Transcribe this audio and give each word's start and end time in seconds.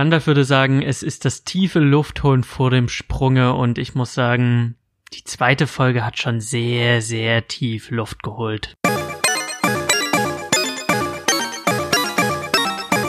Gandalf 0.00 0.26
würde 0.26 0.46
sagen, 0.46 0.80
es 0.80 1.02
ist 1.02 1.26
das 1.26 1.44
tiefe 1.44 1.78
Luftholen 1.78 2.42
vor 2.42 2.70
dem 2.70 2.88
Sprunge 2.88 3.52
und 3.52 3.76
ich 3.76 3.94
muss 3.94 4.14
sagen, 4.14 4.76
die 5.12 5.24
zweite 5.24 5.66
Folge 5.66 6.06
hat 6.06 6.18
schon 6.18 6.40
sehr, 6.40 7.02
sehr 7.02 7.46
tief 7.48 7.90
Luft 7.90 8.22
geholt. 8.22 8.78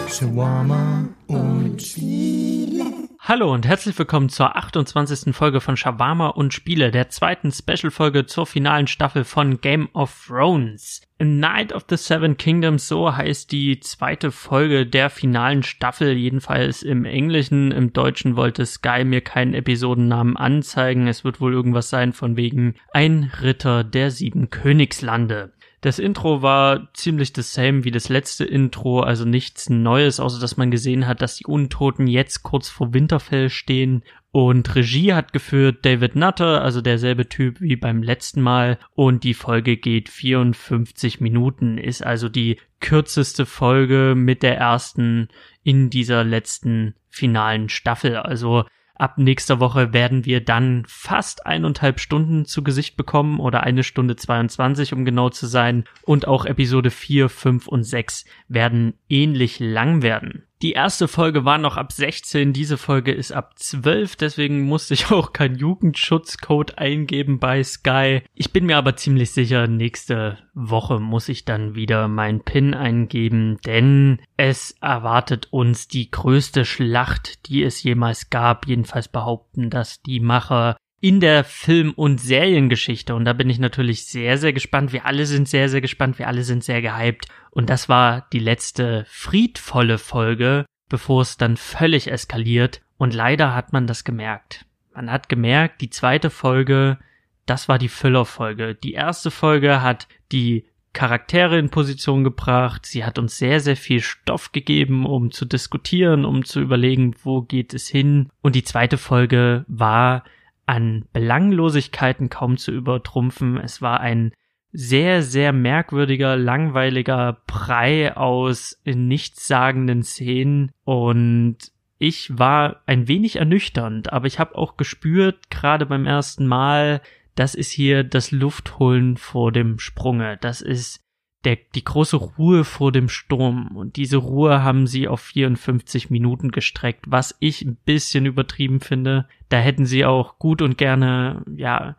Shawarma 0.09 1.07
und 1.27 1.81
Spiele. 1.81 2.90
Hallo 3.23 3.53
und 3.53 3.67
herzlich 3.67 3.99
willkommen 3.99 4.29
zur 4.29 4.55
28. 4.55 5.35
Folge 5.35 5.61
von 5.61 5.77
Shawarma 5.77 6.29
und 6.29 6.55
Spiele, 6.55 6.89
der 6.89 7.09
zweiten 7.09 7.51
Special-Folge 7.51 8.25
zur 8.25 8.47
finalen 8.47 8.87
Staffel 8.87 9.25
von 9.25 9.61
Game 9.61 9.89
of 9.93 10.25
Thrones. 10.25 11.03
Night 11.19 11.71
of 11.71 11.85
the 11.87 11.97
Seven 11.97 12.35
Kingdoms, 12.35 12.87
so 12.87 13.15
heißt 13.15 13.51
die 13.51 13.79
zweite 13.79 14.31
Folge 14.31 14.87
der 14.87 15.11
finalen 15.11 15.61
Staffel, 15.61 16.13
jedenfalls 16.13 16.81
im 16.81 17.05
Englischen. 17.05 17.71
Im 17.71 17.93
Deutschen 17.93 18.37
wollte 18.37 18.65
Sky 18.65 19.03
mir 19.05 19.21
keinen 19.21 19.53
Episodennamen 19.53 20.35
anzeigen. 20.35 21.07
Es 21.07 21.23
wird 21.23 21.39
wohl 21.39 21.53
irgendwas 21.53 21.91
sein 21.91 22.13
von 22.13 22.37
wegen 22.37 22.73
Ein 22.91 23.31
Ritter 23.39 23.83
der 23.83 24.09
sieben 24.09 24.49
Königslande. 24.49 25.53
Das 25.81 25.97
Intro 25.97 26.43
war 26.43 26.93
ziemlich 26.93 27.33
das 27.33 27.55
same 27.55 27.83
wie 27.83 27.89
das 27.89 28.07
letzte 28.07 28.45
Intro, 28.45 28.99
also 28.99 29.25
nichts 29.25 29.67
Neues, 29.67 30.19
außer 30.19 30.39
dass 30.39 30.55
man 30.55 30.69
gesehen 30.69 31.07
hat, 31.07 31.23
dass 31.23 31.37
die 31.37 31.45
Untoten 31.45 32.05
jetzt 32.05 32.43
kurz 32.43 32.69
vor 32.69 32.93
Winterfell 32.93 33.49
stehen. 33.49 34.03
Und 34.29 34.75
Regie 34.75 35.13
hat 35.13 35.33
geführt 35.33 35.83
David 35.83 36.15
Nutter, 36.15 36.61
also 36.61 36.81
derselbe 36.81 37.27
Typ 37.27 37.59
wie 37.61 37.75
beim 37.75 38.03
letzten 38.03 38.41
Mal. 38.41 38.77
Und 38.93 39.23
die 39.23 39.33
Folge 39.33 39.75
geht 39.75 40.07
54 40.07 41.19
Minuten, 41.19 41.79
ist 41.79 42.05
also 42.05 42.29
die 42.29 42.59
kürzeste 42.79 43.47
Folge 43.47 44.13
mit 44.15 44.43
der 44.43 44.57
ersten 44.57 45.29
in 45.63 45.89
dieser 45.89 46.23
letzten 46.23 46.93
finalen 47.09 47.69
Staffel. 47.69 48.17
Also 48.17 48.65
Ab 49.01 49.17
nächster 49.17 49.59
Woche 49.59 49.93
werden 49.93 50.25
wir 50.25 50.45
dann 50.45 50.83
fast 50.87 51.47
eineinhalb 51.47 51.99
Stunden 51.99 52.45
zu 52.45 52.63
Gesicht 52.63 52.97
bekommen 52.97 53.39
oder 53.39 53.63
eine 53.63 53.81
Stunde 53.81 54.15
22, 54.15 54.93
um 54.93 55.05
genau 55.05 55.29
zu 55.29 55.47
sein. 55.47 55.85
Und 56.03 56.27
auch 56.27 56.45
Episode 56.45 56.91
4, 56.91 57.27
5 57.27 57.67
und 57.67 57.81
6 57.81 58.25
werden 58.47 58.93
ähnlich 59.09 59.59
lang 59.59 60.03
werden. 60.03 60.43
Die 60.61 60.73
erste 60.73 61.07
Folge 61.07 61.43
war 61.43 61.57
noch 61.57 61.75
ab 61.75 61.91
16, 61.91 62.53
diese 62.53 62.77
Folge 62.77 63.11
ist 63.11 63.31
ab 63.31 63.57
12, 63.57 64.15
deswegen 64.15 64.61
musste 64.61 64.93
ich 64.93 65.09
auch 65.11 65.33
keinen 65.33 65.57
Jugendschutzcode 65.57 66.77
eingeben 66.77 67.39
bei 67.39 67.63
Sky. 67.63 68.21
Ich 68.35 68.53
bin 68.53 68.67
mir 68.67 68.77
aber 68.77 68.95
ziemlich 68.95 69.31
sicher, 69.31 69.65
nächste 69.65 70.37
Woche 70.53 70.99
muss 70.99 71.29
ich 71.29 71.45
dann 71.45 71.73
wieder 71.73 72.07
mein 72.07 72.41
PIN 72.41 72.75
eingeben, 72.75 73.57
denn 73.65 74.19
es 74.37 74.75
erwartet 74.81 75.47
uns 75.49 75.87
die 75.87 76.11
größte 76.11 76.65
Schlacht, 76.65 77.47
die 77.47 77.63
es 77.63 77.81
jemals 77.81 78.29
gab. 78.29 78.67
Jedenfalls 78.67 79.07
behaupten 79.07 79.69
das 79.69 80.01
die 80.01 80.19
Macher 80.19 80.77
in 81.01 81.19
der 81.19 81.43
Film- 81.43 81.93
und 81.93 82.21
Seriengeschichte. 82.21 83.15
Und 83.15 83.25
da 83.25 83.33
bin 83.33 83.49
ich 83.49 83.57
natürlich 83.57 84.05
sehr, 84.05 84.37
sehr 84.37 84.53
gespannt. 84.53 84.93
Wir 84.93 85.05
alle 85.05 85.25
sind 85.25 85.49
sehr, 85.49 85.67
sehr 85.67 85.81
gespannt. 85.81 86.19
Wir 86.19 86.27
alle 86.27 86.43
sind 86.43 86.63
sehr 86.63 86.81
gehypt. 86.81 87.25
Und 87.49 87.69
das 87.71 87.89
war 87.89 88.27
die 88.31 88.39
letzte 88.39 89.05
friedvolle 89.09 89.97
Folge, 89.97 90.65
bevor 90.89 91.23
es 91.23 91.37
dann 91.37 91.57
völlig 91.57 92.11
eskaliert. 92.11 92.81
Und 92.97 93.15
leider 93.15 93.55
hat 93.55 93.73
man 93.73 93.87
das 93.87 94.03
gemerkt. 94.03 94.65
Man 94.93 95.11
hat 95.11 95.27
gemerkt, 95.27 95.81
die 95.81 95.89
zweite 95.89 96.29
Folge, 96.29 96.99
das 97.47 97.67
war 97.67 97.79
die 97.79 97.89
Füllerfolge. 97.89 98.75
Die 98.75 98.93
erste 98.93 99.31
Folge 99.31 99.81
hat 99.81 100.07
die 100.31 100.65
Charaktere 100.93 101.57
in 101.57 101.69
Position 101.69 102.23
gebracht. 102.23 102.85
Sie 102.85 103.05
hat 103.05 103.17
uns 103.17 103.37
sehr, 103.37 103.59
sehr 103.59 103.77
viel 103.77 104.01
Stoff 104.01 104.51
gegeben, 104.51 105.07
um 105.07 105.31
zu 105.31 105.45
diskutieren, 105.45 106.25
um 106.25 106.45
zu 106.45 106.59
überlegen, 106.59 107.15
wo 107.23 107.41
geht 107.41 107.73
es 107.73 107.87
hin. 107.87 108.29
Und 108.41 108.53
die 108.55 108.63
zweite 108.63 108.97
Folge 108.97 109.65
war 109.67 110.25
an 110.71 111.03
Belanglosigkeiten 111.11 112.29
kaum 112.29 112.55
zu 112.55 112.71
übertrumpfen. 112.71 113.57
Es 113.57 113.81
war 113.81 113.99
ein 113.99 114.31
sehr, 114.71 115.21
sehr 115.21 115.51
merkwürdiger, 115.51 116.37
langweiliger 116.37 117.41
Brei 117.45 118.15
aus 118.15 118.81
nichtssagenden 118.85 120.01
Szenen 120.01 120.71
und 120.85 121.57
ich 121.97 122.39
war 122.39 122.83
ein 122.85 123.09
wenig 123.09 123.35
ernüchternd, 123.35 124.13
aber 124.13 124.27
ich 124.27 124.39
habe 124.39 124.55
auch 124.55 124.77
gespürt, 124.77 125.49
gerade 125.49 125.85
beim 125.85 126.05
ersten 126.05 126.47
Mal, 126.47 127.01
das 127.35 127.53
ist 127.53 127.69
hier 127.69 128.05
das 128.05 128.31
Luftholen 128.31 129.17
vor 129.17 129.51
dem 129.51 129.77
Sprunge. 129.77 130.37
Das 130.39 130.61
ist 130.61 131.00
der, 131.43 131.57
die 131.73 131.83
große 131.83 132.17
Ruhe 132.17 132.63
vor 132.63 132.91
dem 132.91 133.09
Sturm. 133.09 133.75
Und 133.75 133.95
diese 133.95 134.17
Ruhe 134.17 134.63
haben 134.63 134.85
sie 134.87 135.07
auf 135.07 135.21
54 135.21 136.09
Minuten 136.09 136.51
gestreckt, 136.51 137.05
was 137.07 137.35
ich 137.39 137.63
ein 137.63 137.77
bisschen 137.83 138.25
übertrieben 138.25 138.79
finde. 138.79 139.27
Da 139.49 139.57
hätten 139.57 139.85
sie 139.85 140.05
auch 140.05 140.37
gut 140.37 140.61
und 140.61 140.77
gerne, 140.77 141.43
ja, 141.55 141.95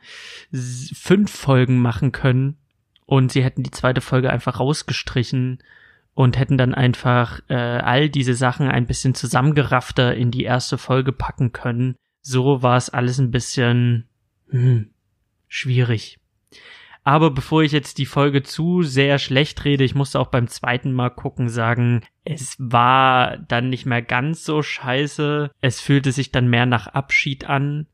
fünf 0.53 1.31
Folgen 1.31 1.81
machen 1.81 2.13
können. 2.13 2.57
Und 3.05 3.33
sie 3.33 3.43
hätten 3.43 3.63
die 3.63 3.73
zweite 3.73 4.01
Folge 4.01 4.31
einfach 4.31 4.61
rausgestrichen 4.61 5.59
und 6.15 6.39
hätten 6.39 6.57
dann 6.57 6.75
einfach 6.75 7.41
äh, 7.49 7.55
all 7.55 8.09
diese 8.09 8.35
Sachen 8.35 8.69
ein 8.69 8.87
bisschen 8.87 9.15
zusammengeraffter 9.15 10.15
in 10.15 10.31
die 10.31 10.45
erste 10.45 10.79
Folge 10.79 11.13
packen 11.13 11.53
können. 11.53 11.97
So 12.21 12.63
war 12.63 12.77
es 12.77 12.91
alles 12.91 13.19
ein 13.19 13.31
bisschen 13.31 14.09
hm, 14.51 14.91
schwierig. 15.49 16.21
Aber 17.05 17.31
bevor 17.31 17.63
ich 17.63 17.73
jetzt 17.73 17.99
die 17.99 18.07
Folge 18.07 18.43
zu 18.43 18.83
sehr 18.83 19.19
schlecht 19.19 19.65
rede, 19.65 19.83
ich 19.83 19.95
musste 19.95 20.21
auch 20.21 20.29
beim 20.29 20.47
zweiten 20.47 20.93
Mal 20.93 21.11
gucken 21.11 21.49
sagen, 21.49 22.03
es 22.25 22.57
war 22.59 23.39
dann 23.39 23.71
nicht 23.71 23.87
mehr 23.87 24.03
ganz 24.03 24.45
so 24.45 24.63
scheiße. 24.63 25.51
Es 25.61 25.81
fühlte 25.81 26.13
sich 26.13 26.31
dann 26.31 26.49
mehr 26.49 26.67
nach 26.67 26.87
Abschied 26.87 27.45
an 27.47 27.87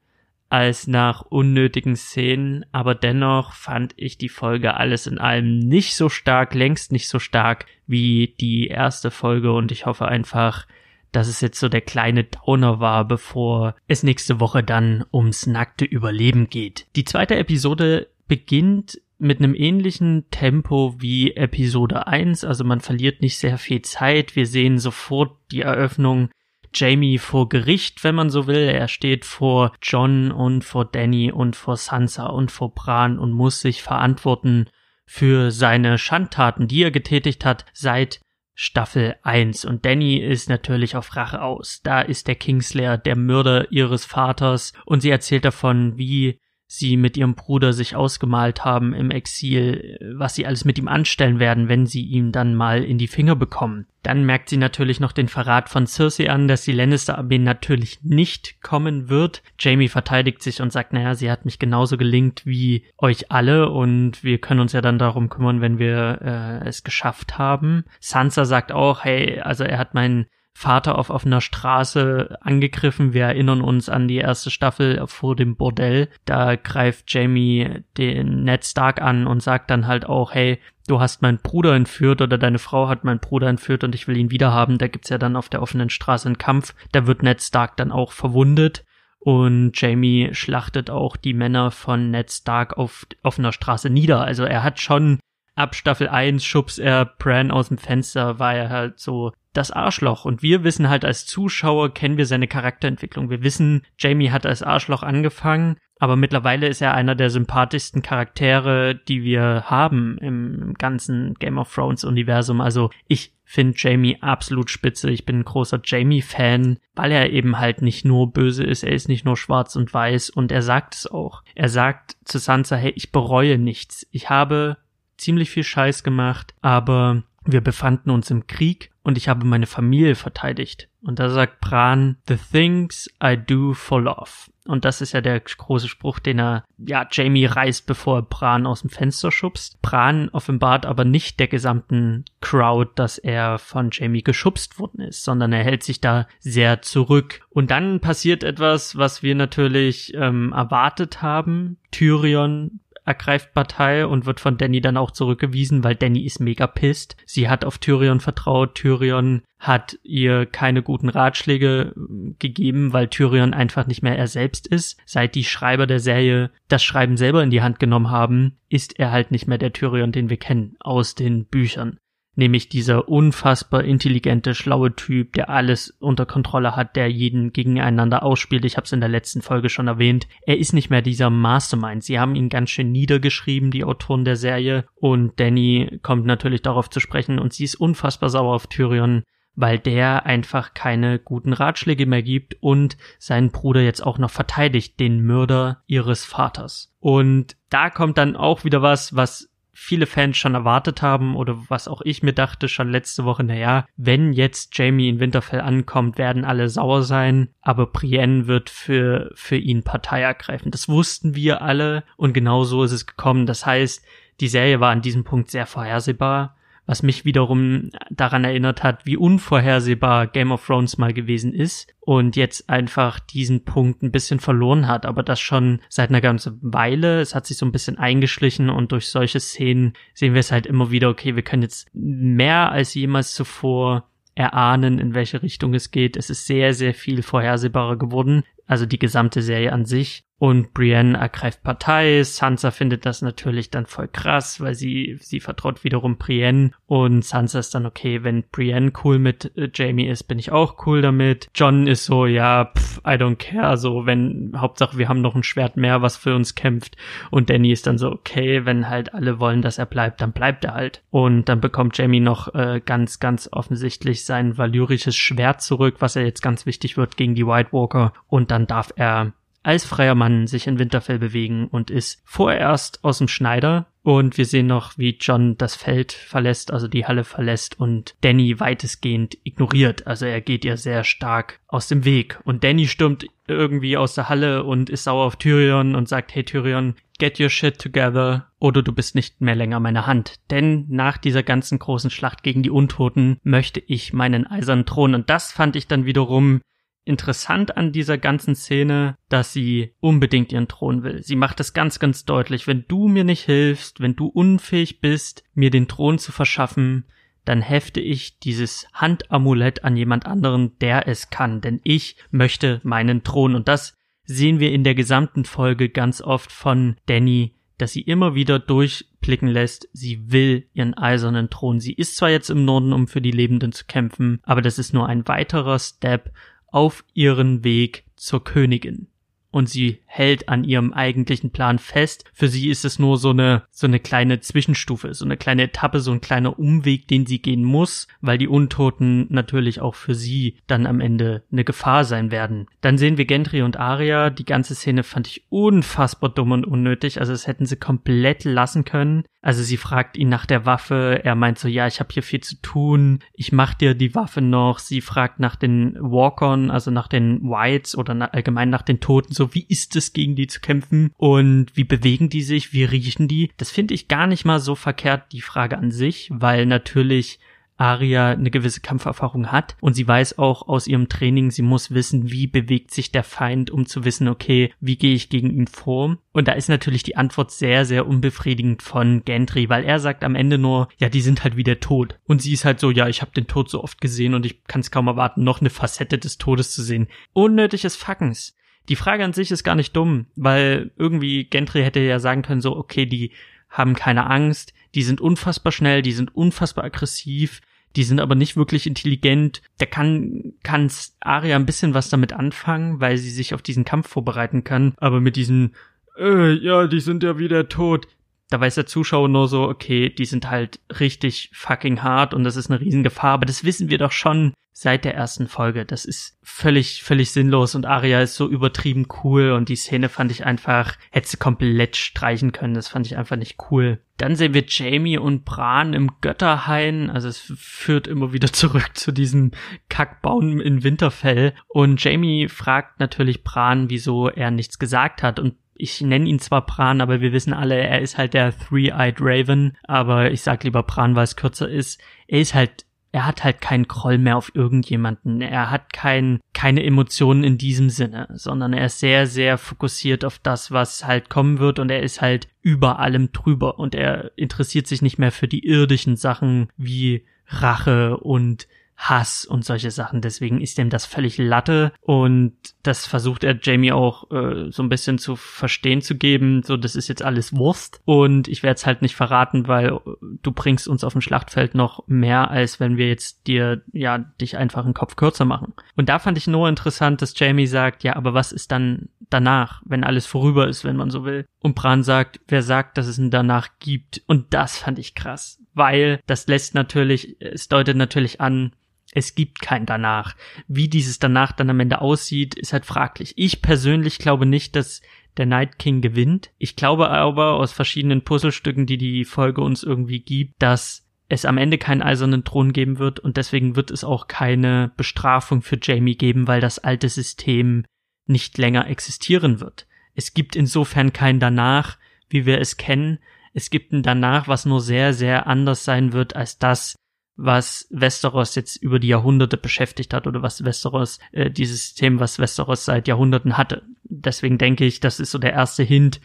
als 0.50 0.86
nach 0.86 1.22
unnötigen 1.22 1.94
Szenen, 1.94 2.64
aber 2.72 2.94
dennoch 2.94 3.52
fand 3.52 3.92
ich 3.96 4.16
die 4.16 4.30
Folge 4.30 4.74
alles 4.74 5.06
in 5.06 5.18
allem 5.18 5.58
nicht 5.58 5.94
so 5.94 6.08
stark, 6.08 6.54
längst 6.54 6.90
nicht 6.90 7.08
so 7.08 7.18
stark 7.18 7.66
wie 7.86 8.34
die 8.40 8.68
erste 8.68 9.10
Folge 9.10 9.52
und 9.52 9.72
ich 9.72 9.84
hoffe 9.84 10.08
einfach, 10.08 10.66
dass 11.12 11.28
es 11.28 11.40
jetzt 11.40 11.60
so 11.60 11.68
der 11.68 11.80
kleine 11.80 12.24
Downer 12.24 12.80
war, 12.80 13.06
bevor 13.06 13.74
es 13.88 14.02
nächste 14.02 14.40
Woche 14.40 14.62
dann 14.62 15.04
ums 15.12 15.46
nackte 15.46 15.84
Überleben 15.84 16.48
geht. 16.48 16.86
Die 16.96 17.04
zweite 17.04 17.36
Episode 17.36 18.08
beginnt 18.28 19.00
mit 19.18 19.40
einem 19.40 19.54
ähnlichen 19.54 20.26
Tempo 20.30 20.94
wie 20.98 21.34
Episode 21.34 22.06
1, 22.06 22.44
also 22.44 22.62
man 22.62 22.80
verliert 22.80 23.20
nicht 23.20 23.38
sehr 23.38 23.58
viel 23.58 23.82
Zeit. 23.82 24.36
Wir 24.36 24.46
sehen 24.46 24.78
sofort 24.78 25.36
die 25.50 25.62
Eröffnung 25.62 26.30
Jamie 26.72 27.18
vor 27.18 27.48
Gericht, 27.48 28.04
wenn 28.04 28.14
man 28.14 28.30
so 28.30 28.46
will. 28.46 28.68
Er 28.68 28.88
steht 28.88 29.24
vor 29.24 29.72
John 29.82 30.30
und 30.30 30.64
vor 30.64 30.84
Danny 30.84 31.32
und 31.32 31.56
vor 31.56 31.76
Sansa 31.76 32.26
und 32.26 32.52
vor 32.52 32.74
Bran 32.74 33.18
und 33.18 33.32
muss 33.32 33.60
sich 33.60 33.82
verantworten 33.82 34.68
für 35.06 35.50
seine 35.50 35.98
Schandtaten, 35.98 36.68
die 36.68 36.82
er 36.82 36.90
getätigt 36.90 37.44
hat 37.44 37.64
seit 37.72 38.20
Staffel 38.54 39.16
1. 39.22 39.64
Und 39.64 39.84
Danny 39.84 40.18
ist 40.18 40.48
natürlich 40.48 40.96
auf 40.96 41.16
Rache 41.16 41.42
aus. 41.42 41.80
Da 41.82 42.02
ist 42.02 42.28
der 42.28 42.34
Kingslayer, 42.34 42.98
der 42.98 43.16
Mörder 43.16 43.72
ihres 43.72 44.04
Vaters, 44.04 44.72
und 44.84 45.00
sie 45.00 45.10
erzählt 45.10 45.44
davon, 45.44 45.96
wie 45.96 46.38
sie 46.70 46.98
mit 46.98 47.16
ihrem 47.16 47.34
Bruder 47.34 47.72
sich 47.72 47.96
ausgemalt 47.96 48.64
haben 48.64 48.92
im 48.92 49.10
Exil, 49.10 49.98
was 50.16 50.34
sie 50.34 50.46
alles 50.46 50.66
mit 50.66 50.78
ihm 50.78 50.86
anstellen 50.86 51.40
werden, 51.40 51.68
wenn 51.68 51.86
sie 51.86 52.02
ihm 52.02 52.30
dann 52.30 52.54
mal 52.54 52.84
in 52.84 52.98
die 52.98 53.08
Finger 53.08 53.34
bekommen. 53.34 53.86
Dann 54.02 54.24
merkt 54.24 54.50
sie 54.50 54.58
natürlich 54.58 55.00
noch 55.00 55.12
den 55.12 55.28
Verrat 55.28 55.70
von 55.70 55.86
Cersei 55.86 56.30
an, 56.30 56.46
dass 56.46 56.62
die 56.62 56.72
Lannister-Armee 56.72 57.38
natürlich 57.38 58.00
nicht 58.02 58.62
kommen 58.62 59.08
wird. 59.08 59.42
Jamie 59.58 59.88
verteidigt 59.88 60.42
sich 60.42 60.60
und 60.60 60.70
sagt, 60.70 60.92
naja, 60.92 61.14
sie 61.14 61.30
hat 61.30 61.46
mich 61.46 61.58
genauso 61.58 61.96
gelingt 61.96 62.44
wie 62.44 62.84
euch 62.98 63.32
alle 63.32 63.70
und 63.70 64.22
wir 64.22 64.38
können 64.38 64.60
uns 64.60 64.72
ja 64.72 64.82
dann 64.82 64.98
darum 64.98 65.30
kümmern, 65.30 65.62
wenn 65.62 65.78
wir 65.78 66.18
äh, 66.20 66.68
es 66.68 66.84
geschafft 66.84 67.38
haben. 67.38 67.84
Sansa 67.98 68.44
sagt 68.44 68.72
auch, 68.72 69.04
hey, 69.04 69.40
also 69.40 69.64
er 69.64 69.78
hat 69.78 69.94
meinen 69.94 70.26
Vater 70.58 70.98
auf 70.98 71.08
offener 71.10 71.40
Straße 71.40 72.36
angegriffen. 72.40 73.12
Wir 73.12 73.26
erinnern 73.26 73.60
uns 73.60 73.88
an 73.88 74.08
die 74.08 74.16
erste 74.16 74.50
Staffel 74.50 75.00
vor 75.06 75.36
dem 75.36 75.54
Bordell. 75.54 76.08
Da 76.24 76.56
greift 76.56 77.14
Jamie 77.14 77.84
den 77.96 78.42
Ned 78.42 78.64
Stark 78.64 79.00
an 79.00 79.28
und 79.28 79.40
sagt 79.40 79.70
dann 79.70 79.86
halt 79.86 80.06
auch, 80.06 80.34
hey, 80.34 80.58
du 80.88 80.98
hast 80.98 81.22
meinen 81.22 81.38
Bruder 81.38 81.76
entführt 81.76 82.22
oder 82.22 82.38
deine 82.38 82.58
Frau 82.58 82.88
hat 82.88 83.04
meinen 83.04 83.20
Bruder 83.20 83.46
entführt 83.46 83.84
und 83.84 83.94
ich 83.94 84.08
will 84.08 84.16
ihn 84.16 84.32
wiederhaben. 84.32 84.78
Da 84.78 84.88
gibt's 84.88 85.10
ja 85.10 85.18
dann 85.18 85.36
auf 85.36 85.48
der 85.48 85.62
offenen 85.62 85.90
Straße 85.90 86.26
einen 86.26 86.38
Kampf. 86.38 86.74
Da 86.90 87.06
wird 87.06 87.22
Ned 87.22 87.40
Stark 87.40 87.76
dann 87.76 87.92
auch 87.92 88.10
verwundet. 88.10 88.84
Und 89.20 89.80
Jamie 89.80 90.30
schlachtet 90.32 90.90
auch 90.90 91.16
die 91.16 91.34
Männer 91.34 91.70
von 91.70 92.10
Ned 92.10 92.32
Stark 92.32 92.76
auf 92.76 93.06
offener 93.22 93.52
Straße 93.52 93.90
nieder. 93.90 94.22
Also 94.22 94.42
er 94.42 94.64
hat 94.64 94.80
schon 94.80 95.20
ab 95.54 95.76
Staffel 95.76 96.08
1 96.08 96.44
schubst 96.44 96.78
er 96.78 97.04
Bran 97.04 97.50
aus 97.50 97.68
dem 97.68 97.78
Fenster, 97.78 98.38
war 98.40 98.54
er 98.54 98.70
halt 98.70 98.98
so 98.98 99.32
das 99.58 99.70
Arschloch. 99.70 100.24
Und 100.24 100.42
wir 100.42 100.64
wissen 100.64 100.88
halt 100.88 101.04
als 101.04 101.26
Zuschauer, 101.26 101.92
kennen 101.92 102.16
wir 102.16 102.26
seine 102.26 102.48
Charakterentwicklung. 102.48 103.28
Wir 103.28 103.42
wissen, 103.42 103.82
Jamie 103.98 104.30
hat 104.30 104.46
als 104.46 104.62
Arschloch 104.62 105.02
angefangen 105.02 105.76
Aber 105.98 106.16
mittlerweile 106.16 106.68
ist 106.68 106.80
er 106.80 106.94
einer 106.94 107.14
der 107.14 107.30
sympathischsten 107.30 108.02
Charaktere, 108.02 108.94
die 108.94 109.22
wir 109.22 109.64
haben 109.66 110.18
im 110.18 110.74
ganzen 110.74 111.34
Game 111.34 111.58
of 111.58 111.72
Thrones 111.74 112.04
Universum. 112.04 112.60
Also 112.60 112.90
ich 113.08 113.34
finde 113.44 113.74
Jamie 113.76 114.18
absolut 114.20 114.70
spitze. 114.70 115.10
Ich 115.10 115.24
bin 115.24 115.40
ein 115.40 115.44
großer 115.44 115.80
Jamie-Fan, 115.82 116.78
weil 116.94 117.10
er 117.10 117.30
eben 117.30 117.58
halt 117.58 117.82
nicht 117.82 118.04
nur 118.04 118.32
böse 118.32 118.62
ist, 118.62 118.84
er 118.84 118.92
ist 118.92 119.08
nicht 119.08 119.24
nur 119.24 119.36
schwarz 119.36 119.74
und 119.74 119.92
weiß 119.92 120.30
und 120.30 120.52
er 120.52 120.62
sagt 120.62 120.94
es 120.94 121.06
auch. 121.06 121.42
Er 121.54 121.68
sagt 121.68 122.16
zu 122.24 122.38
Sansa, 122.38 122.76
hey, 122.76 122.92
ich 122.94 123.10
bereue 123.10 123.58
nichts. 123.58 124.06
Ich 124.12 124.30
habe 124.30 124.76
ziemlich 125.16 125.50
viel 125.50 125.64
Scheiß 125.64 126.04
gemacht, 126.04 126.54
aber 126.60 127.24
wir 127.50 127.62
befanden 127.62 128.10
uns 128.10 128.30
im 128.30 128.46
Krieg 128.46 128.90
und 129.02 129.16
ich 129.16 129.28
habe 129.28 129.46
meine 129.46 129.66
Familie 129.66 130.14
verteidigt. 130.14 130.88
Und 131.00 131.18
da 131.18 131.30
sagt 131.30 131.60
Bran, 131.60 132.18
the 132.28 132.36
things 132.36 133.08
I 133.24 133.36
do 133.36 133.72
for 133.72 134.02
love. 134.02 134.50
Und 134.66 134.84
das 134.84 135.00
ist 135.00 135.12
ja 135.12 135.22
der 135.22 135.40
große 135.40 135.88
Spruch, 135.88 136.18
den 136.18 136.38
er, 136.38 136.64
ja, 136.76 137.08
Jamie 137.10 137.46
reißt, 137.46 137.86
bevor 137.86 138.18
er 138.18 138.22
Bran 138.22 138.66
aus 138.66 138.82
dem 138.82 138.90
Fenster 138.90 139.30
schubst. 139.32 139.80
Bran 139.80 140.28
offenbart 140.28 140.84
aber 140.84 141.06
nicht 141.06 141.40
der 141.40 141.48
gesamten 141.48 142.26
Crowd, 142.42 142.90
dass 142.96 143.16
er 143.16 143.58
von 143.58 143.88
Jamie 143.92 144.22
geschubst 144.22 144.78
worden 144.78 145.00
ist, 145.00 145.24
sondern 145.24 145.54
er 145.54 145.64
hält 145.64 145.84
sich 145.84 146.02
da 146.02 146.28
sehr 146.40 146.82
zurück. 146.82 147.40
Und 147.48 147.70
dann 147.70 148.00
passiert 148.00 148.44
etwas, 148.44 148.98
was 148.98 149.22
wir 149.22 149.34
natürlich 149.34 150.12
ähm, 150.14 150.52
erwartet 150.52 151.22
haben. 151.22 151.78
Tyrion 151.90 152.80
ergreift 153.08 153.54
Partei 153.54 154.06
und 154.06 154.26
wird 154.26 154.38
von 154.38 154.58
Danny 154.58 154.80
dann 154.80 154.96
auch 154.96 155.10
zurückgewiesen, 155.10 155.82
weil 155.82 155.96
Danny 155.96 156.20
ist 156.20 156.40
mega 156.40 156.66
pisst. 156.66 157.16
Sie 157.26 157.48
hat 157.48 157.64
auf 157.64 157.78
Tyrion 157.78 158.20
vertraut. 158.20 158.74
Tyrion 158.74 159.42
hat 159.58 159.98
ihr 160.04 160.46
keine 160.46 160.82
guten 160.82 161.08
Ratschläge 161.08 161.94
äh, 161.96 162.34
gegeben, 162.38 162.92
weil 162.92 163.08
Tyrion 163.08 163.54
einfach 163.54 163.86
nicht 163.86 164.02
mehr 164.02 164.16
er 164.16 164.28
selbst 164.28 164.66
ist. 164.66 165.00
Seit 165.06 165.34
die 165.34 165.44
Schreiber 165.44 165.86
der 165.86 166.00
Serie 166.00 166.50
das 166.68 166.84
Schreiben 166.84 167.16
selber 167.16 167.42
in 167.42 167.50
die 167.50 167.62
Hand 167.62 167.80
genommen 167.80 168.10
haben, 168.10 168.58
ist 168.68 168.98
er 168.98 169.10
halt 169.10 169.30
nicht 169.30 169.48
mehr 169.48 169.58
der 169.58 169.72
Tyrion, 169.72 170.12
den 170.12 170.30
wir 170.30 170.36
kennen 170.36 170.76
aus 170.80 171.14
den 171.14 171.46
Büchern 171.46 171.98
nämlich 172.38 172.68
dieser 172.68 173.08
unfassbar 173.08 173.82
intelligente, 173.82 174.54
schlaue 174.54 174.94
Typ, 174.94 175.32
der 175.32 175.50
alles 175.50 175.90
unter 175.98 176.24
Kontrolle 176.24 176.76
hat, 176.76 176.94
der 176.94 177.10
jeden 177.10 177.52
gegeneinander 177.52 178.22
ausspielt. 178.22 178.64
Ich 178.64 178.76
habe 178.76 178.84
es 178.84 178.92
in 178.92 179.00
der 179.00 179.08
letzten 179.08 179.42
Folge 179.42 179.68
schon 179.68 179.88
erwähnt. 179.88 180.28
Er 180.46 180.56
ist 180.56 180.72
nicht 180.72 180.88
mehr 180.88 181.02
dieser 181.02 181.30
Mastermind. 181.30 182.04
Sie 182.04 182.20
haben 182.20 182.36
ihn 182.36 182.48
ganz 182.48 182.70
schön 182.70 182.92
niedergeschrieben, 182.92 183.72
die 183.72 183.84
Autoren 183.84 184.24
der 184.24 184.36
Serie. 184.36 184.84
Und 184.94 185.40
Danny 185.40 185.98
kommt 186.02 186.26
natürlich 186.26 186.62
darauf 186.62 186.88
zu 186.88 187.00
sprechen 187.00 187.40
und 187.40 187.52
sie 187.52 187.64
ist 187.64 187.74
unfassbar 187.74 188.30
sauer 188.30 188.54
auf 188.54 188.68
Tyrion, 188.68 189.24
weil 189.56 189.80
der 189.80 190.24
einfach 190.24 190.74
keine 190.74 191.18
guten 191.18 191.52
Ratschläge 191.52 192.06
mehr 192.06 192.22
gibt 192.22 192.56
und 192.60 192.96
seinen 193.18 193.50
Bruder 193.50 193.80
jetzt 193.80 194.06
auch 194.06 194.18
noch 194.18 194.30
verteidigt, 194.30 195.00
den 195.00 195.26
Mörder 195.26 195.82
ihres 195.88 196.24
Vaters. 196.24 196.94
Und 197.00 197.56
da 197.68 197.90
kommt 197.90 198.16
dann 198.16 198.36
auch 198.36 198.62
wieder 198.62 198.80
was, 198.80 199.16
was 199.16 199.50
viele 199.80 200.06
Fans 200.06 200.36
schon 200.36 200.56
erwartet 200.56 201.02
haben 201.02 201.36
oder 201.36 201.56
was 201.68 201.86
auch 201.86 202.02
ich 202.02 202.24
mir 202.24 202.32
dachte 202.32 202.68
schon 202.68 202.90
letzte 202.90 203.24
Woche, 203.24 203.44
naja, 203.44 203.86
wenn 203.96 204.32
jetzt 204.32 204.76
Jamie 204.76 205.08
in 205.08 205.20
Winterfell 205.20 205.60
ankommt, 205.60 206.18
werden 206.18 206.44
alle 206.44 206.68
sauer 206.68 207.04
sein, 207.04 207.50
aber 207.62 207.86
Brienne 207.86 208.48
wird 208.48 208.70
für, 208.70 209.30
für 209.34 209.56
ihn 209.56 209.84
Partei 209.84 210.20
ergreifen. 210.20 210.72
Das 210.72 210.88
wussten 210.88 211.36
wir 211.36 211.62
alle 211.62 212.02
und 212.16 212.32
genau 212.32 212.64
so 212.64 212.82
ist 212.82 212.90
es 212.92 213.06
gekommen. 213.06 213.46
Das 213.46 213.64
heißt, 213.64 214.04
die 214.40 214.48
Serie 214.48 214.80
war 214.80 214.90
an 214.90 215.00
diesem 215.00 215.22
Punkt 215.22 215.50
sehr 215.50 215.64
vorhersehbar 215.64 216.57
was 216.88 217.02
mich 217.02 217.26
wiederum 217.26 217.90
daran 218.10 218.44
erinnert 218.44 218.82
hat, 218.82 219.04
wie 219.04 219.18
unvorhersehbar 219.18 220.26
Game 220.26 220.50
of 220.50 220.64
Thrones 220.64 220.96
mal 220.96 221.12
gewesen 221.12 221.52
ist 221.52 221.94
und 222.00 222.34
jetzt 222.34 222.70
einfach 222.70 223.20
diesen 223.20 223.64
Punkt 223.64 224.02
ein 224.02 224.10
bisschen 224.10 224.40
verloren 224.40 224.88
hat, 224.88 225.04
aber 225.04 225.22
das 225.22 225.38
schon 225.38 225.80
seit 225.90 226.08
einer 226.08 226.22
ganzen 226.22 226.58
Weile. 226.62 227.20
Es 227.20 227.34
hat 227.34 227.46
sich 227.46 227.58
so 227.58 227.66
ein 227.66 227.72
bisschen 227.72 227.98
eingeschlichen 227.98 228.70
und 228.70 228.90
durch 228.90 229.10
solche 229.10 229.38
Szenen 229.38 229.92
sehen 230.14 230.32
wir 230.32 230.40
es 230.40 230.50
halt 230.50 230.64
immer 230.64 230.90
wieder, 230.90 231.10
okay, 231.10 231.36
wir 231.36 231.42
können 231.42 231.62
jetzt 231.62 231.90
mehr 231.92 232.72
als 232.72 232.94
jemals 232.94 233.34
zuvor 233.34 234.08
erahnen, 234.34 234.98
in 234.98 235.12
welche 235.12 235.42
Richtung 235.42 235.74
es 235.74 235.90
geht. 235.90 236.16
Es 236.16 236.30
ist 236.30 236.46
sehr, 236.46 236.72
sehr 236.72 236.94
viel 236.94 237.22
vorhersehbarer 237.22 237.98
geworden. 237.98 238.44
Also 238.66 238.86
die 238.86 238.98
gesamte 238.98 239.42
Serie 239.42 239.74
an 239.74 239.84
sich. 239.84 240.24
Und 240.38 240.72
Brienne 240.72 241.18
ergreift 241.18 241.64
Partei. 241.64 242.22
Sansa 242.22 242.70
findet 242.70 243.04
das 243.04 243.22
natürlich 243.22 243.70
dann 243.70 243.86
voll 243.86 244.06
krass, 244.06 244.60
weil 244.60 244.74
sie, 244.74 245.18
sie 245.20 245.40
vertraut 245.40 245.82
wiederum 245.82 246.16
Brienne. 246.16 246.70
Und 246.86 247.24
Sansa 247.24 247.58
ist 247.58 247.74
dann 247.74 247.86
okay, 247.86 248.22
wenn 248.22 248.44
Brienne 248.44 248.92
cool 249.02 249.18
mit 249.18 249.56
äh, 249.56 249.68
Jamie 249.74 250.06
ist, 250.06 250.24
bin 250.24 250.38
ich 250.38 250.52
auch 250.52 250.86
cool 250.86 251.02
damit. 251.02 251.48
John 251.54 251.88
ist 251.88 252.04
so, 252.04 252.26
ja, 252.26 252.66
pff, 252.66 252.98
I 252.98 253.12
don't 253.12 253.36
care, 253.36 253.76
so, 253.76 254.06
wenn, 254.06 254.52
Hauptsache 254.56 254.96
wir 254.96 255.08
haben 255.08 255.20
noch 255.20 255.34
ein 255.34 255.42
Schwert 255.42 255.76
mehr, 255.76 256.02
was 256.02 256.16
für 256.16 256.36
uns 256.36 256.54
kämpft. 256.54 256.96
Und 257.32 257.50
Danny 257.50 257.72
ist 257.72 257.88
dann 257.88 257.98
so, 257.98 258.10
okay, 258.10 258.64
wenn 258.64 258.88
halt 258.88 259.14
alle 259.14 259.40
wollen, 259.40 259.62
dass 259.62 259.78
er 259.78 259.86
bleibt, 259.86 260.20
dann 260.20 260.32
bleibt 260.32 260.64
er 260.64 260.74
halt. 260.74 261.02
Und 261.10 261.48
dann 261.48 261.60
bekommt 261.60 261.98
Jamie 261.98 262.20
noch 262.20 262.54
äh, 262.54 262.80
ganz, 262.84 263.18
ganz 263.18 263.48
offensichtlich 263.50 264.24
sein 264.24 264.56
valyrisches 264.56 265.16
Schwert 265.16 265.62
zurück, 265.62 265.96
was 265.98 266.14
er 266.14 266.24
jetzt 266.24 266.42
ganz 266.42 266.64
wichtig 266.64 266.96
wird 266.96 267.16
gegen 267.16 267.34
die 267.34 267.46
White 267.46 267.72
Walker. 267.72 268.12
Und 268.28 268.52
dann 268.52 268.68
darf 268.68 268.92
er 268.94 269.32
als 269.68 269.84
freier 269.84 270.14
Mann 270.14 270.46
sich 270.46 270.66
in 270.66 270.78
Winterfell 270.78 271.18
bewegen 271.18 271.68
und 271.68 271.90
ist 271.90 272.22
vorerst 272.24 273.04
aus 273.04 273.18
dem 273.18 273.28
Schneider. 273.28 273.88
Und 274.02 274.38
wir 274.38 274.46
sehen 274.46 274.66
noch, 274.66 274.96
wie 274.96 275.18
John 275.20 275.58
das 275.58 275.76
Feld 275.76 276.12
verlässt, 276.12 276.70
also 276.70 276.88
die 276.88 277.04
Halle 277.04 277.22
verlässt 277.22 277.78
und 277.78 278.14
Danny 278.22 278.58
weitestgehend 278.58 279.36
ignoriert. 279.44 280.06
Also 280.06 280.24
er 280.24 280.40
geht 280.40 280.64
ihr 280.64 280.78
sehr 280.78 281.04
stark 281.04 281.60
aus 281.66 281.86
dem 281.86 282.06
Weg. 282.06 282.40
Und 282.44 282.64
Danny 282.64 282.86
stürmt 282.86 283.26
irgendwie 283.46 283.98
aus 283.98 284.14
der 284.14 284.30
Halle 284.30 284.64
und 284.64 284.88
ist 284.88 285.04
sauer 285.04 285.26
auf 285.26 285.36
Tyrion 285.36 285.94
und 285.94 286.08
sagt, 286.08 286.34
hey 286.34 286.44
Tyrion, 286.44 286.94
get 287.18 287.38
your 287.38 287.50
shit 287.50 287.78
together 287.78 288.46
oder 288.58 288.80
du 288.82 288.92
bist 288.92 289.14
nicht 289.14 289.42
mehr 289.42 289.54
länger 289.54 289.80
meine 289.80 290.06
Hand. 290.06 290.36
Denn 290.50 290.86
nach 290.88 291.18
dieser 291.18 291.42
ganzen 291.42 291.78
großen 291.78 292.08
Schlacht 292.08 292.42
gegen 292.42 292.62
die 292.62 292.70
Untoten 292.70 293.38
möchte 293.42 293.80
ich 293.80 294.14
meinen 294.14 294.46
eisernen 294.46 294.86
Thron. 294.86 295.14
Und 295.14 295.28
das 295.28 295.52
fand 295.52 295.76
ich 295.76 295.88
dann 295.88 296.06
wiederum 296.06 296.62
interessant 297.08 297.76
an 297.76 297.92
dieser 297.92 298.18
ganzen 298.18 298.54
Szene, 298.54 299.16
dass 299.28 299.52
sie 299.52 299.94
unbedingt 300.00 300.52
ihren 300.52 300.68
Thron 300.68 301.02
will. 301.02 301.22
Sie 301.22 301.36
macht 301.36 301.58
es 301.60 301.72
ganz, 301.72 301.98
ganz 301.98 302.24
deutlich. 302.24 302.66
Wenn 302.66 302.84
du 302.86 303.08
mir 303.08 303.24
nicht 303.24 303.44
hilfst, 303.44 304.00
wenn 304.00 304.14
du 304.14 304.26
unfähig 304.26 305.00
bist, 305.00 305.42
mir 305.54 305.70
den 305.70 305.88
Thron 305.88 306.18
zu 306.18 306.30
verschaffen, 306.30 307.04
dann 307.44 307.62
hefte 307.62 308.00
ich 308.00 308.38
dieses 308.40 308.86
Handamulett 308.92 309.82
an 309.82 309.96
jemand 309.96 310.26
anderen, 310.26 310.78
der 310.80 311.08
es 311.08 311.30
kann, 311.30 311.62
denn 311.62 311.80
ich 311.82 312.16
möchte 312.30 312.80
meinen 312.84 313.24
Thron. 313.24 313.54
Und 313.54 313.68
das 313.68 313.94
sehen 314.24 314.60
wir 314.60 314.70
in 314.70 314.84
der 314.84 314.94
gesamten 314.94 315.46
Folge 315.46 315.88
ganz 315.88 316.20
oft 316.20 316.52
von 316.52 316.96
Danny, 317.06 317.54
dass 317.78 317.92
sie 317.92 318.02
immer 318.02 318.34
wieder 318.34 318.58
durchblicken 318.58 319.48
lässt, 319.48 319.88
sie 319.92 320.30
will 320.30 320.68
ihren 320.74 320.94
eisernen 320.94 321.48
Thron. 321.48 321.80
Sie 321.80 321.94
ist 321.94 322.16
zwar 322.16 322.28
jetzt 322.28 322.50
im 322.50 322.64
Norden, 322.64 322.92
um 322.92 323.06
für 323.06 323.22
die 323.22 323.30
Lebenden 323.30 323.72
zu 323.72 323.86
kämpfen, 323.86 324.40
aber 324.42 324.60
das 324.60 324.78
ist 324.78 324.92
nur 324.92 325.08
ein 325.08 325.26
weiterer 325.26 325.78
Step 325.78 326.32
auf 326.70 327.04
ihren 327.14 327.64
Weg 327.64 328.04
zur 328.16 328.44
Königin 328.44 329.08
und 329.50 329.68
sie 329.68 330.00
hält 330.06 330.48
an 330.48 330.64
ihrem 330.64 330.92
eigentlichen 330.92 331.50
Plan 331.50 331.78
fest. 331.78 332.24
Für 332.32 332.48
sie 332.48 332.68
ist 332.68 332.84
es 332.84 332.98
nur 332.98 333.16
so 333.16 333.30
eine, 333.30 333.64
so 333.70 333.86
eine 333.86 334.00
kleine 334.00 334.40
Zwischenstufe, 334.40 335.14
so 335.14 335.24
eine 335.24 335.36
kleine 335.36 335.62
Etappe, 335.64 336.00
so 336.00 336.12
ein 336.12 336.20
kleiner 336.20 336.58
Umweg, 336.58 337.08
den 337.08 337.26
sie 337.26 337.40
gehen 337.40 337.64
muss, 337.64 338.08
weil 338.20 338.38
die 338.38 338.48
Untoten 338.48 339.26
natürlich 339.30 339.80
auch 339.80 339.94
für 339.94 340.14
sie 340.14 340.56
dann 340.66 340.86
am 340.86 341.00
Ende 341.00 341.44
eine 341.50 341.64
Gefahr 341.64 342.04
sein 342.04 342.30
werden. 342.30 342.66
Dann 342.80 342.98
sehen 342.98 343.16
wir 343.16 343.24
Gendry 343.24 343.62
und 343.62 343.78
Arya. 343.78 344.30
Die 344.30 344.44
ganze 344.44 344.74
Szene 344.74 345.02
fand 345.02 345.26
ich 345.26 345.44
unfassbar 345.48 346.30
dumm 346.30 346.52
und 346.52 346.66
unnötig. 346.66 347.20
Also 347.20 347.32
es 347.32 347.46
hätten 347.46 347.66
sie 347.66 347.76
komplett 347.76 348.44
lassen 348.44 348.84
können. 348.84 349.24
Also 349.40 349.62
sie 349.62 349.76
fragt 349.76 350.16
ihn 350.16 350.28
nach 350.28 350.46
der 350.46 350.66
Waffe. 350.66 351.20
Er 351.22 351.34
meint 351.34 351.58
so, 351.58 351.68
ja, 351.68 351.86
ich 351.86 352.00
habe 352.00 352.12
hier 352.12 352.22
viel 352.22 352.40
zu 352.40 352.60
tun. 352.60 353.20
Ich 353.32 353.52
mach 353.52 353.74
dir 353.74 353.94
die 353.94 354.14
Waffe 354.14 354.40
noch. 354.40 354.80
Sie 354.80 355.00
fragt 355.00 355.38
nach 355.38 355.54
den 355.54 355.96
Walkern, 356.00 356.70
also 356.70 356.90
nach 356.90 357.06
den 357.06 357.42
Whites 357.42 357.96
oder 357.96 358.34
allgemein 358.34 358.70
nach 358.70 358.82
den 358.82 359.00
Toten 359.00 359.32
so, 359.32 359.54
wie 359.54 359.64
ist 359.68 359.94
es, 359.94 360.12
gegen 360.12 360.34
die 360.34 360.48
zu 360.48 360.60
kämpfen 360.60 361.12
und 361.16 361.76
wie 361.76 361.84
bewegen 361.84 362.28
die 362.28 362.42
sich, 362.42 362.72
wie 362.72 362.84
riechen 362.84 363.28
die? 363.28 363.52
Das 363.56 363.70
finde 363.70 363.94
ich 363.94 364.08
gar 364.08 364.26
nicht 364.26 364.44
mal 364.44 364.58
so 364.58 364.74
verkehrt, 364.74 365.32
die 365.32 365.40
Frage 365.40 365.78
an 365.78 365.92
sich, 365.92 366.28
weil 366.32 366.66
natürlich 366.66 367.38
Aria 367.78 368.30
eine 368.30 368.50
gewisse 368.50 368.80
Kampferfahrung 368.80 369.50
hat 369.50 369.76
und 369.80 369.94
sie 369.94 370.06
weiß 370.06 370.38
auch 370.38 370.68
aus 370.68 370.86
ihrem 370.86 371.08
Training, 371.08 371.50
sie 371.50 371.62
muss 371.62 371.92
wissen, 371.92 372.30
wie 372.30 372.46
bewegt 372.46 372.92
sich 372.92 373.12
der 373.12 373.22
Feind, 373.22 373.70
um 373.70 373.86
zu 373.86 374.04
wissen, 374.04 374.28
okay, 374.28 374.72
wie 374.80 374.96
gehe 374.96 375.14
ich 375.14 375.28
gegen 375.30 375.50
ihn 375.50 375.68
vor? 375.68 376.18
Und 376.32 376.48
da 376.48 376.52
ist 376.52 376.68
natürlich 376.68 377.04
die 377.04 377.16
Antwort 377.16 377.50
sehr, 377.52 377.84
sehr 377.84 378.06
unbefriedigend 378.06 378.82
von 378.82 379.22
Gentry, 379.24 379.68
weil 379.68 379.84
er 379.84 380.00
sagt 380.00 380.24
am 380.24 380.34
Ende 380.34 380.58
nur, 380.58 380.88
ja, 380.98 381.08
die 381.08 381.20
sind 381.20 381.44
halt 381.44 381.56
wie 381.56 381.64
der 381.64 381.80
Tod. 381.80 382.18
Und 382.26 382.42
sie 382.42 382.52
ist 382.52 382.64
halt 382.64 382.80
so, 382.80 382.90
ja, 382.90 383.08
ich 383.08 383.22
habe 383.22 383.30
den 383.32 383.46
Tod 383.46 383.70
so 383.70 383.82
oft 383.82 384.00
gesehen 384.00 384.34
und 384.34 384.44
ich 384.44 384.64
kann 384.64 384.80
es 384.80 384.90
kaum 384.90 385.06
erwarten, 385.06 385.44
noch 385.44 385.60
eine 385.60 385.70
Facette 385.70 386.18
des 386.18 386.38
Todes 386.38 386.72
zu 386.72 386.82
sehen. 386.82 387.06
Unnötiges 387.32 387.96
Fuckens. 387.96 388.56
Die 388.88 388.96
Frage 388.96 389.24
an 389.24 389.32
sich 389.32 389.50
ist 389.50 389.64
gar 389.64 389.74
nicht 389.74 389.94
dumm, 389.94 390.26
weil 390.34 390.90
irgendwie 390.96 391.44
Gentry 391.44 391.82
hätte 391.82 392.00
ja 392.00 392.18
sagen 392.18 392.42
können, 392.42 392.60
so, 392.60 392.76
okay, 392.76 393.06
die 393.06 393.32
haben 393.68 393.94
keine 393.94 394.28
Angst, 394.28 394.72
die 394.94 395.02
sind 395.02 395.20
unfassbar 395.20 395.72
schnell, 395.72 396.02
die 396.02 396.12
sind 396.12 396.34
unfassbar 396.34 396.84
aggressiv, 396.84 397.60
Die 397.98 398.04
sind 398.04 398.20
aber 398.20 398.36
nicht 398.36 398.56
wirklich 398.56 398.86
intelligent. 398.86 399.60
Der 399.80 399.88
kann, 399.88 400.52
kann 400.62 400.88
Arya 401.18 401.56
ein 401.56 401.66
bisschen 401.66 401.94
was 401.94 402.08
damit 402.08 402.32
anfangen, 402.32 403.00
weil 403.00 403.18
sie 403.18 403.30
sich 403.30 403.54
auf 403.54 403.60
diesen 403.60 403.84
Kampf 403.84 404.06
vorbereiten 404.08 404.62
kann. 404.62 404.94
Aber 404.98 405.20
mit 405.20 405.34
diesem, 405.34 405.72
äh, 406.16 406.52
ja, 406.52 406.86
die 406.86 407.00
sind 407.00 407.24
ja 407.24 407.40
wieder 407.40 407.68
tot 407.68 408.06
da 408.50 408.60
weiß 408.60 408.76
der 408.76 408.86
Zuschauer 408.86 409.28
nur 409.28 409.48
so, 409.48 409.62
okay, 409.64 410.08
die 410.08 410.24
sind 410.24 410.50
halt 410.50 410.80
richtig 411.00 411.50
fucking 411.52 412.02
hart 412.02 412.34
und 412.34 412.44
das 412.44 412.56
ist 412.56 412.70
eine 412.70 412.80
Riesengefahr, 412.80 413.32
aber 413.32 413.46
das 413.46 413.64
wissen 413.64 413.90
wir 413.90 413.98
doch 413.98 414.12
schon 414.12 414.54
seit 414.80 415.04
der 415.04 415.14
ersten 415.16 415.48
Folge. 415.48 415.84
Das 415.84 416.04
ist 416.04 416.38
völlig, 416.40 417.02
völlig 417.02 417.32
sinnlos 417.32 417.74
und 417.74 417.84
Arya 417.84 418.22
ist 418.22 418.36
so 418.36 418.48
übertrieben 418.48 419.08
cool 419.24 419.50
und 419.50 419.68
die 419.68 419.74
Szene 419.74 420.08
fand 420.08 420.30
ich 420.30 420.46
einfach, 420.46 420.96
hätte 421.10 421.28
sie 421.28 421.36
komplett 421.36 421.96
streichen 421.96 422.52
können. 422.52 422.74
Das 422.74 422.86
fand 422.86 423.04
ich 423.04 423.16
einfach 423.16 423.34
nicht 423.34 423.56
cool. 423.70 424.00
Dann 424.18 424.36
sehen 424.36 424.54
wir 424.54 424.64
Jamie 424.66 425.18
und 425.18 425.44
Bran 425.44 425.94
im 425.94 426.12
Götterhain. 426.20 427.10
Also 427.10 427.26
es 427.26 427.52
führt 427.56 428.06
immer 428.06 428.32
wieder 428.32 428.52
zurück 428.52 428.90
zu 428.94 429.10
diesem 429.10 429.50
Kackbaum 429.88 430.60
in 430.60 430.84
Winterfell. 430.84 431.54
Und 431.66 432.02
Jamie 432.02 432.48
fragt 432.48 433.00
natürlich 433.00 433.42
Bran, 433.42 433.90
wieso 433.90 434.28
er 434.28 434.52
nichts 434.52 434.78
gesagt 434.78 435.24
hat 435.24 435.40
und 435.40 435.56
ich 435.78 436.00
nenne 436.00 436.28
ihn 436.28 436.40
zwar 436.40 436.66
Bran, 436.66 437.00
aber 437.00 437.20
wir 437.20 437.32
wissen 437.32 437.52
alle, 437.52 437.76
er 437.76 438.00
ist 438.00 438.18
halt 438.18 438.34
der 438.34 438.52
Three-Eyed 438.56 439.16
Raven, 439.20 439.76
aber 439.84 440.30
ich 440.30 440.42
sag 440.42 440.64
lieber 440.64 440.82
Bran, 440.82 441.14
weil 441.14 441.24
es 441.24 441.36
kürzer 441.36 441.68
ist. 441.68 442.00
Er 442.26 442.40
ist 442.40 442.54
halt 442.54 442.84
er 443.10 443.26
hat 443.26 443.42
halt 443.42 443.60
keinen 443.60 443.88
Kroll 443.88 444.18
mehr 444.18 444.36
auf 444.36 444.54
irgendjemanden. 444.54 445.40
Er 445.40 445.70
hat 445.70 445.92
kein, 445.92 446.40
keine 446.52 446.84
Emotionen 446.84 447.42
in 447.42 447.56
diesem 447.56 447.88
Sinne, 447.88 448.28
sondern 448.34 448.74
er 448.74 448.86
ist 448.86 449.00
sehr, 449.00 449.26
sehr 449.26 449.56
fokussiert 449.56 450.24
auf 450.24 450.38
das, 450.38 450.70
was 450.72 451.06
halt 451.06 451.30
kommen 451.30 451.58
wird 451.58 451.78
und 451.78 451.90
er 451.90 452.02
ist 452.02 452.20
halt 452.20 452.48
über 452.60 452.98
allem 452.98 453.32
drüber 453.32 453.78
und 453.78 453.94
er 453.94 454.32
interessiert 454.36 454.86
sich 454.86 455.00
nicht 455.00 455.18
mehr 455.18 455.32
für 455.32 455.48
die 455.48 455.66
irdischen 455.66 456.16
Sachen 456.16 456.68
wie 456.76 457.24
Rache 457.46 458.18
und 458.18 458.68
Hass 458.96 459.44
und 459.46 459.64
solche 459.64 459.90
Sachen. 459.90 460.20
Deswegen 460.20 460.60
ist 460.60 460.78
ihm 460.78 460.90
das 460.90 461.06
völlig 461.06 461.38
Latte 461.38 461.92
und 462.00 462.56
das 462.82 463.06
versucht 463.06 463.44
er 463.44 463.58
Jamie 463.60 463.92
auch 463.92 464.30
äh, 464.30 464.70
so 464.70 464.82
ein 464.82 464.88
bisschen 464.88 465.18
zu 465.18 465.36
verstehen 465.36 466.00
zu 466.00 466.16
geben. 466.16 466.62
So, 466.62 466.76
das 466.76 466.96
ist 466.96 467.08
jetzt 467.08 467.22
alles 467.22 467.54
Wurst 467.54 468.00
und 468.04 468.48
ich 468.48 468.62
werde 468.62 468.76
es 468.76 468.86
halt 468.86 469.02
nicht 469.02 469.16
verraten, 469.16 469.66
weil 469.66 469.88
äh, 469.88 469.98
du 470.42 470.52
bringst 470.52 470.86
uns 470.88 471.04
auf 471.04 471.12
dem 471.12 471.20
Schlachtfeld 471.20 471.74
noch 471.74 472.06
mehr, 472.06 472.50
als 472.50 472.78
wenn 472.80 472.96
wir 472.96 473.08
jetzt 473.08 473.46
dir 473.46 473.82
ja 473.92 474.18
dich 474.18 474.56
einfach 474.56 474.84
einen 474.84 474.94
Kopf 474.94 475.16
kürzer 475.16 475.44
machen. 475.44 475.74
Und 475.96 476.08
da 476.08 476.18
fand 476.18 476.38
ich 476.38 476.46
nur 476.46 476.68
interessant, 476.68 477.20
dass 477.20 477.38
Jamie 477.38 477.66
sagt, 477.66 478.04
ja, 478.04 478.16
aber 478.16 478.32
was 478.34 478.52
ist 478.52 478.70
dann 478.70 479.08
danach, 479.28 479.82
wenn 479.84 480.04
alles 480.04 480.26
vorüber 480.26 480.68
ist, 480.68 480.84
wenn 480.84 480.96
man 480.96 481.10
so 481.10 481.24
will? 481.24 481.46
Und 481.60 481.74
Bran 481.74 482.02
sagt, 482.02 482.40
wer 482.48 482.62
sagt, 482.62 482.96
dass 482.96 483.06
es 483.06 483.18
ein 483.18 483.30
danach 483.30 483.68
gibt? 483.80 484.22
Und 484.26 484.54
das 484.54 484.78
fand 484.78 484.98
ich 484.98 485.14
krass, 485.14 485.60
weil 485.74 486.20
das 486.26 486.46
lässt 486.46 486.74
natürlich, 486.74 487.36
es 487.40 487.68
deutet 487.68 487.96
natürlich 487.96 488.40
an, 488.40 488.72
es 489.18 489.34
gibt 489.34 489.60
kein 489.60 489.84
danach. 489.84 490.36
Wie 490.68 490.88
dieses 490.88 491.18
danach 491.18 491.52
dann 491.52 491.70
am 491.70 491.80
Ende 491.80 492.00
aussieht, 492.00 492.54
ist 492.54 492.72
halt 492.72 492.86
fraglich. 492.86 493.34
Ich 493.36 493.60
persönlich 493.60 494.18
glaube 494.18 494.46
nicht, 494.46 494.76
dass 494.76 495.02
der 495.36 495.46
Night 495.46 495.78
King 495.78 496.00
gewinnt. 496.00 496.50
Ich 496.58 496.76
glaube 496.76 497.10
aber 497.10 497.54
aus 497.54 497.72
verschiedenen 497.72 498.22
Puzzlestücken, 498.22 498.86
die 498.86 498.96
die 498.96 499.24
Folge 499.24 499.60
uns 499.60 499.82
irgendwie 499.82 500.20
gibt, 500.20 500.62
dass 500.62 501.04
es 501.28 501.44
am 501.44 501.58
Ende 501.58 501.78
keinen 501.78 502.00
eisernen 502.00 502.44
Thron 502.44 502.72
geben 502.72 502.98
wird 502.98 503.20
und 503.20 503.36
deswegen 503.36 503.76
wird 503.76 503.90
es 503.90 504.02
auch 504.02 504.28
keine 504.28 504.92
Bestrafung 504.96 505.62
für 505.62 505.78
Jamie 505.80 506.16
geben, 506.16 506.46
weil 506.46 506.60
das 506.60 506.78
alte 506.78 507.08
System 507.08 507.84
nicht 508.26 508.56
länger 508.56 508.88
existieren 508.88 509.60
wird. 509.60 509.86
Es 510.14 510.32
gibt 510.32 510.56
insofern 510.56 511.12
kein 511.12 511.38
danach, 511.38 511.98
wie 512.28 512.46
wir 512.46 512.60
es 512.60 512.76
kennen. 512.76 513.18
Es 513.52 513.70
gibt 513.70 513.92
ein 513.92 514.02
danach, 514.02 514.48
was 514.48 514.64
nur 514.64 514.80
sehr, 514.80 515.12
sehr 515.12 515.46
anders 515.46 515.84
sein 515.84 516.12
wird 516.12 516.34
als 516.34 516.58
das, 516.58 516.96
was 517.40 517.86
Westeros 517.90 518.56
jetzt 518.56 518.76
über 518.76 518.98
die 518.98 519.06
Jahrhunderte 519.06 519.56
beschäftigt 519.56 520.12
hat 520.12 520.26
oder 520.26 520.42
was 520.42 520.64
Westeros, 520.64 521.20
äh, 521.30 521.50
dieses 521.52 521.84
System, 521.84 522.18
was 522.18 522.40
Westeros 522.40 522.84
seit 522.84 523.06
Jahrhunderten 523.06 523.56
hatte. 523.56 523.84
Deswegen 524.02 524.58
denke 524.58 524.84
ich, 524.84 524.98
das 524.98 525.20
ist 525.20 525.30
so 525.30 525.38
der 525.38 525.52
erste 525.52 525.84
Hint. 525.84 526.20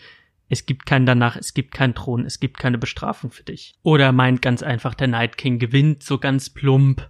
Es 0.50 0.66
gibt 0.66 0.88
keinen 0.88 1.06
danach, 1.06 1.36
es 1.36 1.54
gibt 1.54 1.76
keinen 1.76 1.94
Thron, 1.94 2.26
es 2.26 2.40
gibt 2.40 2.58
keine 2.58 2.80
Bestrafung 2.80 3.30
für 3.30 3.44
dich. 3.44 3.76
Oder 3.84 4.06
er 4.06 4.12
meint 4.12 4.42
ganz 4.42 4.64
einfach, 4.64 4.96
der 4.96 5.08
Night 5.08 5.38
King 5.38 5.60
gewinnt 5.60 6.02
so 6.02 6.18
ganz 6.18 6.50
plump. 6.50 7.08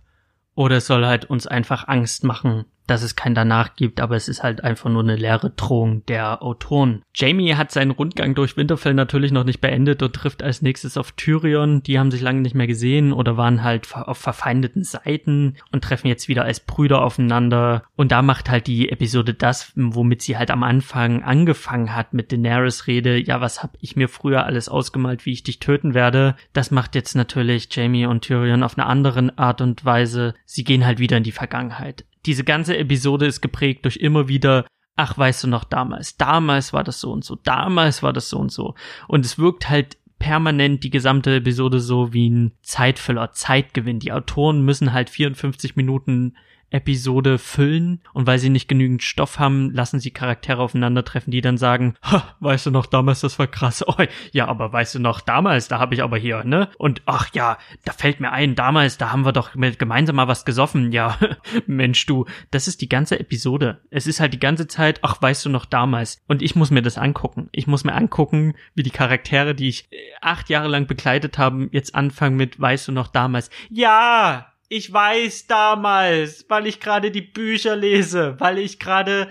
Oder 0.53 0.81
soll 0.81 1.05
halt 1.05 1.25
uns 1.25 1.47
einfach 1.47 1.87
Angst 1.87 2.25
machen, 2.25 2.65
dass 2.87 3.03
es 3.03 3.15
kein 3.15 3.35
danach 3.35 3.75
gibt, 3.75 3.99
aber 4.01 4.15
es 4.15 4.27
ist 4.27 4.43
halt 4.43 4.63
einfach 4.63 4.89
nur 4.89 5.03
eine 5.03 5.15
leere 5.15 5.51
Drohung 5.51 6.05
der 6.07 6.43
Autoren. 6.43 7.01
Jamie 7.15 7.55
hat 7.55 7.71
seinen 7.71 7.91
Rundgang 7.91 8.35
durch 8.35 8.57
Winterfell 8.57 8.93
natürlich 8.93 9.31
noch 9.31 9.43
nicht 9.43 9.61
beendet 9.61 10.01
und 10.03 10.13
trifft 10.13 10.43
als 10.43 10.61
nächstes 10.61 10.97
auf 10.97 11.11
Tyrion. 11.13 11.83
Die 11.83 11.99
haben 11.99 12.11
sich 12.11 12.21
lange 12.21 12.41
nicht 12.41 12.55
mehr 12.55 12.67
gesehen 12.67 13.13
oder 13.13 13.37
waren 13.37 13.63
halt 13.63 13.87
auf 13.95 14.17
verfeindeten 14.17 14.83
Seiten 14.83 15.55
und 15.71 15.83
treffen 15.83 16.07
jetzt 16.07 16.27
wieder 16.27 16.43
als 16.43 16.59
Brüder 16.59 17.03
aufeinander. 17.03 17.83
Und 17.95 18.11
da 18.11 18.21
macht 18.21 18.49
halt 18.49 18.67
die 18.67 18.89
Episode 18.89 19.33
das, 19.33 19.71
womit 19.75 20.21
sie 20.21 20.37
halt 20.37 20.51
am 20.51 20.63
Anfang 20.63 21.23
angefangen 21.23 21.95
hat 21.95 22.13
mit 22.13 22.31
Daenerys 22.31 22.87
Rede. 22.87 23.17
Ja, 23.17 23.41
was 23.41 23.63
hab 23.63 23.77
ich 23.79 23.95
mir 23.95 24.09
früher 24.09 24.45
alles 24.45 24.69
ausgemalt, 24.69 25.25
wie 25.25 25.33
ich 25.33 25.43
dich 25.43 25.59
töten 25.59 25.93
werde? 25.93 26.35
Das 26.53 26.71
macht 26.71 26.95
jetzt 26.95 27.15
natürlich 27.15 27.67
Jamie 27.71 28.05
und 28.05 28.21
Tyrion 28.21 28.63
auf 28.63 28.77
eine 28.77 28.87
andere 28.87 29.13
Art 29.37 29.61
und 29.61 29.85
Weise. 29.85 30.33
Sie 30.45 30.63
gehen 30.63 30.85
halt 30.85 30.99
wieder 30.99 31.17
in 31.17 31.23
die 31.23 31.31
Vergangenheit 31.31 32.05
diese 32.25 32.43
ganze 32.43 32.77
Episode 32.77 33.25
ist 33.25 33.41
geprägt 33.41 33.85
durch 33.85 33.97
immer 33.97 34.27
wieder, 34.27 34.65
ach, 34.95 35.17
weißt 35.17 35.43
du 35.43 35.47
noch 35.47 35.63
damals, 35.63 36.17
damals 36.17 36.73
war 36.73 36.83
das 36.83 36.99
so 36.99 37.11
und 37.11 37.23
so, 37.23 37.35
damals 37.35 38.03
war 38.03 38.13
das 38.13 38.29
so 38.29 38.37
und 38.37 38.51
so. 38.51 38.75
Und 39.07 39.25
es 39.25 39.37
wirkt 39.37 39.69
halt 39.69 39.97
permanent 40.19 40.83
die 40.83 40.89
gesamte 40.89 41.35
Episode 41.35 41.79
so 41.79 42.13
wie 42.13 42.29
ein 42.29 42.53
Zeitfüller, 42.61 43.33
Zeitgewinn. 43.33 43.99
Die 43.99 44.13
Autoren 44.13 44.63
müssen 44.63 44.93
halt 44.93 45.09
54 45.09 45.75
Minuten 45.75 46.37
Episode 46.73 47.37
füllen 47.37 48.01
und 48.13 48.27
weil 48.27 48.39
sie 48.39 48.49
nicht 48.49 48.67
genügend 48.67 49.03
Stoff 49.03 49.39
haben, 49.39 49.71
lassen 49.71 49.99
sie 49.99 50.11
Charaktere 50.11 50.61
aufeinandertreffen, 50.61 51.31
die 51.31 51.41
dann 51.41 51.57
sagen, 51.57 51.95
ha, 52.01 52.35
weißt 52.39 52.65
du 52.65 52.71
noch 52.71 52.85
damals, 52.85 53.21
das 53.21 53.39
war 53.39 53.47
krass. 53.47 53.83
Oh, 53.93 54.01
ja, 54.31 54.47
aber 54.47 54.73
weißt 54.73 54.95
du 54.95 54.99
noch 54.99 55.21
damals, 55.21 55.67
da 55.67 55.77
habe 55.77 55.93
ich 55.93 56.01
aber 56.01 56.17
hier, 56.17 56.43
ne? 56.45 56.69
Und 56.79 57.03
ach 57.05 57.29
ja, 57.33 57.59
da 57.85 57.91
fällt 57.91 58.21
mir 58.21 58.31
ein, 58.31 58.55
damals, 58.55 58.97
da 58.97 59.11
haben 59.11 59.23
wir 59.23 59.33
doch 59.33 59.51
gemeinsam 59.53 60.15
mal 60.15 60.27
was 60.27 60.45
gesoffen. 60.45 60.91
Ja, 60.91 61.19
Mensch, 61.67 62.05
du, 62.07 62.25
das 62.49 62.67
ist 62.67 62.81
die 62.81 62.89
ganze 62.89 63.19
Episode. 63.19 63.81
Es 63.91 64.07
ist 64.07 64.19
halt 64.19 64.33
die 64.33 64.39
ganze 64.39 64.67
Zeit, 64.67 64.99
ach, 65.03 65.21
weißt 65.21 65.45
du 65.45 65.49
noch 65.49 65.65
damals. 65.65 66.23
Und 66.27 66.41
ich 66.41 66.55
muss 66.55 66.71
mir 66.71 66.81
das 66.81 66.97
angucken. 66.97 67.49
Ich 67.51 67.67
muss 67.67 67.83
mir 67.83 67.93
angucken, 67.93 68.55
wie 68.73 68.83
die 68.83 68.89
Charaktere, 68.89 69.53
die 69.53 69.69
ich 69.69 69.89
acht 70.21 70.49
Jahre 70.49 70.69
lang 70.69 70.87
begleitet 70.87 71.37
haben, 71.37 71.69
jetzt 71.71 71.93
anfangen 71.93 72.35
mit, 72.35 72.59
weißt 72.59 72.87
du 72.87 72.93
noch 72.93 73.07
damals. 73.07 73.51
Ja, 73.69 74.52
ich 74.73 74.91
weiß 74.91 75.45
damals, 75.45 76.45
weil 76.49 76.65
ich 76.65 76.79
gerade 76.79 77.11
die 77.11 77.21
Bücher 77.21 77.75
lese, 77.75 78.35
weil 78.39 78.57
ich 78.57 78.79
gerade 78.79 79.27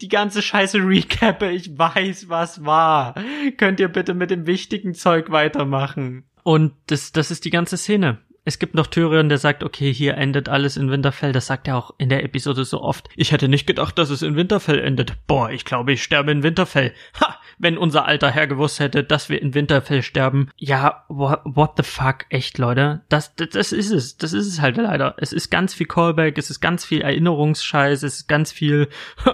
die 0.00 0.08
ganze 0.08 0.42
Scheiße 0.42 0.78
recappe, 0.78 1.48
ich 1.48 1.78
weiß, 1.78 2.28
was 2.28 2.64
war. 2.64 3.14
Könnt 3.56 3.78
ihr 3.78 3.88
bitte 3.88 4.14
mit 4.14 4.32
dem 4.32 4.46
wichtigen 4.46 4.94
Zeug 4.94 5.30
weitermachen? 5.30 6.24
Und 6.42 6.72
das, 6.86 7.12
das 7.12 7.30
ist 7.30 7.44
die 7.44 7.50
ganze 7.50 7.76
Szene. 7.76 8.18
Es 8.44 8.58
gibt 8.58 8.74
noch 8.74 8.88
Tyrion, 8.88 9.28
der 9.28 9.38
sagt, 9.38 9.62
okay, 9.62 9.92
hier 9.92 10.16
endet 10.16 10.48
alles 10.48 10.76
in 10.76 10.90
Winterfell. 10.90 11.30
Das 11.30 11.46
sagt 11.46 11.68
er 11.68 11.76
auch 11.76 11.92
in 11.98 12.08
der 12.08 12.24
Episode 12.24 12.64
so 12.64 12.80
oft. 12.80 13.08
Ich 13.14 13.30
hätte 13.30 13.46
nicht 13.46 13.68
gedacht, 13.68 13.96
dass 13.96 14.10
es 14.10 14.22
in 14.22 14.34
Winterfell 14.34 14.80
endet. 14.80 15.14
Boah, 15.28 15.50
ich 15.50 15.64
glaube, 15.64 15.92
ich 15.92 16.02
sterbe 16.02 16.32
in 16.32 16.42
Winterfell. 16.42 16.92
Ha! 17.20 17.38
Wenn 17.60 17.76
unser 17.78 18.06
alter 18.06 18.30
Herr 18.30 18.46
gewusst 18.46 18.80
hätte, 18.80 19.04
dass 19.04 19.28
wir 19.28 19.40
in 19.40 19.54
Winterfell 19.54 20.02
sterben. 20.02 20.50
Ja, 20.56 21.04
what, 21.08 21.40
what 21.44 21.72
the 21.76 21.82
fuck, 21.82 22.24
echt, 22.30 22.58
Leute. 22.58 23.02
Das, 23.08 23.34
das, 23.36 23.50
das 23.50 23.72
ist 23.72 23.90
es. 23.90 24.16
Das 24.16 24.32
ist 24.32 24.46
es 24.46 24.60
halt 24.60 24.78
leider. 24.78 25.14
Es 25.18 25.32
ist 25.32 25.50
ganz 25.50 25.74
viel 25.74 25.86
Callback, 25.86 26.38
es 26.38 26.50
ist 26.50 26.60
ganz 26.60 26.84
viel 26.84 27.02
Erinnerungsscheiß, 27.02 28.02
es 28.02 28.20
ist 28.20 28.28
ganz 28.28 28.50
viel, 28.50 28.88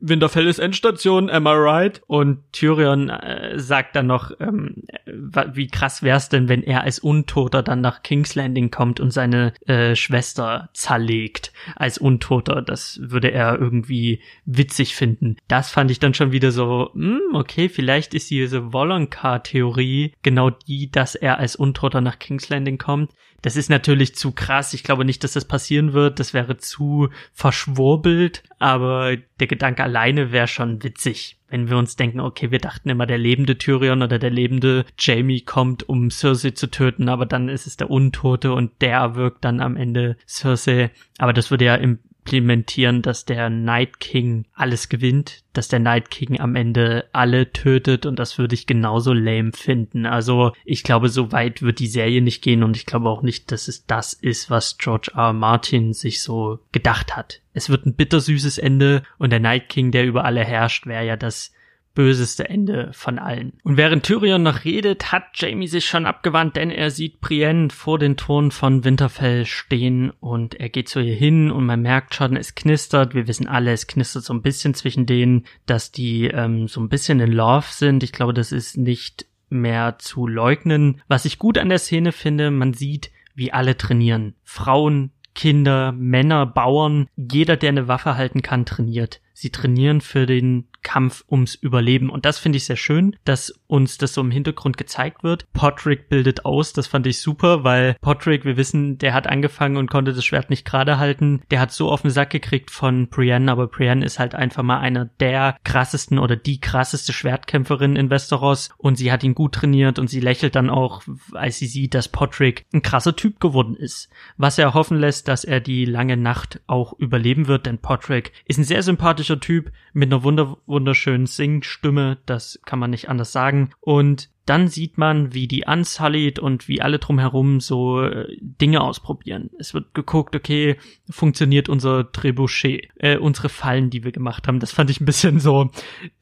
Winterfell 0.00 0.46
ist 0.46 0.58
Endstation, 0.58 1.28
am 1.28 1.46
I 1.46 1.54
right? 1.54 2.02
Und 2.06 2.52
Tyrion 2.52 3.08
äh, 3.10 3.58
sagt 3.58 3.96
dann 3.96 4.06
noch, 4.06 4.30
ähm, 4.38 4.84
wie 5.06 5.66
krass 5.66 6.02
wär's 6.02 6.28
denn, 6.28 6.48
wenn 6.48 6.62
er 6.62 6.82
als 6.82 7.00
Untoter 7.00 7.62
dann 7.62 7.80
nach 7.80 8.02
King's 8.02 8.34
Landing 8.34 8.70
kommt 8.70 9.00
und 9.00 9.12
seine 9.12 9.52
äh, 9.66 9.96
Schwester 9.96 10.70
zerlegt 10.72 11.52
als 11.74 11.98
Untoter. 11.98 12.62
Das 12.62 13.00
würde 13.02 13.32
er 13.32 13.58
irgendwie 13.58 14.20
witzig 14.44 14.94
finden. 14.94 15.36
Das 15.48 15.70
fand 15.70 15.90
ich 15.90 15.98
dann 15.98 16.14
schon 16.14 16.32
wieder 16.32 16.52
so, 16.52 16.90
hm, 16.94 17.20
okay, 17.34 17.68
vielleicht 17.68 18.14
ist 18.14 18.30
diese 18.30 18.72
Voloncar-Theorie 18.72 20.12
genau 20.22 20.50
die, 20.50 20.90
dass 20.90 21.16
er 21.16 21.38
als 21.38 21.56
Untoter 21.56 22.00
nach 22.00 22.18
King's 22.18 22.48
Landing 22.48 22.78
kommt. 22.78 23.12
Das 23.42 23.56
ist 23.56 23.70
natürlich 23.70 24.14
zu 24.16 24.32
krass. 24.32 24.74
Ich 24.74 24.82
glaube 24.82 25.04
nicht, 25.04 25.22
dass 25.22 25.32
das 25.32 25.44
passieren 25.44 25.92
wird. 25.92 26.18
Das 26.18 26.34
wäre 26.34 26.56
zu 26.56 27.08
verschwurbelt. 27.32 28.42
Aber 28.58 29.16
der 29.38 29.46
Gedanke 29.46 29.84
alleine 29.84 30.32
wäre 30.32 30.48
schon 30.48 30.82
witzig. 30.82 31.36
Wenn 31.48 31.70
wir 31.70 31.78
uns 31.78 31.96
denken, 31.96 32.20
okay, 32.20 32.50
wir 32.50 32.58
dachten 32.58 32.90
immer, 32.90 33.06
der 33.06 33.16
lebende 33.16 33.56
Tyrion 33.56 34.02
oder 34.02 34.18
der 34.18 34.30
lebende 34.30 34.84
Jamie 34.98 35.40
kommt, 35.40 35.88
um 35.88 36.10
Cersei 36.10 36.50
zu 36.50 36.66
töten, 36.66 37.08
aber 37.08 37.24
dann 37.24 37.48
ist 37.48 37.66
es 37.66 37.78
der 37.78 37.90
Untote 37.90 38.52
und 38.52 38.82
der 38.82 39.14
wirkt 39.14 39.44
dann 39.44 39.60
am 39.60 39.76
Ende 39.76 40.16
Cersei. 40.26 40.90
Aber 41.16 41.32
das 41.32 41.50
würde 41.50 41.64
ja 41.64 41.76
im 41.76 42.00
implementieren, 42.28 43.00
dass 43.00 43.24
der 43.24 43.48
Night 43.48 44.00
King 44.00 44.44
alles 44.54 44.88
gewinnt, 44.88 45.44
dass 45.54 45.68
der 45.68 45.78
Night 45.78 46.10
King 46.10 46.38
am 46.38 46.56
Ende 46.56 47.06
alle 47.12 47.52
tötet 47.52 48.04
und 48.04 48.18
das 48.18 48.36
würde 48.38 48.54
ich 48.54 48.66
genauso 48.66 49.14
lame 49.14 49.52
finden. 49.52 50.04
Also 50.04 50.52
ich 50.64 50.82
glaube, 50.82 51.08
so 51.08 51.32
weit 51.32 51.62
wird 51.62 51.78
die 51.78 51.86
Serie 51.86 52.20
nicht 52.20 52.42
gehen 52.42 52.62
und 52.62 52.76
ich 52.76 52.84
glaube 52.84 53.08
auch 53.08 53.22
nicht, 53.22 53.50
dass 53.50 53.68
es 53.68 53.86
das 53.86 54.12
ist, 54.12 54.50
was 54.50 54.76
George 54.76 55.10
R. 55.14 55.28
R. 55.28 55.32
Martin 55.32 55.94
sich 55.94 56.22
so 56.22 56.58
gedacht 56.70 57.16
hat. 57.16 57.40
Es 57.54 57.70
wird 57.70 57.86
ein 57.86 57.94
bittersüßes 57.94 58.58
Ende 58.58 59.02
und 59.18 59.30
der 59.30 59.40
Night 59.40 59.68
King, 59.68 59.90
der 59.90 60.04
über 60.04 60.24
alle 60.24 60.44
herrscht, 60.44 60.86
wäre 60.86 61.06
ja 61.06 61.16
das 61.16 61.52
böseste 61.98 62.48
Ende 62.48 62.92
von 62.92 63.18
allen. 63.18 63.54
Und 63.64 63.76
während 63.76 64.04
Tyrion 64.04 64.44
noch 64.44 64.64
redet, 64.64 65.10
hat 65.10 65.24
Jamie 65.34 65.66
sich 65.66 65.86
schon 65.86 66.06
abgewandt, 66.06 66.54
denn 66.54 66.70
er 66.70 66.92
sieht 66.92 67.20
Brienne 67.20 67.70
vor 67.70 67.98
den 67.98 68.16
Toren 68.16 68.52
von 68.52 68.84
Winterfell 68.84 69.46
stehen 69.46 70.12
und 70.20 70.54
er 70.54 70.68
geht 70.68 70.88
zu 70.88 71.00
ihr 71.00 71.16
hin 71.16 71.50
und 71.50 71.66
man 71.66 71.82
merkt 71.82 72.14
schon, 72.14 72.36
es 72.36 72.54
knistert. 72.54 73.16
Wir 73.16 73.26
wissen 73.26 73.48
alle, 73.48 73.72
es 73.72 73.88
knistert 73.88 74.22
so 74.22 74.32
ein 74.32 74.42
bisschen 74.42 74.74
zwischen 74.74 75.06
denen, 75.06 75.44
dass 75.66 75.90
die 75.90 76.28
ähm, 76.28 76.68
so 76.68 76.80
ein 76.80 76.88
bisschen 76.88 77.18
in 77.18 77.32
Love 77.32 77.66
sind. 77.68 78.04
Ich 78.04 78.12
glaube, 78.12 78.32
das 78.32 78.52
ist 78.52 78.76
nicht 78.76 79.26
mehr 79.48 79.96
zu 79.98 80.28
leugnen. 80.28 81.00
Was 81.08 81.24
ich 81.24 81.40
gut 81.40 81.58
an 81.58 81.68
der 81.68 81.80
Szene 81.80 82.12
finde, 82.12 82.52
man 82.52 82.74
sieht, 82.74 83.10
wie 83.34 83.52
alle 83.52 83.76
trainieren. 83.76 84.36
Frauen, 84.44 85.10
Kinder, 85.34 85.90
Männer, 85.90 86.46
Bauern, 86.46 87.08
jeder, 87.16 87.56
der 87.56 87.70
eine 87.70 87.88
Waffe 87.88 88.16
halten 88.16 88.42
kann, 88.42 88.66
trainiert. 88.66 89.20
Sie 89.40 89.50
trainieren 89.50 90.00
für 90.00 90.26
den 90.26 90.66
Kampf 90.82 91.24
ums 91.30 91.54
Überleben. 91.54 92.10
Und 92.10 92.24
das 92.24 92.38
finde 92.38 92.56
ich 92.56 92.64
sehr 92.64 92.76
schön, 92.76 93.14
dass 93.24 93.52
uns 93.66 93.98
das 93.98 94.14
so 94.14 94.20
im 94.20 94.30
Hintergrund 94.30 94.76
gezeigt 94.76 95.22
wird. 95.22 95.46
Podrick 95.52 96.08
bildet 96.08 96.44
aus, 96.44 96.72
das 96.72 96.86
fand 96.86 97.06
ich 97.06 97.20
super, 97.20 97.62
weil 97.62 97.94
Podrick, 98.00 98.44
wir 98.44 98.56
wissen, 98.56 98.98
der 98.98 99.14
hat 99.14 99.26
angefangen 99.26 99.76
und 99.76 99.90
konnte 99.90 100.12
das 100.12 100.24
Schwert 100.24 100.50
nicht 100.50 100.64
gerade 100.64 100.98
halten. 100.98 101.42
Der 101.50 101.60
hat 101.60 101.72
so 101.72 101.90
auf 101.90 102.02
den 102.02 102.10
Sack 102.10 102.30
gekriegt 102.30 102.70
von 102.70 103.08
Brienne, 103.08 103.52
aber 103.52 103.66
Brienne 103.66 104.04
ist 104.04 104.18
halt 104.18 104.34
einfach 104.34 104.62
mal 104.62 104.78
einer 104.78 105.04
der 105.04 105.56
krassesten 105.62 106.18
oder 106.18 106.36
die 106.36 106.60
krasseste 106.60 107.12
Schwertkämpferin 107.12 107.96
in 107.96 108.10
Westeros 108.10 108.70
und 108.78 108.96
sie 108.96 109.12
hat 109.12 109.22
ihn 109.22 109.34
gut 109.34 109.54
trainiert 109.54 109.98
und 109.98 110.08
sie 110.08 110.20
lächelt 110.20 110.56
dann 110.56 110.70
auch, 110.70 111.02
als 111.32 111.58
sie 111.58 111.66
sieht, 111.66 111.94
dass 111.94 112.08
Podrick 112.08 112.64
ein 112.72 112.82
krasser 112.82 113.14
Typ 113.14 113.40
geworden 113.40 113.76
ist. 113.76 114.08
Was 114.36 114.58
er 114.58 114.74
hoffen 114.74 114.98
lässt, 114.98 115.28
dass 115.28 115.44
er 115.44 115.60
die 115.60 115.84
lange 115.84 116.16
Nacht 116.16 116.60
auch 116.66 116.98
überleben 116.98 117.46
wird, 117.46 117.66
denn 117.66 117.78
Podrick 117.78 118.32
ist 118.46 118.58
ein 118.58 118.64
sehr 118.64 118.82
sympathischer 118.82 119.27
Typ 119.36 119.72
mit 119.92 120.12
einer 120.12 120.22
wunder 120.22 120.58
wunderschönen 120.66 121.26
Singstimme, 121.26 122.18
das 122.26 122.60
kann 122.64 122.78
man 122.78 122.90
nicht 122.90 123.08
anders 123.08 123.32
sagen. 123.32 123.70
Und 123.80 124.30
dann 124.48 124.68
sieht 124.68 124.96
man, 124.96 125.34
wie 125.34 125.46
die 125.46 125.64
Unsullied 125.66 126.38
und 126.38 126.68
wie 126.68 126.80
alle 126.80 126.98
drumherum 126.98 127.60
so 127.60 128.00
äh, 128.00 128.34
Dinge 128.40 128.80
ausprobieren. 128.80 129.50
Es 129.58 129.74
wird 129.74 129.92
geguckt, 129.92 130.34
okay, 130.34 130.78
funktioniert 131.10 131.68
unser 131.68 132.10
Trebuchet, 132.12 132.88
äh, 132.96 133.18
unsere 133.18 133.50
Fallen, 133.50 133.90
die 133.90 134.04
wir 134.04 134.12
gemacht 134.12 134.48
haben. 134.48 134.58
Das 134.58 134.72
fand 134.72 134.88
ich 134.88 135.02
ein 135.02 135.04
bisschen 135.04 135.38
so, 135.38 135.70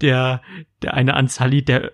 der, 0.00 0.42
der 0.82 0.94
eine 0.94 1.16
Unsullied, 1.16 1.68
der 1.68 1.92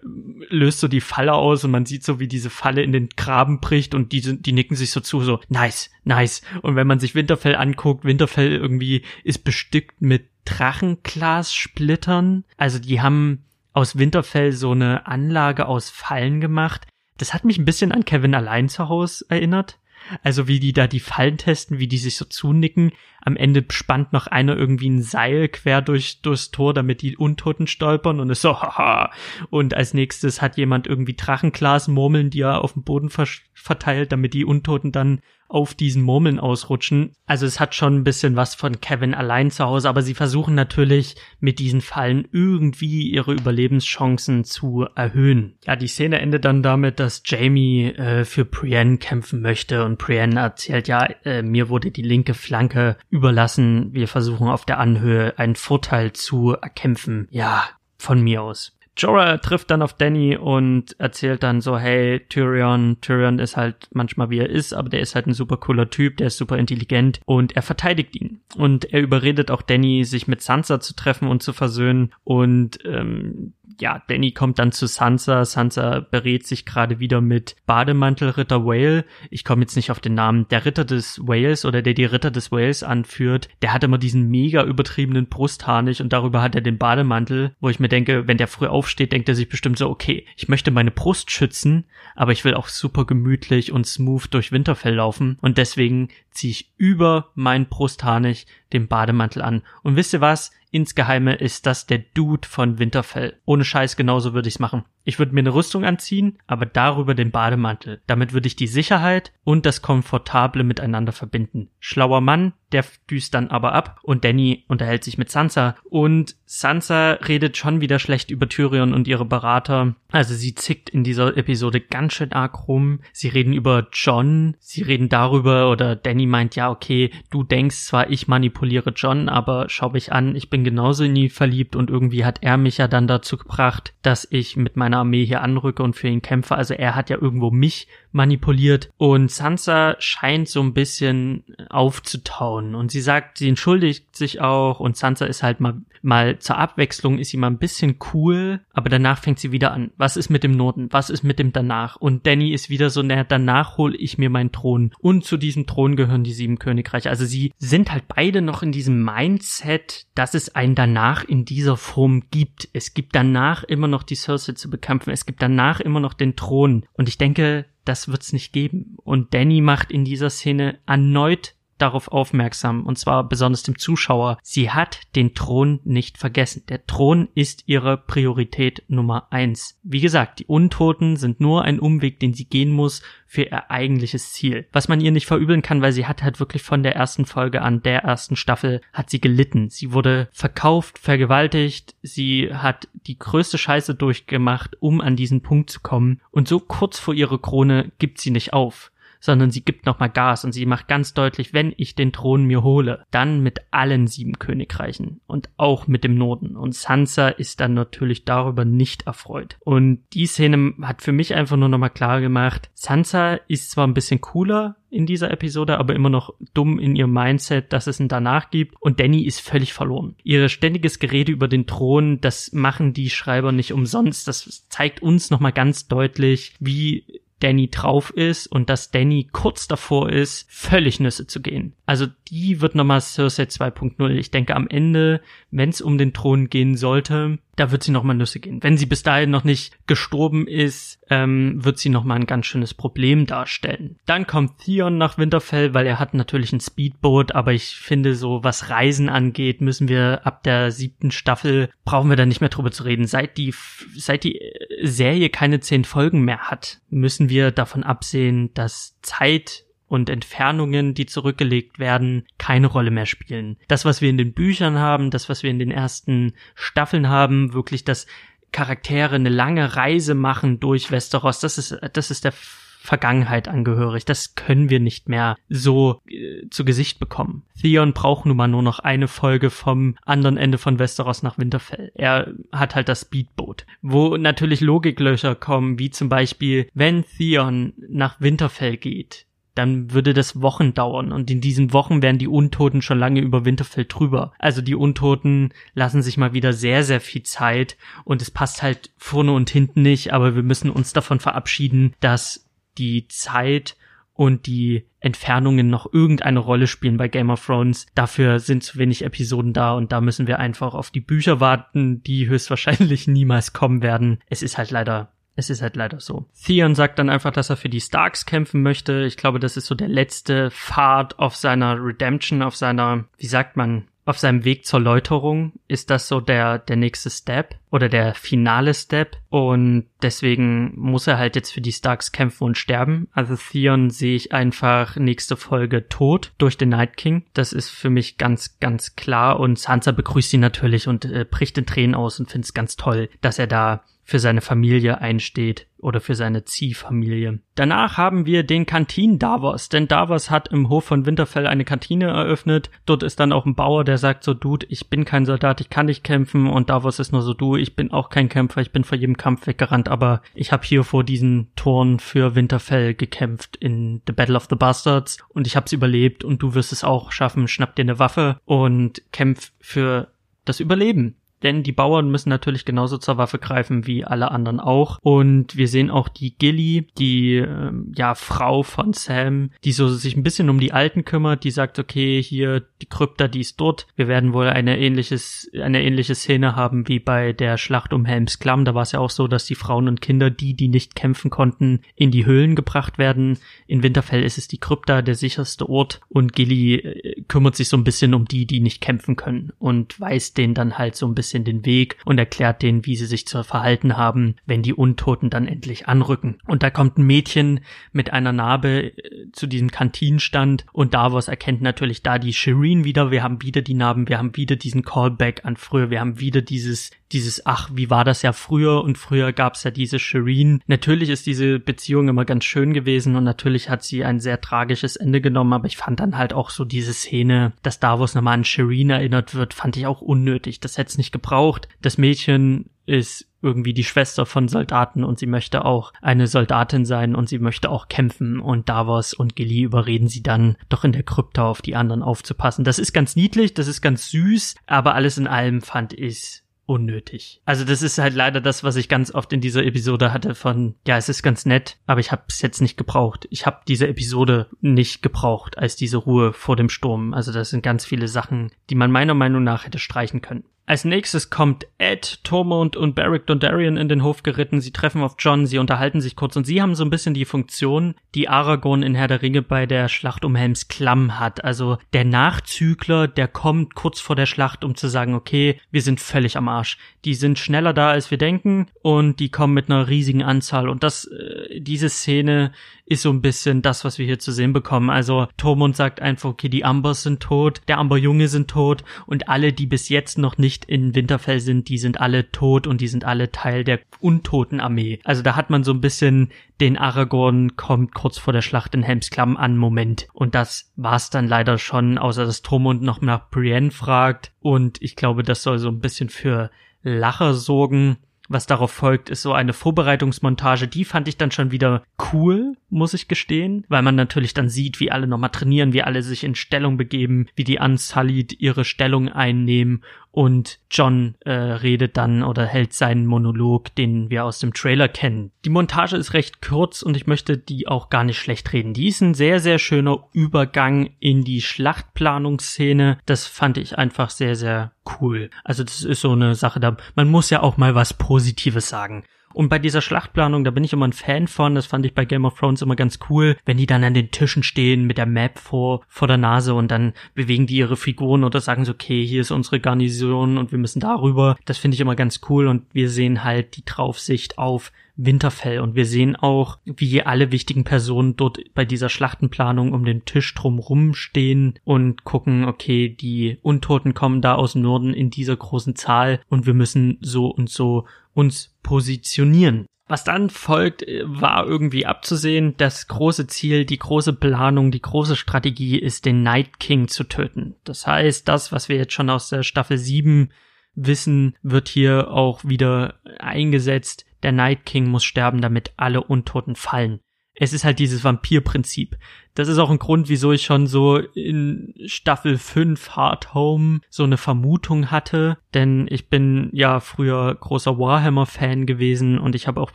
löst 0.49 0.81
so 0.81 0.89
die 0.89 1.03
Falle 1.03 1.35
aus 1.35 1.65
und 1.65 1.71
man 1.71 1.85
sieht 1.85 2.03
so, 2.03 2.19
wie 2.19 2.29
diese 2.29 2.49
Falle 2.49 2.83
in 2.83 2.93
den 2.93 3.11
Graben 3.11 3.61
bricht 3.61 3.95
und 3.95 4.13
die, 4.13 4.41
die 4.41 4.53
nicken 4.53 4.75
sich 4.75 4.91
so 4.91 5.01
zu, 5.01 5.21
so, 5.21 5.41
nice, 5.51 5.91
nice. 6.05 6.41
Und 6.63 6.77
wenn 6.77 6.87
man 6.87 6.99
sich 6.99 7.15
Winterfell 7.15 7.57
anguckt, 7.57 8.07
Winterfell 8.07 8.53
irgendwie 8.53 9.03
ist 9.23 9.45
bestückt 9.45 10.01
mit 10.01 10.32
Drachenglas-Splittern. 10.45 12.45
Also 12.57 12.79
die 12.79 13.01
haben 13.01 13.45
aus 13.73 13.99
Winterfell 13.99 14.53
so 14.53 14.71
eine 14.73 15.07
Anlage 15.07 15.67
aus 15.67 15.91
Fallen 15.91 16.41
gemacht. 16.41 16.87
Das 17.19 17.35
hat 17.35 17.45
mich 17.45 17.59
ein 17.59 17.65
bisschen 17.65 17.93
an 17.93 18.05
Kevin 18.05 18.35
allein 18.35 18.69
zu 18.69 18.89
Hause 18.89 19.25
erinnert. 19.29 19.79
Also 20.23 20.49
wie 20.49 20.61
die 20.61 20.73
da 20.73 20.87
die 20.87 21.01
Fallen 21.01 21.39
testen, 21.39 21.79
wie 21.79 21.87
die 21.87 21.99
sich 21.99 22.17
so 22.17 22.25
zunicken. 22.25 22.93
Am 23.21 23.37
Ende 23.37 23.65
spannt 23.71 24.13
noch 24.13 24.27
einer 24.27 24.57
irgendwie 24.57 24.91
ein 24.91 25.03
Seil 25.03 25.49
quer 25.49 25.81
durch, 25.81 26.23
durchs 26.23 26.51
Tor, 26.51 26.75
damit 26.75 27.03
die 27.03 27.17
Untoten 27.17 27.67
stolpern 27.67 28.21
und 28.21 28.31
ist 28.31 28.43
so, 28.43 28.53
haha. 28.61 29.11
Und 29.51 29.75
als 29.75 29.95
nächstes 29.95 30.43
hat 30.43 30.57
jemand 30.57 30.87
irgendwie 30.87 31.15
Drachenglasmurmeln, 31.15 32.31
die 32.31 32.41
er 32.41 32.63
auf 32.63 32.73
dem 32.73 32.83
Boden 32.83 33.11
verteilt, 33.11 34.13
damit 34.13 34.35
die 34.35 34.45
Untoten 34.45 34.93
dann 34.93 35.21
auf 35.53 35.75
diesen 35.75 36.03
Murmeln 36.03 36.41
ausrutschen. 36.41 37.13
Also 37.27 37.47
es 37.47 37.61
hat 37.61 37.75
schon 37.75 37.97
ein 37.97 38.05
bisschen 38.05 38.37
was 38.37 38.55
von 38.55 38.81
Kevin 38.81 39.15
allein 39.15 39.51
zu 39.51 39.65
Hause, 39.65 39.89
aber 39.89 40.03
sie 40.03 40.15
versuchen 40.15 40.55
natürlich 40.55 41.15
mit 41.41 41.59
diesen 41.59 41.83
Fallen 41.83 42.27
irgendwie 42.33 43.11
ihre 43.11 43.33
Überlebenschancen 43.33 44.45
zu 44.45 44.87
erhöhen. 44.95 45.59
Ja, 45.67 45.77
die 45.77 45.89
Szene 45.89 46.21
endet 46.21 46.45
dann 46.45 46.63
damit, 46.63 46.99
dass 46.99 47.23
Jamie 47.27 47.89
äh, 47.89 48.25
für 48.25 48.45
Brienne 48.45 48.97
kämpfen 48.97 49.43
möchte 49.43 49.85
und 49.85 49.99
Brienne 49.99 50.41
erzählt, 50.41 50.89
ja, 50.89 51.05
äh, 51.25 51.43
mir 51.43 51.69
wurde 51.69 51.91
die 51.91 52.03
linke 52.03 52.35
Flanke 52.35 52.97
überlassen. 53.11 53.93
Wir 53.93 54.09
versuchen 54.09 54.49
auf 54.49 54.65
der 54.65 54.79
Anhöhe 54.79 55.39
einen 55.39 55.57
Vorteil 55.57 56.13
zu 56.13 56.53
erkämpfen. 56.53 57.29
Ja, 57.31 57.65
von 57.99 58.23
mir 58.23 58.43
aus. 58.43 58.77
Jorah 58.97 59.39
trifft 59.39 59.71
dann 59.71 59.83
auf 59.83 59.95
Danny 59.95 60.37
und 60.37 60.99
erzählt 60.99 61.43
dann 61.43 61.61
so, 61.61 61.79
hey, 61.79 62.21
Tyrion, 62.29 62.99
Tyrion 63.01 63.39
ist 63.39 63.57
halt 63.57 63.89
manchmal 63.93 64.31
wie 64.31 64.39
er 64.39 64.51
ist, 64.51 64.75
aber 64.75 64.89
der 64.89 65.01
ist 65.01 65.15
halt 65.15 65.27
ein 65.27 65.33
super 65.33 65.57
cooler 65.57 65.89
Typ, 65.89 66.19
der 66.19 66.27
ist 66.27 66.37
super 66.37 66.59
intelligent 66.59 67.21
und 67.25 67.57
er 67.57 67.63
verteidigt 67.63 68.15
ihn. 68.17 68.41
Und 68.57 68.93
er 68.93 69.01
überredet 69.01 69.51
auch 69.51 69.63
Danny, 69.63 70.05
sich 70.05 70.29
mit 70.29 70.43
Sansa 70.43 70.81
zu 70.81 70.95
treffen 70.95 71.29
und 71.29 71.43
zu 71.43 71.53
versöhnen 71.53 72.13
und 72.25 72.79
ähm, 72.85 73.55
ja, 73.81 74.03
Danny 74.09 74.33
kommt 74.33 74.59
dann 74.59 74.73
zu 74.73 74.87
Sansa. 74.87 75.45
Sansa 75.45 76.01
berät 76.01 76.47
sich 76.47 76.65
gerade 76.65 76.99
wieder 76.99 77.21
mit 77.21 77.57
Bademantelritter 77.67 78.65
Whale. 78.65 79.05
Ich 79.31 79.45
komme 79.45 79.63
jetzt 79.63 79.77
nicht 79.77 79.91
auf 79.91 80.01
den 80.01 80.15
Namen. 80.15 80.49
Der 80.49 80.65
Ritter 80.65 80.85
des 80.85 81.21
Whales 81.27 81.65
oder 81.65 81.83
der 81.83 81.95
die 81.95 82.05
Ritter 82.05 82.31
des 82.31 82.51
Whales 82.51 82.83
anführt, 82.83 83.49
der 83.63 83.73
hat 83.73 83.85
immer 83.85 83.99
diesen 83.99 84.29
mega 84.29 84.65
übertriebenen 84.65 85.27
Brustharnisch 85.27 86.01
und 86.01 86.13
darüber 86.13 86.43
hat 86.43 86.55
er 86.55 86.61
den 86.61 86.79
Bademantel, 86.79 87.55
wo 87.61 87.69
ich 87.69 87.81
mir 87.81 87.89
denke, 87.89 88.27
wenn 88.27 88.39
der 88.39 88.49
früh 88.49 88.67
aufsteht, 88.67 89.13
denkt 89.13 89.29
er 89.29 89.35
sich 89.35 89.49
bestimmt 89.49 89.79
so, 89.79 89.89
okay, 89.89 90.27
ich 90.37 90.49
möchte 90.49 90.71
meine 90.71 90.91
Brust 90.91 91.31
schützen, 91.31 91.85
aber 92.17 92.33
ich 92.33 92.45
will 92.45 92.55
auch 92.55 92.69
super 92.69 93.05
gemütlich 93.05 93.73
und 93.73 93.87
smooth 93.87 94.33
durch 94.33 94.53
Winterfell 94.53 94.95
laufen 94.95 95.39
und 95.41 95.59
deswegen 95.59 96.09
ziehe 96.31 96.51
ich 96.51 96.73
über 96.77 97.31
mein 97.35 97.67
Brustharnisch 97.67 98.47
den 98.73 98.89
Bademantel 98.89 99.43
an. 99.43 99.63
Und 99.83 99.97
wisst 99.97 100.15
ihr 100.15 100.21
was? 100.21 100.51
Insgeheime 100.73 101.35
ist 101.35 101.67
das 101.67 101.87
der 101.87 101.99
Dude 101.99 102.49
von 102.49 102.79
Winterfell. 102.79 103.39
Ohne 103.45 103.65
Scheiß 103.65 103.95
genauso 103.95 104.33
würde 104.33 104.49
ich's 104.49 104.59
machen. 104.59 104.85
Ich 105.05 105.19
würde 105.19 105.35
mir 105.35 105.41
eine 105.41 105.55
Rüstung 105.55 105.85
anziehen, 105.85 106.39
aber 106.47 106.67
darüber 106.67 107.15
den 107.15 107.31
Bademantel. 107.31 108.01
Damit 108.07 108.33
würde 108.33 108.47
ich 108.47 108.57
die 108.57 108.67
Sicherheit 108.67 109.33
und 109.45 109.67
das 109.67 109.83
Komfortable 109.83 110.65
miteinander 110.65 111.13
verbinden. 111.13 111.69
Schlauer 111.81 112.21
Mann, 112.21 112.53
der 112.73 112.85
düst 113.11 113.35
dann 113.35 113.49
aber 113.49 113.73
ab 113.73 114.01
und 114.03 114.25
Danny 114.25 114.65
unterhält 114.69 115.05
sich 115.05 115.19
mit 115.19 115.31
Sansa 115.31 115.75
und 115.85 116.37
Sansa 116.47 117.13
redet 117.13 117.57
schon 117.57 117.81
wieder 117.81 117.99
schlecht 117.99 118.31
über 118.31 118.49
Tyrion 118.49 118.95
und 118.95 119.09
ihre 119.09 119.25
Berater. 119.25 119.95
Also 120.11 120.35
sie 120.35 120.55
zickt 120.55 120.91
in 120.91 121.05
dieser 121.05 121.37
Episode 121.37 121.81
ganz 121.81 122.15
schön 122.15 122.33
arg 122.33 122.69
rum. 122.69 123.01
Sie 123.13 123.29
reden 123.29 123.53
über 123.53 123.89
John, 123.93 124.57
sie 124.59 124.83
reden 124.83 125.09
darüber 125.09 125.71
oder 125.71 125.97
Danny 125.97 126.27
meint, 126.27 126.57
ja, 126.57 126.71
okay, 126.71 127.11
du 127.31 127.43
denkst 127.43 127.77
zwar, 127.77 128.11
ich 128.11 128.29
manipuliere 128.29 128.93
John, 128.95 129.29
aber 129.29 129.67
schau 129.69 129.91
mich 129.91 130.13
an, 130.13 130.35
ich 130.37 130.51
bin 130.51 130.65
genauso 130.65 131.05
in 131.05 131.17
ihn 131.17 131.31
verliebt 131.31 131.77
und 131.77 131.91
irgendwie 131.91 132.25
hat 132.25 132.39
er 132.43 132.57
mich 132.57 132.79
ja 132.79 132.89
dann 132.89 133.07
dazu 133.07 133.37
gebracht, 133.37 133.95
dass 134.03 134.27
ich 134.31 134.57
mit 134.57 134.77
meiner 134.77 134.92
Armee 134.95 135.25
hier 135.25 135.43
anrücke 135.43 135.83
und 135.83 135.95
für 135.95 136.09
ihn 136.09 136.23
kämpfe. 136.23 136.57
Also 136.57 136.75
er 136.75 136.95
hat 136.95 137.11
ja 137.11 137.19
irgendwo 137.21 137.51
mich 137.51 137.89
manipuliert 138.13 138.91
und 138.99 139.31
Sansa 139.31 139.97
scheint 139.99 140.49
so 140.49 140.61
ein 140.61 140.75
bisschen 140.75 141.45
aufzutauen 141.71 142.75
und 142.75 142.91
sie 142.91 143.01
sagt, 143.01 143.39
sie 143.39 143.49
entschuldigt 143.49 144.15
sich 144.15 144.41
auch 144.41 144.81
und 144.81 144.97
Sansa 144.97 145.25
ist 145.25 145.43
halt 145.43 145.61
mal, 145.61 145.81
mal 146.03 146.39
zur 146.39 146.59
Abwechslung 146.59 147.19
ist 147.19 147.31
sie 147.31 147.39
mal 147.39 147.47
ein 147.47 147.59
bisschen 147.59 147.97
cool, 148.13 148.61
aber 148.73 148.91
danach 148.91 149.19
fängt 149.19 149.39
sie 149.39 149.53
wieder 149.53 149.73
an. 149.73 149.93
Was 149.97 150.17
ist 150.17 150.29
mit 150.29 150.45
dem 150.45 150.53
Norden? 150.53 150.89
Was 150.91 151.09
ist 151.09 151.23
mit 151.23 151.39
dem 151.39 151.53
danach? 151.53 151.97
Und 151.97 152.27
Danny 152.27 152.53
ist 152.53 152.69
wieder 152.69 152.91
so, 152.91 153.03
naja, 153.03 153.25
danach 153.25 153.79
hole 153.79 153.97
ich 153.97 154.19
mir 154.19 154.29
meinen 154.29 154.53
Thron 154.53 154.93
und 155.01 155.25
zu 155.25 155.39
diesem 155.39 155.67
Thron 155.67 155.97
gehören 155.97 156.25
die 156.25 156.35
sieben 156.35 156.59
Königreiche. 156.59 157.09
Also 157.09 157.25
sie 157.25 157.53
sind 157.59 157.91
halt 157.93 158.05
beide 158.09 158.43
noch 158.43 158.63
in 158.63 158.73
diesem 158.73 159.03
Mindset, 159.03 160.07
dass 160.15 160.35
es 160.35 160.55
ein 160.55 160.75
danach 160.75 161.25
in 161.25 161.47
dieser 161.47 161.79
Form 161.79 162.25
gibt. 162.31 162.69
Es 162.75 162.93
gibt 162.93 163.15
danach 163.15 163.65
immer 163.65 163.89
noch 163.89 164.03
die 164.03 164.17
Cersei 164.17 164.53
zu 164.53 164.69
bekämpfen. 164.69 164.82
Es 165.07 165.27
gibt 165.27 165.43
danach 165.43 165.81
immer 165.81 166.01
noch 166.01 166.15
den 166.15 166.37
Thron. 166.37 166.87
Und 166.93 167.09
ich 167.09 167.19
denke, 167.19 167.67
das 167.85 168.09
wird's 168.09 168.33
nicht 168.33 168.53
geben. 168.53 168.97
Und 169.03 169.35
Danny 169.35 169.61
macht 169.61 169.91
in 169.91 170.05
dieser 170.05 170.31
Szene 170.31 170.79
erneut 170.87 171.55
darauf 171.83 172.09
aufmerksam, 172.09 172.87
und 172.87 172.99
zwar 172.99 173.29
besonders 173.29 173.63
dem 173.65 173.79
Zuschauer. 173.79 174.39
Sie 174.43 174.71
hat 174.71 175.01
den 175.17 175.35
Thron 175.35 175.81
nicht 175.85 176.17
vergessen. 176.17 176.63
Der 176.69 176.87
Thron 176.87 177.29
ist 177.35 177.65
ihre 177.67 177.97
Priorität 177.97 178.85
Nummer 178.89 179.27
eins. 179.31 179.79
Wie 179.83 180.01
gesagt, 180.01 180.39
die 180.39 180.47
Untoten 180.47 181.17
sind 181.17 181.41
nur 181.41 181.63
ein 181.63 181.81
Umweg, 181.81 182.21
den 182.21 182.35
sie 182.35 182.45
gehen 182.45 182.71
muss 182.71 183.03
für 183.27 183.43
ihr 183.43 183.71
eigentliches 183.71 184.33
Ziel. 184.33 184.67
Was 184.73 184.89
man 184.89 185.01
ihr 185.01 185.11
nicht 185.11 185.27
verübeln 185.27 185.63
kann, 185.63 185.83
weil 185.83 185.93
sie 185.93 186.07
hat 186.07 186.23
halt 186.23 186.39
wirklich 186.39 186.63
von 186.63 186.83
der 186.83 186.95
ersten 186.95 187.25
Folge 187.25 187.63
an, 187.63 187.83
der 187.83 188.03
ersten 188.03 188.37
Staffel, 188.37 188.81
hat 188.93 189.11
sie 189.11 189.21
gelitten. 189.21 189.71
Sie 189.71 189.93
wurde 189.93 190.29
verkauft, 190.33 190.99
vergewaltigt, 190.99 191.95
sie 192.03 192.55
hat 192.55 192.89
die 193.07 193.19
größte 193.19 193.59
Scheiße 193.59 193.95
durchgemacht, 193.95 194.77
um 194.81 195.01
an 195.01 195.17
diesen 195.17 195.41
Punkt 195.41 195.71
zu 195.71 195.81
kommen. 195.81 196.21
Und 196.31 196.47
so 196.47 196.61
kurz 196.61 196.99
vor 196.99 197.15
ihrer 197.15 197.41
Krone 197.41 197.91
gibt 197.99 198.21
sie 198.21 198.31
nicht 198.31 198.53
auf 198.53 198.92
sondern 199.23 199.53
sie 199.53 199.65
gibt 199.65 199.87
nochmal 199.87 200.11
Gas 200.11 200.45
und 200.45 200.53
sie 200.53 200.67
macht 200.67 200.89
ganz 200.89 201.15
deutlich, 201.15 201.55
wenn 201.55 201.73
ich 201.77 201.95
den 201.95 202.13
Thron 202.13 202.45
mir 202.45 202.65
hole, 202.65 203.07
dann 203.13 203.41
mit 203.41 203.61
allen 203.71 204.09
sieben 204.09 204.39
Königreichen 204.41 205.21
und 205.27 205.49
auch 205.57 205.87
mit 205.87 206.03
dem 206.03 206.17
Norden. 206.17 206.57
Und 206.57 206.75
Sansa 206.75 207.29
ist 207.29 207.61
dann 207.61 207.73
natürlich 207.73 208.25
darüber 208.25 208.65
nicht 208.65 209.07
erfreut. 209.07 209.57
Und 209.61 210.01
die 210.13 210.27
Szene 210.27 210.75
hat 210.83 211.03
für 211.03 211.13
mich 211.13 211.35
einfach 211.35 211.57
nur 211.57 211.69
nochmal 211.69 211.91
klar 211.91 212.21
gemacht, 212.21 212.69
Sansa 212.75 213.35
ist 213.47 213.71
zwar 213.71 213.87
ein 213.87 213.95
bisschen 213.95 214.21
cooler 214.21 214.77
in 214.91 215.07
dieser 215.07 215.31
Episode, 215.31 215.79
aber 215.79 215.95
immer 215.95 216.11
noch 216.11 216.35
dumm 216.53 216.79
in 216.79 216.97
ihrem 216.97 217.13
Mindset, 217.13 217.73
dass 217.73 217.87
es 217.87 217.99
einen 217.99 218.11
danach 218.11 218.51
gibt. 218.51 218.75
Und 218.81 219.01
Danny 219.01 219.23
ist 219.23 219.41
völlig 219.41 219.73
verloren. 219.73 220.17
Ihre 220.23 220.51
ständiges 220.51 220.99
Gerede 220.99 221.33
über 221.33 221.49
den 221.49 221.67
Thron, 221.67 222.21
das 222.21 222.53
machen 222.53 222.93
die 222.93 223.09
Schreiber 223.09 223.53
nicht 223.53 223.73
umsonst. 223.73 224.29
Das 224.29 224.67
zeigt 224.69 225.01
uns 225.01 225.31
nochmal 225.31 225.53
ganz 225.53 225.89
deutlich, 225.89 226.55
wie 226.61 227.22
Danny 227.43 227.69
drauf 227.69 228.11
ist 228.11 228.47
und 228.47 228.71
dass 228.71 228.91
Danny 228.91 229.29
kurz 229.33 229.67
davor 229.67 230.11
ist, 230.11 230.47
völlig 230.49 231.01
Nüsse 231.01 231.27
zu 231.27 231.43
gehen. 231.43 231.75
Also 231.93 232.07
die 232.29 232.63
wird 232.63 232.75
nochmal 232.75 233.03
Cersei 233.03 233.43
2.0. 233.43 234.09
Ich 234.13 234.31
denke 234.31 234.57
am 234.57 234.67
Ende, 234.67 235.21
wenn 235.51 235.69
es 235.69 235.83
um 235.83 235.99
den 235.99 236.15
Thron 236.15 236.49
gehen 236.49 236.75
sollte, 236.75 237.39
da 237.55 237.71
wird 237.71 237.83
sie 237.83 237.93
nochmal 237.93 238.17
Nüsse 238.17 238.41
gehen. 238.41 238.63
Wenn 238.63 238.79
sie 238.79 238.87
bis 238.87 239.03
dahin 239.03 239.29
noch 239.29 239.45
nicht 239.45 239.77
gestorben 239.87 240.47
ist, 240.47 241.01
ähm, 241.11 241.63
wird 241.63 241.77
sie 241.77 241.91
nochmal 241.91 242.19
ein 242.19 242.25
ganz 242.25 242.47
schönes 242.47 242.73
Problem 242.73 243.27
darstellen. 243.27 243.99
Dann 244.07 244.27
kommt 244.27 244.57
Theon 244.61 244.97
nach 244.97 245.19
Winterfell, 245.19 245.75
weil 245.75 245.87
er 245.87 245.99
hat 245.99 246.15
natürlich 246.15 246.55
ein 246.55 246.61
Speedboot, 246.61 247.33
aber 247.33 247.53
ich 247.53 247.77
finde 247.77 248.15
so, 248.15 248.43
was 248.43 248.71
Reisen 248.71 249.11
angeht, 249.11 249.61
müssen 249.61 249.89
wir 249.89 250.23
ab 250.25 250.45
der 250.45 250.71
siebten 250.71 251.11
Staffel, 251.11 251.69
brauchen 251.85 252.09
wir 252.09 252.17
da 252.17 252.25
nicht 252.25 252.41
mehr 252.41 252.49
drüber 252.49 252.71
zu 252.71 252.85
reden. 252.85 253.07
Seit 253.07 253.37
die, 253.37 253.53
seit 253.95 254.25
die 254.25 254.41
Serie 254.81 255.29
keine 255.29 255.61
zehn 255.61 255.85
Folgen 255.85 256.23
mehr 256.23 256.49
hat, 256.49 256.81
müssen 256.89 257.29
wir 257.29 257.51
davon 257.51 257.83
absehen, 257.83 258.55
dass 258.55 258.99
Zeit 259.03 259.67
und 259.93 260.09
Entfernungen, 260.09 260.95
die 260.95 261.05
zurückgelegt 261.05 261.79
werden, 261.79 262.25
keine 262.39 262.67
Rolle 262.67 262.91
mehr 262.91 263.05
spielen. 263.05 263.59
Das, 263.69 263.85
was 263.85 264.01
wir 264.01 264.09
in 264.09 264.17
den 264.17 264.33
Büchern 264.33 264.79
haben, 264.79 265.11
das, 265.11 265.29
was 265.29 265.43
wir 265.43 265.51
in 265.51 265.59
den 265.59 265.71
ersten 265.71 266.33
Staffeln 266.55 267.11
haben, 267.11 267.53
wirklich, 267.53 267.85
dass 267.85 268.07
Charaktere 268.53 269.17
eine 269.17 269.29
lange 269.29 269.77
Reise 269.77 270.15
machen 270.15 270.61
durch 270.61 270.91
Westeros, 270.91 271.41
das 271.41 271.59
ist, 271.59 271.79
das 271.93 272.11
ist 272.11 272.25
der 272.25 272.33
Vergangenheit 272.33 273.49
angehörig. 273.49 274.07
Das 274.07 274.35
können 274.35 274.71
wir 274.71 274.81
nicht 274.81 275.11
mehr 275.11 275.37
so 275.51 276.01
äh, 276.09 276.49
zu 276.49 276.65
Gesicht 276.65 276.99
bekommen. 276.99 277.43
Theon 277.61 277.93
braucht 277.93 278.25
nun 278.25 278.39
mal 278.39 278.49
nur 278.49 278.63
noch 278.63 278.79
eine 278.79 279.09
Folge 279.09 279.51
vom 279.51 279.97
anderen 280.07 280.39
Ende 280.39 280.57
von 280.57 280.79
Westeros 280.79 281.23
nach 281.23 281.37
Winterfell. 281.37 281.93
Er 281.95 282.33
hat 282.51 282.75
halt 282.75 282.89
das 282.89 283.03
Speedboot, 283.03 283.67
wo 283.83 284.17
natürlich 284.17 284.63
Logiklöcher 284.63 285.35
kommen, 285.35 285.79
wie 285.79 285.91
zum 285.91 286.09
Beispiel, 286.09 286.67
wenn 286.73 287.05
Theon 287.05 287.75
nach 287.77 288.23
Winterfell 288.23 288.79
geht, 288.79 289.27
dann 289.55 289.93
würde 289.93 290.15
das 290.15 290.41
Wochen 290.41 290.75
dauern 290.75 291.13
und 291.13 291.31
in 291.31 291.41
diesen 291.41 291.73
Wochen 291.73 292.03
wären 292.03 292.19
die 292.19 292.29
Untoten 292.29 292.83
schon 292.83 292.99
lange 292.99 293.21
über 293.21 293.45
Winterfell 293.45 293.85
drüber. 293.85 294.33
Also 294.39 294.63
die 294.63 294.75
Untoten 294.75 295.53
lassen 295.75 296.03
sich 296.03 296.17
mal 296.17 296.33
wieder 296.33 296.53
sehr, 296.53 296.85
sehr 296.85 297.01
viel 297.01 297.23
Zeit 297.23 297.77
und 298.05 298.23
es 298.23 298.31
passt 298.31 298.63
halt 298.63 298.91
vorne 298.97 299.33
und 299.33 299.51
hinten 299.51 299.83
nicht, 299.83 300.13
aber 300.13 300.35
wir 300.35 300.43
müssen 300.43 300.71
uns 300.71 300.93
davon 300.93 301.21
verabschieden, 301.21 301.95
dass 302.01 302.49
die 302.79 303.07
Zeit 303.09 303.77
und 304.15 304.47
die 304.47 304.87
Entfernungen 305.01 305.69
noch 305.69 305.93
irgendeine 305.93 306.39
Rolle 306.39 306.67
spielen 306.67 306.97
bei 306.97 307.09
Game 307.09 307.31
of 307.31 307.45
Thrones. 307.45 307.87
Dafür 307.95 308.39
sind 308.39 308.63
zu 308.63 308.79
wenig 308.79 309.05
Episoden 309.05 309.53
da 309.53 309.73
und 309.73 309.91
da 309.91 310.01
müssen 310.01 310.27
wir 310.27 310.39
einfach 310.39 310.75
auf 310.75 310.91
die 310.91 311.01
Bücher 311.01 311.41
warten, 311.41 312.03
die 312.03 312.29
höchstwahrscheinlich 312.29 313.07
niemals 313.09 313.53
kommen 313.53 313.83
werden. 313.83 314.21
Es 314.29 314.43
ist 314.43 314.59
halt 314.59 314.71
leider 314.71 315.12
es 315.37 315.51
ist 315.51 315.63
halt 315.63 315.77
leider 315.77 316.01
so. 316.01 316.27
Theon 316.45 316.75
sagt 316.75 316.99
dann 316.99 317.11
einfach, 317.11 317.33
dass 317.33 317.51
er 317.51 317.57
für 317.57 317.69
die 317.69 317.81
Starks 317.81 318.27
kämpfen 318.27 318.63
möchte. 318.63 319.05
Ich 319.05 319.17
glaube, 319.17 319.41
das 319.41 319.57
ist 319.57 319.67
so 319.67 319.75
der 319.75 319.89
letzte 319.89 320.51
Pfad 320.51 321.19
auf 321.19 321.37
seiner 321.37 321.83
Redemption, 321.83 322.43
auf 322.43 322.57
seiner, 322.57 323.05
wie 323.19 323.27
sagt 323.27 323.57
man, 323.57 323.89
auf 324.05 324.19
seinem 324.19 324.45
Weg 324.45 324.67
zur 324.67 324.81
Läuterung 324.81 325.53
ist 325.69 325.91
das 325.91 326.09
so 326.09 326.21
der, 326.21 326.59
der 326.59 326.77
nächste 326.77 327.09
Step 327.09 327.55
oder 327.71 327.89
der 327.89 328.15
finale 328.15 328.75
Step 328.75 329.17
und 329.29 329.87
deswegen 330.03 330.73
muss 330.77 331.07
er 331.07 331.19
halt 331.19 331.37
jetzt 331.37 331.53
für 331.53 331.61
die 331.61 331.73
Starks 331.73 332.11
kämpfen 332.11 332.45
und 332.45 332.59
sterben. 332.59 333.09
Also 333.13 333.37
Theon 333.37 333.91
sehe 333.91 334.17
ich 334.17 334.33
einfach 334.33 334.97
nächste 334.97 335.37
Folge 335.37 335.89
tot 335.89 336.33
durch 336.39 336.59
den 336.59 336.71
Night 336.71 336.97
King. 336.97 337.25
Das 337.33 337.53
ist 337.53 337.71
für 337.71 337.91
mich 337.91 338.19
ganz, 338.19 338.59
ganz 338.59 338.97
klar 338.97 339.39
und 339.39 339.59
Sansa 339.59 339.93
begrüßt 339.93 340.35
ihn 340.35 340.41
natürlich 340.41 340.89
und 340.89 341.05
äh, 341.05 341.25
bricht 341.25 341.57
in 341.59 341.67
Tränen 341.67 341.95
aus 341.95 342.19
und 342.19 342.29
findet 342.29 342.47
es 342.47 342.55
ganz 342.55 342.77
toll, 342.77 343.09
dass 343.21 343.39
er 343.39 343.47
da 343.47 343.85
für 344.13 344.19
seine 344.19 344.43
Familie 344.43 345.01
einsteht 345.01 345.69
oder 345.79 345.99
für 345.99 346.15
seine 346.15 346.45
Ziehfamilie. 346.45 347.39
Danach 347.55 347.97
haben 347.97 348.27
wir 348.27 348.43
den 348.43 348.67
Kantin 348.67 349.19
Davos, 349.19 349.71
denn 349.71 349.89
Davos 349.89 350.29
hat 350.29 350.49
im 350.49 350.69
Hof 350.69 350.85
von 350.85 351.07
Winterfell 351.07 351.47
eine 351.47 351.65
Kantine 351.65 352.09
eröffnet. 352.09 352.69
Dort 352.85 353.05
ist 353.05 353.21
dann 353.21 353.33
auch 353.33 353.47
ein 353.47 353.55
Bauer, 353.55 353.85
der 353.85 353.97
sagt 353.97 354.23
so, 354.23 354.35
Dude, 354.35 354.67
ich 354.69 354.91
bin 354.91 355.07
kein 355.07 355.25
Soldat, 355.25 355.63
ich 355.63 355.71
kann 355.71 355.87
nicht 355.87 356.05
kämpfen 356.05 356.47
und 356.47 356.69
Davos 356.69 356.99
ist 356.99 357.13
nur 357.13 357.23
so, 357.23 357.33
du, 357.33 357.57
ich 357.57 357.75
bin 357.75 357.91
auch 357.91 358.11
kein 358.11 358.29
Kämpfer, 358.29 358.61
ich 358.61 358.71
bin 358.71 358.85
vor 358.85 358.99
jedem 358.99 359.17
Kampf 359.17 359.47
weggerannt, 359.47 359.89
aber 359.89 360.21
ich 360.35 360.53
habe 360.53 360.67
hier 360.67 360.85
vor 360.85 361.05
diesen 361.05 361.51
Toren 361.57 361.99
für 361.99 362.35
Winterfell 362.35 362.93
gekämpft 362.93 363.57
in 363.57 364.03
The 364.07 364.13
Battle 364.13 364.37
of 364.37 364.47
the 364.51 364.57
Bastards 364.57 365.25
und 365.31 365.47
ich 365.47 365.57
hab's 365.57 365.73
überlebt 365.73 366.23
und 366.23 366.43
du 366.43 366.55
wirst 366.55 366.73
es 366.73 366.85
auch 366.85 367.13
schaffen, 367.13 367.49
schnapp 367.49 367.77
dir 367.77 367.85
eine 367.85 367.99
Waffe 367.99 368.39
und 368.45 369.01
kämpf 369.11 369.53
für 369.59 370.09
das 370.45 370.61
Überleben 370.61 371.17
denn 371.43 371.63
die 371.63 371.73
Bauern 371.73 372.11
müssen 372.11 372.29
natürlich 372.29 372.65
genauso 372.65 372.99
zur 372.99 373.17
Waffe 373.17 373.39
greifen 373.39 373.87
wie 373.87 374.05
alle 374.05 374.31
anderen 374.31 374.61
auch. 374.61 374.99
Und 375.03 375.57
wir 375.57 375.69
sehen 375.69 375.91
auch 375.91 376.09
die 376.09 376.37
Gilly, 376.37 376.87
die 376.99 377.37
ähm, 377.37 377.93
ja 377.97 378.15
Frau 378.15 378.63
von 378.63 378.93
Sam, 378.93 379.51
die 379.65 379.73
so 379.73 379.89
sich 379.89 380.17
ein 380.17 380.23
bisschen 380.23 380.51
um 380.51 380.61
die 380.61 380.73
Alten 380.73 381.05
kümmert, 381.05 381.45
die 381.45 381.51
sagt, 381.51 381.79
okay, 381.79 382.23
hier 382.23 382.63
die 382.81 382.87
Krypta, 382.87 383.29
die 383.29 383.41
ist 383.41 383.61
dort. 383.61 383.87
Wir 383.97 384.09
werden 384.09 384.33
wohl 384.33 384.49
eine 384.49 384.79
ähnliches, 384.79 385.51
eine 385.61 385.83
ähnliche 385.83 386.15
Szene 386.15 386.57
haben 386.57 386.89
wie 386.89 386.99
bei 386.99 387.33
der 387.33 387.59
Schlacht 387.59 387.93
um 387.93 388.05
Helms 388.05 388.39
Klamm. 388.39 388.65
Da 388.65 388.75
war 388.75 388.83
es 388.83 388.93
ja 388.93 389.01
auch 389.01 389.11
so, 389.11 389.29
dass 389.29 389.47
die 389.47 389.55
Frauen 389.55 389.89
und 389.89 390.01
Kinder, 390.01 390.31
die, 390.31 390.55
die 390.55 390.69
nicht 390.69 390.95
kämpfen 390.95 391.31
konnten, 391.31 391.81
in 391.95 392.11
die 392.11 392.27
Höhlen 392.27 392.55
gebracht 392.55 392.99
werden. 392.99 393.39
In 393.67 393.83
Winterfell 393.83 394.23
ist 394.23 394.39
es 394.39 394.49
die 394.49 394.59
Krypta, 394.59 395.03
der 395.03 395.15
sicherste 395.15 395.69
Ort. 395.69 396.01
Und 396.09 396.33
Gilly 396.35 396.75
äh, 396.75 397.23
kümmert 397.29 397.57
sich 397.57 397.69
so 397.69 397.77
ein 397.77 397.85
bisschen 397.85 398.15
um 398.15 398.27
die, 398.27 398.47
die 398.47 398.61
nicht 398.61 398.81
kämpfen 398.81 399.17
können 399.17 399.53
und 399.59 400.01
weist 400.01 400.39
denen 400.39 400.55
dann 400.55 400.79
halt 400.79 400.97
so 400.97 401.07
ein 401.07 401.15
bisschen 401.15 401.32
bisschen 401.33 401.45
den 401.45 401.65
Weg 401.65 401.97
und 402.05 402.19
erklärt 402.19 402.63
denen, 402.63 402.85
wie 402.85 402.97
sie 402.97 403.07
sich 403.07 403.27
zu 403.27 403.43
verhalten 403.43 403.97
haben, 403.97 404.37
wenn 404.47 404.63
die 404.63 404.75
Untoten 404.75 405.31
dann 405.31 405.49
endlich 405.49 405.89
anrücken. 405.89 406.39
Und 406.47 406.63
da 406.63 406.71
kommt 406.71 406.99
ein 406.99 407.07
Mädchen 407.07 407.61
mit 407.93 408.13
einer 408.13 408.33
Narbe 408.33 408.93
äh, 408.97 409.31
zu 409.33 409.47
diesem 409.47 409.71
Kantinstand 409.71 410.67
und 410.73 410.95
Davos 410.95 411.29
erkennt 411.29 411.63
natürlich 411.63 412.03
da 412.03 412.19
die 412.19 412.33
Shireen 412.33 412.85
wieder. 412.85 413.11
Wir 413.11 413.23
haben 413.23 413.43
wieder 413.43 413.63
die 413.63 413.75
Narben, 413.75 414.09
wir 414.09 414.19
haben 414.19 414.37
wieder 414.37 414.57
diesen 414.57 414.83
Callback 414.83 415.45
an 415.45 415.57
früher, 415.57 415.91
wir 415.91 416.01
haben 416.01 416.21
wieder 416.21 416.43
dieses 416.43 416.91
dieses, 417.13 417.47
ach, 417.47 417.71
wie 417.73 417.91
war 417.91 418.05
das 418.05 418.23
ja 418.23 418.33
früher 418.33 418.83
und 418.83 418.99
früher 418.99 419.33
gab's 419.33 419.65
ja 419.65 419.71
diese 419.71 419.99
Shireen. 419.99 420.63
Natürlich 420.67 421.11
ist 421.11 421.27
diese 421.27 421.59
Beziehung 421.59 422.09
immer 422.09 422.25
ganz 422.25 422.45
schön 422.45 422.73
gewesen 422.73 423.17
und 423.17 423.25
natürlich 423.25 423.69
hat 423.69 423.83
sie 423.83 424.05
ein 424.05 424.21
sehr 424.21 424.41
tragisches 424.41 424.97
Ende 424.97 425.21
genommen, 425.21 425.53
aber 425.53 425.67
ich 425.67 425.77
fand 425.77 426.01
dann 426.01 426.17
halt 426.17 426.33
auch 426.33 426.51
so 426.51 426.65
diese 426.65 426.93
Szene, 426.93 427.53
dass 427.63 427.81
Davos 427.81 428.15
nochmal 428.15 428.35
an 428.35 428.45
Shireen 428.45 428.91
erinnert 428.91 429.35
wird, 429.35 429.55
fand 429.55 429.77
ich 429.77 429.87
auch 429.87 430.01
unnötig. 430.01 430.61
Das 430.61 430.79
hätte 430.79 430.91
es 430.91 430.99
nicht 430.99 431.13
gebraucht. 431.13 431.69
Das 431.81 431.99
Mädchen 431.99 432.71
ist 432.87 433.29
irgendwie 433.43 433.75
die 433.75 433.85
Schwester 433.85 434.25
von 434.25 434.49
Soldaten 434.49 435.05
und 435.05 435.19
sie 435.19 435.27
möchte 435.27 435.65
auch 435.65 435.93
eine 436.01 436.27
Soldatin 436.27 436.85
sein 436.85 437.15
und 437.15 437.29
sie 437.29 437.39
möchte 437.39 437.71
auch 437.71 437.89
kämpfen 437.89 438.41
und 438.41 438.69
Davos 438.69 439.15
und 439.15 439.37
Gilly 439.37 439.63
überreden 439.63 440.09
sie 440.09 440.23
dann 440.23 440.57
doch 440.69 440.85
in 440.85 440.93
der 440.93 441.03
Krypta 441.03 441.45
auf 441.45 441.63
die 441.63 441.75
anderen 441.75 442.03
aufzupassen. 442.03 442.65
Das 442.65 442.79
ist 442.79 442.93
ganz 442.93 443.17
niedlich, 443.17 443.55
das 443.55 443.67
ist 443.67 443.83
ganz 443.83 444.11
süß, 444.11 444.55
aber 444.67 444.95
alles 444.95 445.19
in 445.19 445.27
allem 445.27 445.61
fand 445.61 445.93
ich 445.93 446.42
unnötig. 446.67 447.41
Also 447.45 447.65
das 447.65 447.83
ist 447.83 447.99
halt 447.99 448.15
leider 448.15 448.41
das, 448.41 448.65
was 448.65 448.77
ich 448.77 448.89
ganz 448.89 449.13
oft 449.13 449.33
in 449.33 449.41
dieser 449.41 449.65
Episode 449.65 450.13
hatte 450.13 450.35
von, 450.35 450.75
ja, 450.87 450.97
es 450.97 451.09
ist 451.09 451.23
ganz 451.23 451.47
nett, 451.47 451.79
aber 451.87 452.01
ich 452.01 452.13
habe 452.13 452.23
es 452.29 452.41
jetzt 452.43 452.61
nicht 452.61 452.77
gebraucht. 452.77 453.27
Ich 453.31 453.47
habe 453.47 453.61
diese 453.69 453.89
Episode 453.89 454.49
nicht 454.61 455.03
gebraucht 455.03 455.59
als 455.59 455.77
diese 455.77 455.97
Ruhe 455.99 456.33
vor 456.33 456.57
dem 456.57 456.69
Sturm. 456.69 457.15
Also 457.15 457.33
das 457.33 457.51
sind 457.51 457.63
ganz 457.63 457.85
viele 457.85 458.09
Sachen, 458.09 458.53
die 458.71 458.75
man 458.75 458.91
meiner 458.91 459.15
Meinung 459.15 459.43
nach 459.45 459.67
hätte 459.67 459.79
streichen 459.79 460.23
können. 460.23 460.45
Als 460.65 460.85
nächstes 460.85 461.29
kommt 461.29 461.67
Ed, 461.79 462.21
Tormund 462.23 462.77
und 462.77 462.95
Beric 462.95 463.27
Dondarrion 463.27 463.77
in 463.77 463.89
den 463.89 464.05
Hof 464.05 464.23
geritten. 464.23 464.61
Sie 464.61 464.71
treffen 464.71 465.03
auf 465.03 465.17
John, 465.19 465.45
sie 465.45 465.59
unterhalten 465.59 466.01
sich 466.01 466.15
kurz 466.15 466.37
und 466.37 466.47
sie 466.47 466.63
haben 466.63 466.77
so 466.77 466.85
ein 466.85 466.91
bisschen 466.91 467.15
die 467.15 467.25
Funktion, 467.25 467.97
die 468.15 468.29
Aragorn 468.29 468.85
in 468.85 468.95
Herr 468.95 469.09
der 469.09 469.23
Ringe 469.23 469.43
bei 469.43 469.67
der 469.67 469.89
Schlacht 469.89 470.25
um 470.25 470.37
Helms 470.37 470.69
Klamm 470.69 471.19
hat. 471.19 471.43
Also 471.43 471.79
der 471.93 472.05
Nachzügler, 472.05 473.09
der 473.09 473.27
kommt 473.27 473.75
kurz 473.75 474.01
vor 474.01 474.15
der 474.15 474.27
Schlacht, 474.27 474.63
um 474.63 474.77
zu 474.77 474.87
sagen, 474.87 475.15
okay, 475.15 475.61
wir 475.73 475.83
sind 475.83 475.99
völlig 475.99 476.37
am 476.37 476.49
Arsch. 476.49 476.79
Die 477.05 477.15
sind 477.15 477.41
schneller 477.41 477.73
da, 477.73 477.91
als 477.91 478.13
wir 478.13 478.19
denken 478.19 478.69
und 478.83 479.19
die 479.19 479.31
kommen 479.31 479.55
mit 479.55 479.69
einer 479.69 479.89
riesigen 479.89 480.23
Anzahl. 480.23 480.69
Und 480.69 480.85
das, 480.85 481.07
äh, 481.07 481.61
diese 481.61 481.89
Szene 481.89 482.53
ist 482.85 483.03
so 483.03 483.11
ein 483.11 483.23
bisschen 483.23 483.63
das, 483.63 483.85
was 483.85 483.99
wir 483.99 484.07
hier 484.07 484.19
zu 484.19 484.33
sehen 484.33 484.53
bekommen. 484.53 484.91
Also 484.91 485.27
Tormund 485.37 485.77
sagt 485.77 486.01
einfach, 486.01 486.31
okay, 486.31 486.49
die 486.49 486.65
Ambers 486.65 487.03
sind 487.03 487.21
tot, 487.21 487.63
der 487.67 487.79
Amberjunge 487.79 488.29
sind 488.29 488.49
tot 488.49 488.85
und 489.07 489.29
alle, 489.29 489.53
die 489.53 489.67
bis 489.67 489.89
jetzt 489.89 490.19
noch 490.19 490.39
nicht 490.39 490.52
nicht 490.53 490.67
in 490.67 490.95
Winterfell 490.95 491.41
sind, 491.41 491.69
die 491.71 491.79
sind 491.79 491.99
alle 491.99 492.31
tot 492.31 492.67
und 492.67 492.83
die 492.83 492.89
sind 492.89 493.05
alle 493.05 493.33
Teil 493.33 493.65
der 493.65 493.81
Untotenarmee. 494.01 495.01
Also 495.03 495.23
da 495.23 495.35
hat 495.35 495.49
man 495.49 495.65
so 495.65 495.73
ein 495.73 495.81
bisschen 495.81 496.31
den 496.61 496.77
Aragorn 496.77 497.57
kommt 497.57 497.95
kurz 497.95 498.19
vor 498.19 498.35
der 498.35 498.43
Schlacht 498.43 498.75
in 498.75 498.83
Helms 498.83 499.09
Klamm 499.09 499.39
an 499.39 499.57
Moment. 499.57 500.09
Und 500.13 500.35
das 500.35 500.71
war's 500.77 501.09
dann 501.09 501.27
leider 501.27 501.57
schon, 501.57 501.97
außer 501.97 502.27
dass 502.27 502.43
Tormund 502.43 502.83
noch 502.83 503.01
nach 503.01 503.31
Brienne 503.31 503.71
fragt. 503.71 504.33
Und 504.41 504.81
ich 504.83 504.95
glaube, 504.95 505.23
das 505.23 505.43
soll 505.43 505.59
so 505.59 505.69
ein 505.69 505.81
bisschen 505.81 506.11
für 506.11 506.51
Lacher 506.83 507.33
sorgen. 507.33 507.97
Was 508.29 508.47
darauf 508.47 508.71
folgt, 508.71 509.11
ist 509.11 509.23
so 509.23 509.33
eine 509.33 509.53
Vorbereitungsmontage. 509.53 510.69
Die 510.69 510.85
fand 510.85 511.09
ich 511.09 511.17
dann 511.17 511.31
schon 511.31 511.51
wieder 511.51 511.83
cool, 512.13 512.57
muss 512.71 512.95
ich 512.95 513.09
gestehen, 513.09 513.65
weil 513.69 513.83
man 513.83 513.95
natürlich 513.95 514.33
dann 514.33 514.49
sieht, 514.49 514.81
wie 514.81 514.91
alle 514.91 515.07
nochmal 515.07 515.31
trainieren, 515.31 515.73
wie 515.73 515.83
alle 515.83 516.03
sich 516.03 516.25
in 516.25 516.35
Stellung 516.35 516.77
begeben, 516.77 517.27
wie 517.35 517.45
die 517.45 517.59
Unsullied 517.59 518.41
ihre 518.41 518.65
Stellung 518.65 519.09
einnehmen 519.09 519.83
und 520.13 520.61
John 520.71 521.15
äh, 521.21 521.33
redet 521.33 521.97
dann 521.97 522.23
oder 522.23 522.47
hält 522.47 522.75
seinen 522.75 523.07
Monolog, 523.07 523.75
den 523.75 524.11
wir 524.11 524.25
aus 524.25 524.39
dem 524.39 524.53
Trailer 524.53 524.89
kennen. 524.89 525.33
Die 525.45 525.51
Montage 525.51 525.97
ist 525.97 526.13
recht 526.13 526.43
kurz 526.43 526.83
und 526.83 526.97
ich 526.97 527.07
möchte 527.07 527.39
die 527.39 527.67
auch 527.67 527.89
gar 527.89 528.05
nicht 528.05 528.19
schlecht 528.19 528.53
reden. 528.53 528.75
Die 528.75 528.89
ist 528.89 529.01
ein 529.01 529.15
sehr, 529.15 529.41
sehr 529.41 529.59
schöner 529.59 530.05
Übergang 530.13 530.91
in 531.01 531.25
die 531.25 531.41
Schlachtplanungsszene. 531.41 532.99
Das 533.07 533.27
fand 533.27 533.57
ich 533.57 533.79
einfach 533.79 534.11
sehr, 534.11 534.37
sehr 534.37 534.73
cool. 535.01 535.31
Also 535.45 535.65
das 535.65 535.83
ist 535.83 536.03
so 536.03 536.13
eine 536.13 536.35
Sache, 536.35 536.61
da 536.61 536.77
man 536.95 537.09
muss 537.09 537.31
ja 537.31 537.43
auch 537.43 537.57
mal 537.57 537.75
was 537.75 537.95
Positives 537.95 538.69
sagen. 538.69 539.05
Und 539.35 539.49
bei 539.49 539.59
dieser 539.59 539.81
Schlachtplanung, 539.81 540.45
da 540.45 540.51
bin 540.51 540.65
ich 540.65 540.73
immer 540.73 540.87
ein 540.87 540.93
Fan 540.93 541.29
von, 541.29 541.55
das 541.55 541.67
fand 541.67 541.87
ich 541.87 541.95
bei 541.95 542.05
Game 542.05 542.25
of 542.25 542.39
Thrones 542.39 542.63
immer 542.63 542.77
ganz 542.77 542.99
cool, 543.09 543.37
wenn 543.45 543.57
die 543.57 543.67
dann 543.67 543.85
an 543.85 543.95
den 543.95 544.11
Tischen 544.11 544.43
stehen 544.43 544.87
mit 544.87 544.99
der 544.99 545.07
Map 545.07 545.39
vor, 545.39 545.83
vor 545.89 546.09
der 546.09 546.17
Nase 546.17 546.55
und 546.55 546.71
dann 546.71 546.93
bewegen 547.15 547.47
die 547.47 547.57
ihre 547.57 547.77
Figuren 547.77 548.25
oder 548.25 548.41
sagen 548.41 548.65
so, 548.65 548.73
okay, 548.73 549.05
hier 549.05 549.21
ist 549.21 549.31
unsere 549.31 549.61
Garnison 549.61 550.39
und 550.39 550.53
wir 550.53 550.59
müssen 550.59 550.81
darüber. 550.81 551.37
Das 551.45 551.59
finde 551.59 551.75
ich 551.75 551.81
immer 551.81 551.97
ganz 551.97 552.21
cool 552.29 552.47
und 552.47 552.65
wir 552.73 552.89
sehen 552.89 553.25
halt 553.25 553.57
die 553.57 553.65
Draufsicht 553.65 554.39
auf 554.39 554.73
Winterfell 554.97 555.61
und 555.61 555.75
wir 555.75 555.87
sehen 555.87 556.17
auch, 556.17 556.59
wie 556.65 557.03
alle 557.03 557.33
wichtigen 557.33 557.65
Personen 557.65 558.17
dort 558.17 558.39
bei 558.55 558.65
dieser 558.65 558.89
Schlachtenplanung 558.89 559.73
um 559.73 559.85
den 559.85 560.05
Tisch 560.05 560.35
drumrum 560.35 560.95
stehen 560.95 561.59
und 561.65 562.05
gucken, 562.05 562.45
okay, 562.45 562.89
die 562.89 563.39
Untoten 563.43 563.95
kommen 563.95 564.21
da 564.21 564.35
aus 564.35 564.53
dem 564.53 564.63
Norden 564.63 564.95
in 564.95 565.11
dieser 565.11 565.37
großen 565.37 565.77
Zahl 565.77 566.21
und 566.29 566.47
wir 566.47 566.55
müssen 566.55 566.99
so 567.01 567.27
und 567.27 567.49
so 567.49 567.87
uns 568.15 568.55
positionieren. 568.63 569.67
Was 569.89 570.05
dann 570.05 570.31
folgt, 570.31 570.83
äh, 570.83 571.03
war 571.05 571.47
irgendwie 571.47 571.87
abzusehen. 571.87 572.55
Das 572.57 572.89
große 572.89 573.27
Ziel, 573.27 573.65
die 573.65 573.79
große 573.79 574.13
Planung, 574.15 574.71
die 574.71 574.81
große 574.81 575.17
Strategie 575.17 575.79
ist, 575.79 576.07
den 576.07 576.23
Night 576.23 576.61
King 576.61 576.89
zu 576.89 577.05
töten. 577.05 577.57
Das 577.65 577.87
heißt, 577.87 578.27
das, 578.29 578.53
was 578.53 578.69
wir 578.69 578.77
jetzt 578.77 578.93
schon 578.93 579.11
aus 579.11 579.29
der 579.29 579.43
Staffel 579.43 579.77
7 579.79 580.31
wissen, 580.75 581.37
wird 581.43 581.69
hier 581.69 582.11
auch 582.11 582.45
wieder 582.45 583.01
eingesetzt. 583.19 584.07
Der 584.23 584.33
Night 584.33 584.65
King 584.67 584.89
muss 584.89 585.05
sterben, 585.05 585.41
damit 585.41 585.73
alle 585.77 586.03
Untoten 586.03 586.57
fallen. 586.57 587.01
Es 587.35 587.53
ist 587.53 587.65
halt 587.65 587.79
dieses 587.79 588.05
Vampirprinzip. 588.05 588.97
Das 589.35 589.49
ist 589.49 589.59
auch 589.59 589.71
ein 589.71 589.79
Grund, 589.79 590.11
wieso 590.11 590.33
ich 590.33 590.43
schon 590.43 590.67
so 590.67 590.99
in 590.99 591.73
Staffel 591.87 592.37
5 592.37 592.91
Hard 592.91 593.33
Home 593.33 593.81
so 593.89 594.05
eine 594.05 594.19
Vermutung 594.19 594.91
hatte. 594.91 595.39
Denn 595.55 595.87
ich 595.91 596.09
bin 596.09 596.51
ja 596.53 596.81
früher 596.81 597.35
großer 597.35 597.79
Warhammer-Fan 597.79 598.67
gewesen 598.67 599.19
und 599.19 599.35
ich 599.35 599.47
habe 599.47 599.61
auch 599.61 599.75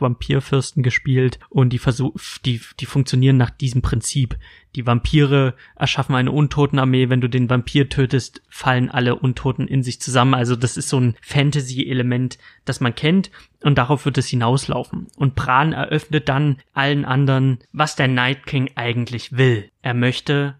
Vampirfürsten 0.00 0.84
gespielt 0.84 1.40
und 1.48 1.72
die 1.72 1.78
versuch, 1.78 2.14
die, 2.44 2.60
die 2.78 2.86
funktionieren 2.86 3.36
nach 3.36 3.50
diesem 3.50 3.82
Prinzip. 3.82 4.36
Die 4.76 4.86
Vampire 4.86 5.54
erschaffen 5.76 6.14
eine 6.14 6.30
Untotenarmee. 6.30 7.08
Wenn 7.08 7.20
du 7.20 7.28
den 7.28 7.50
Vampir 7.50 7.88
tötest, 7.88 8.42
fallen 8.48 8.90
alle 8.90 9.16
Untoten 9.16 9.66
in 9.66 9.82
sich 9.82 10.00
zusammen. 10.00 10.34
Also 10.34 10.54
das 10.54 10.76
ist 10.76 10.88
so 10.88 11.00
ein 11.00 11.16
Fantasy-Element, 11.22 12.38
das 12.64 12.80
man 12.80 12.94
kennt. 12.94 13.30
Und 13.64 13.78
darauf 13.78 14.04
wird 14.04 14.18
es 14.18 14.28
hinauslaufen. 14.28 15.08
Und 15.16 15.34
Bran 15.34 15.72
eröffnet 15.72 16.28
dann 16.28 16.58
allen 16.74 17.04
anderen, 17.04 17.58
was 17.72 17.96
der 17.96 18.06
Night 18.06 18.46
King 18.46 18.70
eigentlich 18.76 19.36
will 19.36 19.47
will. 19.48 19.70
Er 19.82 19.94
möchte 19.94 20.56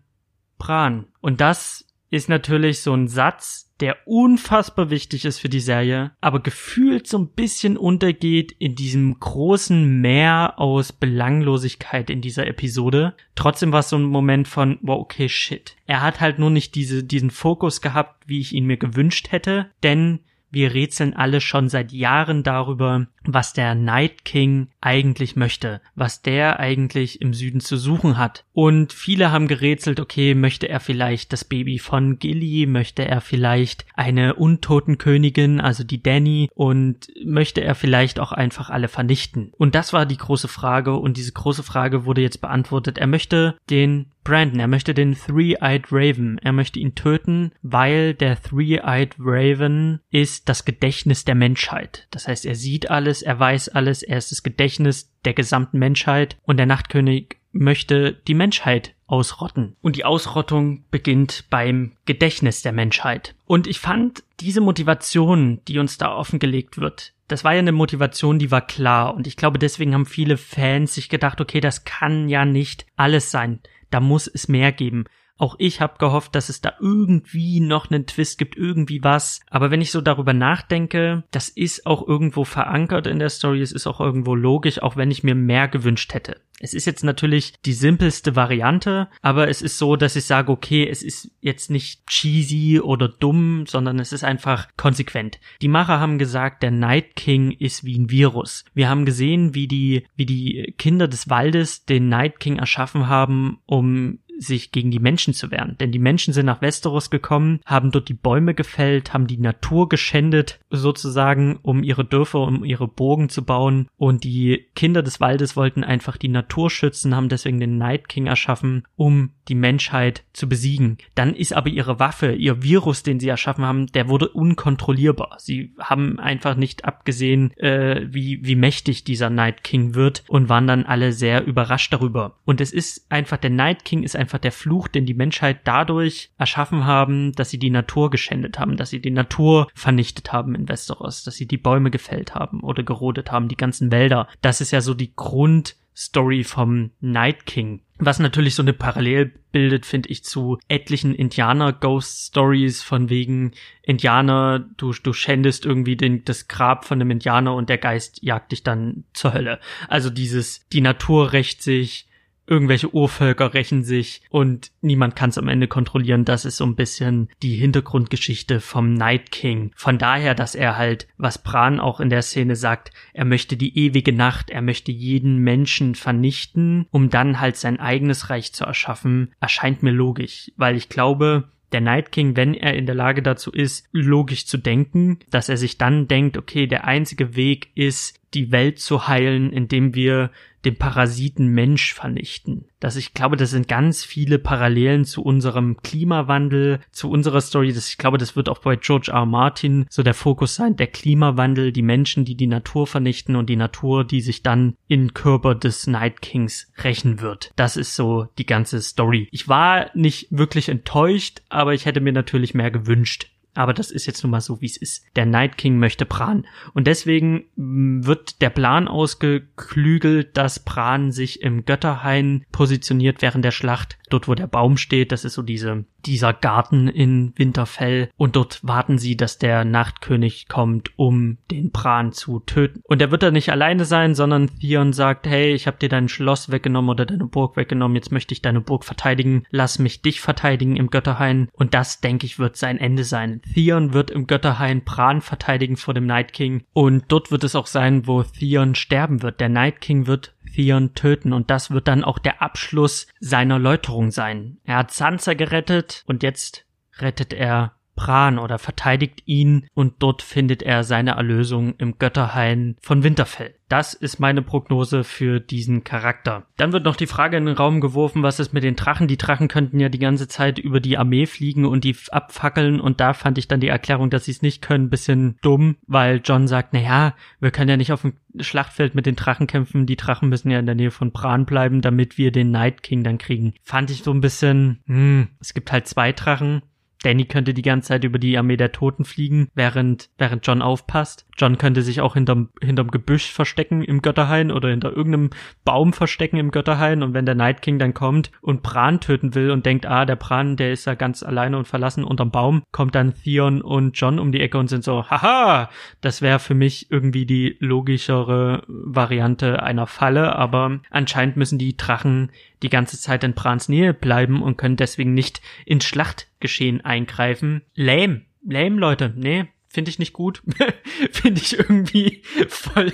Bran. 0.59 1.07
Und 1.21 1.41
das 1.41 1.87
ist 2.11 2.29
natürlich 2.29 2.81
so 2.81 2.95
ein 2.95 3.07
Satz, 3.07 3.75
der 3.81 3.97
unfassbar 4.07 4.91
wichtig 4.91 5.25
ist 5.25 5.39
für 5.39 5.49
die 5.49 5.61
Serie, 5.61 6.13
aber 6.21 6.41
gefühlt 6.41 7.07
so 7.07 7.19
ein 7.19 7.29
bisschen 7.29 7.77
untergeht 7.77 8.51
in 8.51 8.75
diesem 8.75 9.21
großen 9.21 10.01
Meer 10.01 10.55
aus 10.57 10.93
Belanglosigkeit 10.93 12.11
in 12.11 12.21
dieser 12.21 12.47
Episode. 12.49 13.15
Trotzdem 13.37 13.71
war 13.71 13.81
es 13.81 13.91
so 13.91 13.97
ein 13.97 14.05
Moment 14.05 14.49
von, 14.49 14.79
wow, 14.83 14.99
okay, 14.99 15.29
shit. 15.29 15.77
Er 15.87 16.01
hat 16.01 16.21
halt 16.21 16.41
nur 16.41 16.51
nicht 16.51 16.75
diese, 16.75 17.05
diesen 17.05 17.31
Fokus 17.31 17.81
gehabt, 17.81 18.27
wie 18.27 18.41
ich 18.41 18.53
ihn 18.53 18.67
mir 18.67 18.79
gewünscht 18.79 19.31
hätte, 19.31 19.71
denn 19.83 20.21
wir 20.51 20.75
rätseln 20.75 21.15
alle 21.15 21.41
schon 21.41 21.69
seit 21.69 21.93
Jahren 21.93 22.43
darüber, 22.43 23.07
was 23.25 23.53
der 23.53 23.75
Night 23.75 24.25
King 24.25 24.69
eigentlich 24.81 25.37
möchte, 25.37 25.81
was 25.95 26.23
der 26.23 26.59
eigentlich 26.59 27.21
im 27.21 27.35
Süden 27.35 27.61
zu 27.61 27.77
suchen 27.77 28.17
hat. 28.17 28.45
Und 28.53 28.93
viele 28.93 29.31
haben 29.31 29.49
gerätselt, 29.49 30.01
okay, 30.01 30.35
möchte 30.35 30.69
er 30.69 30.81
vielleicht 30.81 31.33
das 31.33 31.45
Baby 31.45 31.79
von 31.79 32.19
Gilly, 32.19 32.67
möchte 32.67 33.07
er 33.07 33.21
vielleicht 33.21 33.85
eine 33.95 34.35
Untotenkönigin, 34.35 35.61
also 35.61 35.85
die 35.85 36.03
Danny, 36.03 36.49
und 36.55 37.09
möchte 37.25 37.63
er 37.63 37.75
vielleicht 37.75 38.19
auch 38.19 38.33
einfach 38.33 38.71
alle 38.71 38.89
vernichten. 38.89 39.53
Und 39.57 39.75
das 39.75 39.93
war 39.93 40.07
die 40.07 40.17
große 40.17 40.49
Frage, 40.49 40.97
und 40.97 41.17
diese 41.17 41.33
große 41.33 41.63
Frage 41.63 42.05
wurde 42.07 42.23
jetzt 42.23 42.41
beantwortet. 42.41 42.99
Er 42.99 43.07
möchte 43.07 43.57
den 43.69 44.07
Brandon, 44.29 44.61
er 44.61 44.69
möchte 44.69 44.93
den 44.93 45.17
Three-Eyed 45.17 45.87
Raven, 45.91 46.37
er 46.43 46.53
möchte 46.53 46.79
ihn 46.79 46.95
töten, 46.95 47.53
weil 47.63 48.13
der 48.13 48.41
Three-Eyed 48.41 49.15
Raven 49.19 50.01
ist 50.11 50.51
das 50.51 50.67
Gedächtnis 50.67 51.25
der 51.25 51.35
Menschheit. 51.35 52.07
Das 52.11 52.29
heißt, 52.29 52.45
er 52.45 52.55
sieht 52.55 52.91
alles, 52.91 53.23
er 53.23 53.41
weiß 53.41 53.71
alles, 53.71 54.03
er 54.03 54.19
ist 54.19 54.31
das 54.31 54.43
Gedächtnis 54.43 55.11
der 55.25 55.33
gesamten 55.33 55.79
Menschheit 55.79 56.37
und 56.43 56.59
der 56.59 56.67
Nachtkönig 56.67 57.39
möchte 57.53 58.13
die 58.29 58.35
Menschheit 58.35 58.95
ausrotten. 59.07 59.77
Und 59.81 59.97
die 59.97 60.05
Ausrottung 60.05 60.85
beginnt 60.91 61.47
beim 61.49 61.93
Gedächtnis 62.05 62.61
der 62.61 62.73
Menschheit. 62.73 63.35
Und 63.47 63.67
ich 63.67 63.81
fand 63.81 64.25
diese 64.41 64.61
Motivation, 64.61 65.61
die 65.67 65.79
uns 65.79 65.97
da 65.97 66.15
offengelegt 66.15 66.77
wird, 66.77 67.15
das 67.29 67.45
war 67.45 67.53
ja 67.53 67.59
eine 67.59 67.73
Motivation, 67.73 68.39
die 68.39 68.51
war 68.51 68.67
klar. 68.67 69.15
Und 69.15 69.27
ich 69.27 69.37
glaube, 69.37 69.59
deswegen 69.59 69.93
haben 69.93 70.07
viele 70.07 70.39
Fans 70.39 70.95
sich 70.95 71.11
gedacht, 71.11 71.41
okay, 71.43 71.61
das 71.61 71.85
kann 71.85 72.29
ja 72.31 72.47
nicht 72.47 72.87
alles 72.97 73.31
sein. 73.31 73.61
Da 73.91 74.01
muss 74.01 74.27
es 74.27 74.49
mehr 74.49 74.73
geben. 74.73 75.05
Auch 75.39 75.55
ich 75.59 75.81
habe 75.81 75.99
gehofft, 75.99 76.35
dass 76.35 76.49
es 76.49 76.61
da 76.61 76.75
irgendwie 76.81 77.61
noch 77.61 77.91
einen 77.91 78.07
Twist 78.07 78.39
gibt, 78.39 78.57
irgendwie 78.57 79.03
was. 79.03 79.41
Aber 79.49 79.71
wenn 79.71 79.81
ich 79.81 79.93
so 79.93 80.01
darüber 80.01 80.33
nachdenke, 80.33 81.25
das 81.31 81.49
ist 81.49 81.87
auch 81.87 82.07
irgendwo 82.07 82.45
verankert 82.45 83.07
in 83.07 83.19
der 83.19 83.31
Story, 83.31 83.63
es 83.63 83.73
ist 83.73 83.87
auch 83.87 84.01
irgendwo 84.01 84.35
logisch, 84.35 84.83
auch 84.83 84.97
wenn 84.97 85.11
ich 85.11 85.23
mir 85.23 85.35
mehr 85.35 85.69
gewünscht 85.69 86.13
hätte. 86.13 86.41
Es 86.61 86.75
ist 86.75 86.87
jetzt 86.87 87.05
natürlich 87.05 87.55
die 87.65 87.73
simpelste 87.73 88.35
Variante, 88.35 89.09
aber 89.23 89.49
es 89.49 89.63
ist 89.63 89.79
so, 89.79 89.97
dass 89.97 90.17
ich 90.17 90.25
sage, 90.25 90.51
okay, 90.51 90.89
es 90.89 91.03
ist 91.03 91.31
jetzt 91.41 91.71
nicht 91.71 92.07
cheesy 92.09 92.81
oder 92.81 93.09
dumm, 93.09 93.65
sondern 93.67 94.01
es 94.01 94.13
ist 94.13 94.25
einfach 94.25 94.67
konsequent. 94.77 95.39
Die 95.63 95.69
Macher 95.69 96.01
haben 96.01 96.19
gesagt, 96.19 96.63
der 96.63 96.73
Night 96.73 97.15
King 97.15 97.53
ist 97.53 97.85
wie 97.85 97.97
ein 97.97 98.11
Virus. 98.11 98.65
Wir 98.75 98.89
haben 98.89 99.05
gesehen, 99.05 99.55
wie 99.55 99.69
die, 99.69 100.05
wie 100.17 100.27
die 100.27 100.75
Kinder 100.79 101.07
des 101.07 101.31
Waldes 101.31 101.85
den 101.85 102.09
Night 102.09 102.41
King 102.41 102.59
erschaffen 102.59 103.09
haben, 103.09 103.61
um 103.67 104.19
sich 104.39 104.73
gegen 104.73 104.91
die 104.91 105.01
Menschen 105.01 105.35
zu 105.35 105.51
wehren. 105.51 105.77
Denn 105.81 105.93
die 105.93 105.99
Menschen 105.99 106.33
sind 106.33 106.47
nach 106.47 106.63
Westeros 106.63 107.11
gekommen, 107.11 107.61
haben 107.67 107.91
dort 107.91 108.09
die 108.09 108.15
Bäume 108.15 108.55
gefällt, 108.55 109.13
haben 109.13 109.27
die 109.27 109.39
Natur 109.39 109.89
geschändet, 109.89 110.61
sozusagen, 110.71 111.59
um 111.63 111.83
ihre 111.83 112.05
Dörfer, 112.05 112.41
um 112.41 112.65
ihre 112.65 112.89
Burgen 112.89 113.29
zu 113.29 113.45
bauen. 113.45 113.89
Und 113.97 114.25
die 114.25 114.67
Kinder 114.75 115.03
des 115.03 115.21
Waldes 115.21 115.57
wollten 115.57 115.85
einfach 115.85 116.17
die 116.17 116.29
Natur 116.29 116.71
schützen, 116.71 117.15
haben 117.15 117.29
deswegen 117.29 117.61
den 117.61 117.79
Night 117.79 118.09
King 118.09 118.27
erschaffen, 118.27 118.85
um 118.97 119.31
die 119.49 119.55
Menschheit 119.55 120.25
zu 120.33 120.49
besiegen. 120.49 120.99
Dann 121.15 121.35
ist 121.35 121.53
aber 121.53 121.69
ihre 121.69 121.99
Waffe, 121.99 122.33
ihr 122.33 122.63
Virus, 122.63 123.03
den 123.03 123.19
sie 123.19 123.29
erschaffen 123.29 123.65
haben, 123.65 123.87
der 123.89 124.09
wurde 124.09 124.29
unkontrollierbar. 124.29 125.37
Sie 125.39 125.75
haben 125.79 126.19
einfach 126.21 126.55
nicht 126.55 126.85
abgesehen, 126.85 127.57
äh, 127.57 128.07
wie, 128.09 128.41
wie 128.43 128.57
mächtig 128.57 129.05
dieser 129.05 129.31
Night 129.31 129.65
King 129.65 129.95
wird 129.95 130.25
und 130.29 130.49
waren 130.49 130.67
dann 130.67 130.85
alle 130.85 131.13
sehr 131.13 131.47
überrascht 131.47 131.93
darüber. 131.93 132.37
Und 132.45 132.61
es 132.61 132.73
ist 132.73 133.11
einfach, 133.11 133.39
der 133.39 133.51
Night 133.51 133.85
King 133.85 134.03
ist 134.03 134.17
einfach 134.17 134.28
der 134.37 134.53
Fluch, 134.53 134.89
den 134.89 135.07
die 135.07 135.15
Menschheit 135.15 135.61
dadurch 135.65 136.31
erschaffen 136.37 136.85
haben, 136.85 137.33
dass 137.33 137.49
sie 137.49 137.59
die 137.59 137.71
Natur 137.71 138.11
geschändet 138.11 138.59
haben, 138.59 138.77
dass 138.77 138.91
sie 138.91 139.01
die 139.01 139.11
Natur 139.11 139.69
vernichtet 139.75 140.33
haben 140.33 140.55
in 140.55 140.69
Westeros, 140.69 141.25
dass 141.25 141.37
sie 141.37 141.47
die 141.47 141.57
Bäume 141.57 141.91
gefällt 141.91 142.35
haben 142.35 142.61
oder 142.61 142.83
gerodet 142.83 143.33
haben, 143.33 143.49
die 143.49 143.57
ganzen 143.57 143.91
Wälder. 143.91 144.29
Das 144.43 144.61
ist 144.61 144.73
ja 144.73 144.83
so 144.83 144.93
die 144.93 145.15
Grundstory 145.17 146.45
vom 146.45 146.91
Night 147.01 147.47
King. 147.47 147.81
Was 148.01 148.21
natürlich 148.21 148.55
so 148.55 148.63
eine 148.63 148.73
Parallel 148.73 149.33
bildet, 149.51 149.85
finde 149.85 150.09
ich, 150.11 150.23
zu 150.23 150.59
etlichen 150.69 151.15
Indianer-Ghost-Stories 151.15 152.83
von 152.83 153.11
wegen 153.11 153.53
Indianer, 153.83 154.61
du, 154.77 154.93
du 154.93 155.13
schändest 155.13 155.67
irgendwie 155.67 155.97
den, 155.97 156.25
das 156.25 156.47
Grab 156.47 156.85
von 156.85 157.01
einem 157.01 157.11
Indianer 157.11 157.55
und 157.55 157.69
der 157.69 157.79
Geist 157.79 158.23
jagt 158.23 158.53
dich 158.53 158.63
dann 158.63 159.05
zur 159.15 159.35
Hölle. 159.35 159.59
Also 159.89 160.11
dieses, 160.11 160.65
die 160.73 160.81
Natur 160.81 161.33
rächt 161.33 161.63
sich, 161.63 162.08
irgendwelche 162.49 162.93
Urvölker 162.95 163.55
rächen 163.55 163.85
sich 163.85 164.23
und 164.31 164.71
niemand 164.81 165.15
kann 165.15 165.31
es 165.31 165.39
am 165.39 165.49
Ende 165.49 165.69
kontrollieren. 165.69 166.25
Das 166.25 166.45
ist 166.45 166.57
so 166.57 166.65
ein 166.65 166.77
bisschen 166.77 167.29
die 167.43 167.57
Hintergrundgeschichte 167.57 168.61
vom 168.61 168.95
Night 168.95 169.31
King. 169.31 169.73
Von 169.77 169.99
daher, 169.99 170.35
dass 170.35 170.55
er 170.55 170.77
halt, 170.77 171.07
was 171.19 171.43
Bran 171.43 171.79
auch 171.79 172.01
in 172.01 172.11
der 172.11 172.23
Szene 172.23 172.57
sagt, 172.57 172.91
er 173.13 173.25
möchte 173.25 173.57
die 173.57 173.79
ewige 173.79 174.13
Nacht, 174.13 174.51
er 174.51 174.63
möchte 174.63 174.91
jeden 174.91 175.39
Menschen 175.39 175.95
vernichten, 175.95 176.87
um 176.91 177.11
dann 177.11 177.41
halt 177.41 177.57
sein 177.57 177.79
eigenes 177.79 178.31
Reich 178.31 178.53
zu 178.53 178.65
erschaffen, 178.65 179.33
erscheint 179.41 179.83
mir 179.83 179.93
logisch, 179.93 180.51
weil 180.57 180.77
ich 180.77 180.89
glaube, 180.89 181.49
der 181.73 181.81
Night 181.81 182.13
King, 182.13 182.37
wenn 182.37 182.55
er 182.55 182.75
in 182.75 182.87
der 182.87 182.95
Lage 182.95 183.23
dazu 183.23 183.51
ist, 183.53 183.87
logisch 183.93 184.47
zu 184.47 184.57
denken, 184.57 185.19
dass 185.31 185.49
er 185.49 185.57
sich 185.57 185.77
dann 185.77 186.09
denkt, 186.09 186.37
okay, 186.37 186.67
der 186.67 186.85
einzige 186.85 187.37
Weg 187.37 187.69
ist, 187.75 188.19
die 188.35 188.53
Welt 188.53 188.79
zu 188.79 189.09
heilen, 189.09 189.53
indem 189.53 189.95
wir 189.95 190.31
den 190.65 190.77
Parasiten 190.77 191.49
Mensch 191.49 191.95
vernichten. 191.95 192.65
Dass 192.81 192.97
ich 192.97 193.15
glaube, 193.15 193.37
das 193.37 193.51
sind 193.51 193.69
ganz 193.69 194.05
viele 194.05 194.39
Parallelen 194.39 195.05
zu 195.05 195.23
unserem 195.23 195.77
Klimawandel, 195.83 196.81
zu 196.91 197.11
unserer 197.11 197.41
Story. 197.41 197.73
Das, 197.73 197.89
ich 197.89 197.99
glaube, 197.99 198.19
das 198.19 198.35
wird 198.37 198.49
auch 198.49 198.59
bei 198.59 198.77
George 198.77 199.11
R. 199.13 199.21
R. 199.21 199.27
Martin 199.27 199.87
so 199.89 200.03
der 200.03 200.15
Fokus 200.15 200.57
sein. 200.57 200.77
Der 200.77 200.89
Klimawandel, 200.89 201.73
die 201.73 201.83
Menschen, 201.83 202.25
die 202.25 202.35
die 202.35 202.47
Natur 202.47 202.87
vernichten 202.87 203.37
und 203.37 203.49
die 203.49 203.57
Natur, 203.57 204.05
die 204.05 204.21
sich 204.21 204.43
dann 204.43 204.77
in 204.89 205.15
Körper 205.15 205.55
des 205.55 205.87
Night 205.87 206.23
Kings 206.23 206.73
rächen 206.83 207.21
wird. 207.21 207.53
Das 207.57 207.77
ist 207.77 207.95
so 207.95 208.27
die 208.39 208.47
ganze 208.47 208.83
Story. 208.83 209.29
Ich 209.31 209.49
war 209.49 209.91
nicht 209.95 210.27
wirklich 210.31 210.69
enttäuscht, 210.69 211.43
aber 211.49 211.75
ich 211.75 211.87
hätte 211.87 212.01
mir 212.01 212.13
natürlich 212.13 212.55
mehr 212.55 212.71
gewünscht 212.71 213.31
aber 213.55 213.75
das 213.75 213.91
ist 213.91 214.07
jetzt 214.07 214.23
nun 214.23 214.31
mal 214.31 214.41
so, 214.41 214.61
wie 214.61 214.67
es 214.67 214.77
ist. 214.77 215.05
Der 215.17 215.27
Night 215.27 215.59
King 215.59 215.79
möchte 215.79 216.07
Bran. 216.07 216.47
Und 216.75 216.87
deswegen 216.87 217.45
mm, 217.57 218.05
wird 218.05 218.41
der 218.41 218.51
Plan 218.51 218.89
ausgeklügelt, 218.89 220.37
dass 220.37 220.61
Bran 220.61 221.11
sich 221.11 221.43
im 221.43 221.65
Götterhain 221.65 222.45
positioniert 222.53 223.23
während 223.23 223.45
der 223.45 223.51
Schlacht. 223.51 223.99
Dort, 224.11 224.29
wo 224.29 224.35
der 224.35 224.47
Baum 224.47 224.77
steht, 224.77 225.13
das 225.13 225.25
ist 225.25 225.35
so 225.35 225.43
diese 225.43 225.85
dieser 226.07 226.33
Garten 226.33 226.89
in 226.89 227.33
Winterfell 227.37 228.11
und 228.17 228.37
dort 228.37 228.61
warten 228.63 228.99
sie, 228.99 229.17
dass 229.17 229.39
der 229.39 229.65
Nachtkönig 229.65 230.49
kommt, 230.49 230.93
um 230.97 231.39
den 231.51 231.71
Bran 231.71 232.13
zu 232.13 232.41
töten. 232.41 232.81
Und 232.85 233.03
er 233.03 233.11
wird 233.11 233.23
da 233.23 233.31
nicht 233.31 233.51
alleine 233.51 233.85
sein, 233.85 234.15
sondern 234.15 234.49
Theon 234.59 234.93
sagt, 234.93 235.27
hey, 235.27 235.53
ich 235.53 235.67
habe 235.67 235.79
dir 235.79 235.89
dein 235.89 236.09
Schloss 236.09 236.51
weggenommen 236.51 236.91
oder 236.91 237.05
deine 237.05 237.27
Burg 237.27 237.57
weggenommen, 237.57 237.97
jetzt 237.97 238.13
möchte 238.13 238.33
ich 238.33 238.43
deine 238.43 238.61
Burg 238.61 238.85
verteidigen, 238.85 239.45
lass 239.51 239.79
mich 239.79 240.03
dich 240.03 240.21
verteidigen 240.21 240.77
im 240.77 240.91
Götterhain 240.91 241.49
und 241.53 241.75
das, 241.75 242.01
denke 242.01 242.27
ich, 242.27 242.39
wird 242.39 242.57
sein 242.57 242.79
Ende 242.79 243.05
sein. 243.05 243.38
Theon 243.43 243.93
wird 243.93 244.11
im 244.11 244.27
Götterhain 244.27 244.85
Bran 244.85 245.21
verteidigen 245.21 245.77
vor 245.77 245.95
dem 245.95 246.07
Night 246.07 246.33
King 246.33 246.65
und 246.73 247.05
dort 247.09 247.31
wird 247.31 247.45
es 247.45 247.55
auch 247.55 247.67
sein, 247.67 248.07
wo 248.07 248.23
Theon 248.23 248.75
sterben 248.75 249.23
wird. 249.23 249.41
Der 249.41 249.49
Night 249.49 249.81
King 249.81 250.07
wird 250.07 250.35
Theon 250.55 250.95
töten 250.95 251.33
und 251.33 251.51
das 251.51 251.71
wird 251.71 251.89
dann 251.89 252.05
auch 252.05 252.19
der 252.19 252.43
Abschluss 252.43 253.07
seiner 253.21 253.59
Läuterung 253.59 254.11
sein. 254.11 254.59
Er 254.65 254.77
hat 254.77 254.93
Sansa 254.93 255.35
gerettet 255.35 256.05
und 256.07 256.23
jetzt 256.23 256.67
rettet 256.99 257.33
er 257.33 257.78
Bran 257.99 258.39
oder 258.39 258.59
verteidigt 258.59 259.25
ihn 259.27 259.67
und 259.75 259.95
dort 259.99 260.23
findet 260.23 260.63
er 260.63 260.85
seine 260.85 261.17
Erlösung 261.17 261.75
im 261.79 261.99
Götterhain 261.99 262.77
von 262.81 263.03
Winterfell. 263.03 263.57
Das 263.69 263.93
ist 263.93 264.21
meine 264.21 264.41
Prognose 264.41 265.03
für 265.03 265.41
diesen 265.41 265.83
Charakter. 265.83 266.47
Dann 266.57 266.73
wird 266.73 266.85
noch 266.85 266.95
die 266.95 267.09
Frage 267.09 267.37
in 267.37 267.47
den 267.47 267.57
Raum 267.57 267.81
geworfen, 267.81 268.23
was 268.23 268.39
ist 268.39 268.55
mit 268.55 268.63
den 268.63 268.77
Drachen? 268.77 269.09
Die 269.09 269.19
Drachen 269.19 269.49
könnten 269.49 269.81
ja 269.81 269.89
die 269.89 269.99
ganze 269.99 270.29
Zeit 270.29 270.61
über 270.61 270.79
die 270.79 270.97
Armee 270.97 271.27
fliegen 271.27 271.67
und 271.67 271.83
die 271.83 271.97
abfackeln 272.11 272.81
und 272.81 273.01
da 273.01 273.13
fand 273.15 273.37
ich 273.37 273.49
dann 273.49 273.61
die 273.61 273.69
Erklärung, 273.69 274.11
dass 274.11 274.27
sie 274.27 274.31
es 274.31 274.43
nicht 274.43 274.63
können, 274.63 274.91
bisschen 274.91 275.37
dumm, 275.43 275.77
weil 275.89 276.23
John 276.25 276.47
sagt, 276.47 276.73
na 276.73 276.81
ja, 276.81 277.15
wir 277.41 277.51
können 277.51 277.69
ja 277.69 277.77
nicht 277.77 277.93
auf 277.93 278.03
dem 278.03 278.15
Schlachtfeld 278.39 278.95
mit 278.95 279.07
den 279.07 279.17
Drachen 279.17 279.49
kämpfen, 279.49 279.87
die 279.87 279.97
Drachen 279.97 280.29
müssen 280.29 280.53
ja 280.53 280.61
in 280.61 280.67
der 280.67 280.77
Nähe 280.77 280.93
von 280.93 281.11
Bran 281.11 281.47
bleiben, 281.47 281.81
damit 281.81 282.17
wir 282.17 282.31
den 282.31 282.53
Night 282.53 282.85
King 282.85 283.03
dann 283.03 283.19
kriegen. 283.19 283.55
Fand 283.65 283.91
ich 283.91 284.05
so 284.05 284.13
ein 284.13 284.21
bisschen, 284.21 284.79
hm, 284.87 285.29
es 285.41 285.53
gibt 285.53 285.73
halt 285.73 285.89
zwei 285.89 286.13
Drachen, 286.13 286.63
Danny 287.03 287.27
könnte 287.27 287.55
die 287.55 287.63
ganze 287.63 287.89
Zeit 287.89 288.05
über 288.05 288.19
die 288.19 288.37
Armee 288.37 288.57
der 288.57 288.73
Toten 288.73 289.05
fliegen, 289.05 289.49
während, 289.55 290.11
während 290.19 290.47
John 290.47 290.63
aufpasst. 290.63 291.27
John 291.37 291.59
könnte 291.59 291.83
sich 291.83 292.01
auch 292.01 292.15
hinterm, 292.15 292.49
hinterm 292.61 292.91
Gebüsch 292.91 293.33
verstecken 293.33 293.83
im 293.83 294.03
Götterhain 294.03 294.51
oder 294.51 294.71
hinter 294.71 294.97
irgendeinem 294.97 295.31
Baum 295.65 295.93
verstecken 295.93 296.37
im 296.37 296.51
Götterhain 296.51 297.03
und 297.03 297.15
wenn 297.15 297.27
der 297.27 297.37
Night 297.37 297.63
King 297.63 297.79
dann 297.79 297.95
kommt 297.95 298.33
und 298.41 298.63
Bran 298.63 299.01
töten 299.01 299.35
will 299.35 299.51
und 299.51 299.65
denkt, 299.65 299.87
ah, 299.87 300.05
der 300.05 300.17
Bran, 300.17 300.57
der 300.57 300.73
ist 300.73 300.87
ja 300.87 300.95
ganz 300.95 301.23
alleine 301.23 301.57
und 301.59 301.69
verlassen 301.69 302.03
unterm 302.03 302.33
Baum, 302.33 302.63
kommt 302.73 302.95
dann 302.95 303.15
Theon 303.15 303.63
und 303.63 303.99
John 303.99 304.19
um 304.19 304.33
die 304.33 304.41
Ecke 304.41 304.59
und 304.59 304.69
sind 304.69 304.83
so, 304.83 305.09
haha, 305.09 305.71
das 306.01 306.23
wäre 306.23 306.41
für 306.41 306.55
mich 306.55 306.91
irgendwie 306.91 307.27
die 307.27 307.57
logischere 307.61 308.65
Variante 308.67 309.63
einer 309.63 309.87
Falle, 309.87 310.35
aber 310.35 310.81
anscheinend 310.91 311.37
müssen 311.37 311.59
die 311.59 311.77
Drachen 311.77 312.31
die 312.63 312.71
ganze 312.71 312.99
Zeit 312.99 313.25
in 313.25 313.35
Brans 313.35 313.69
Nähe 313.69 313.95
bleiben 313.95 314.43
und 314.43 314.57
können 314.57 314.77
deswegen 314.77 315.15
nicht 315.15 315.41
ins 315.65 315.85
Schlachtgeschehen 315.85 316.85
eingreifen. 316.85 317.63
Lame. 317.75 318.23
Lame, 318.45 318.77
Leute. 318.77 319.13
Nee, 319.17 319.49
finde 319.69 319.91
ich 319.91 319.99
nicht 319.99 320.13
gut. 320.13 320.43
finde 321.13 321.41
ich 321.41 321.59
irgendwie 321.59 322.23
voll, 322.49 322.93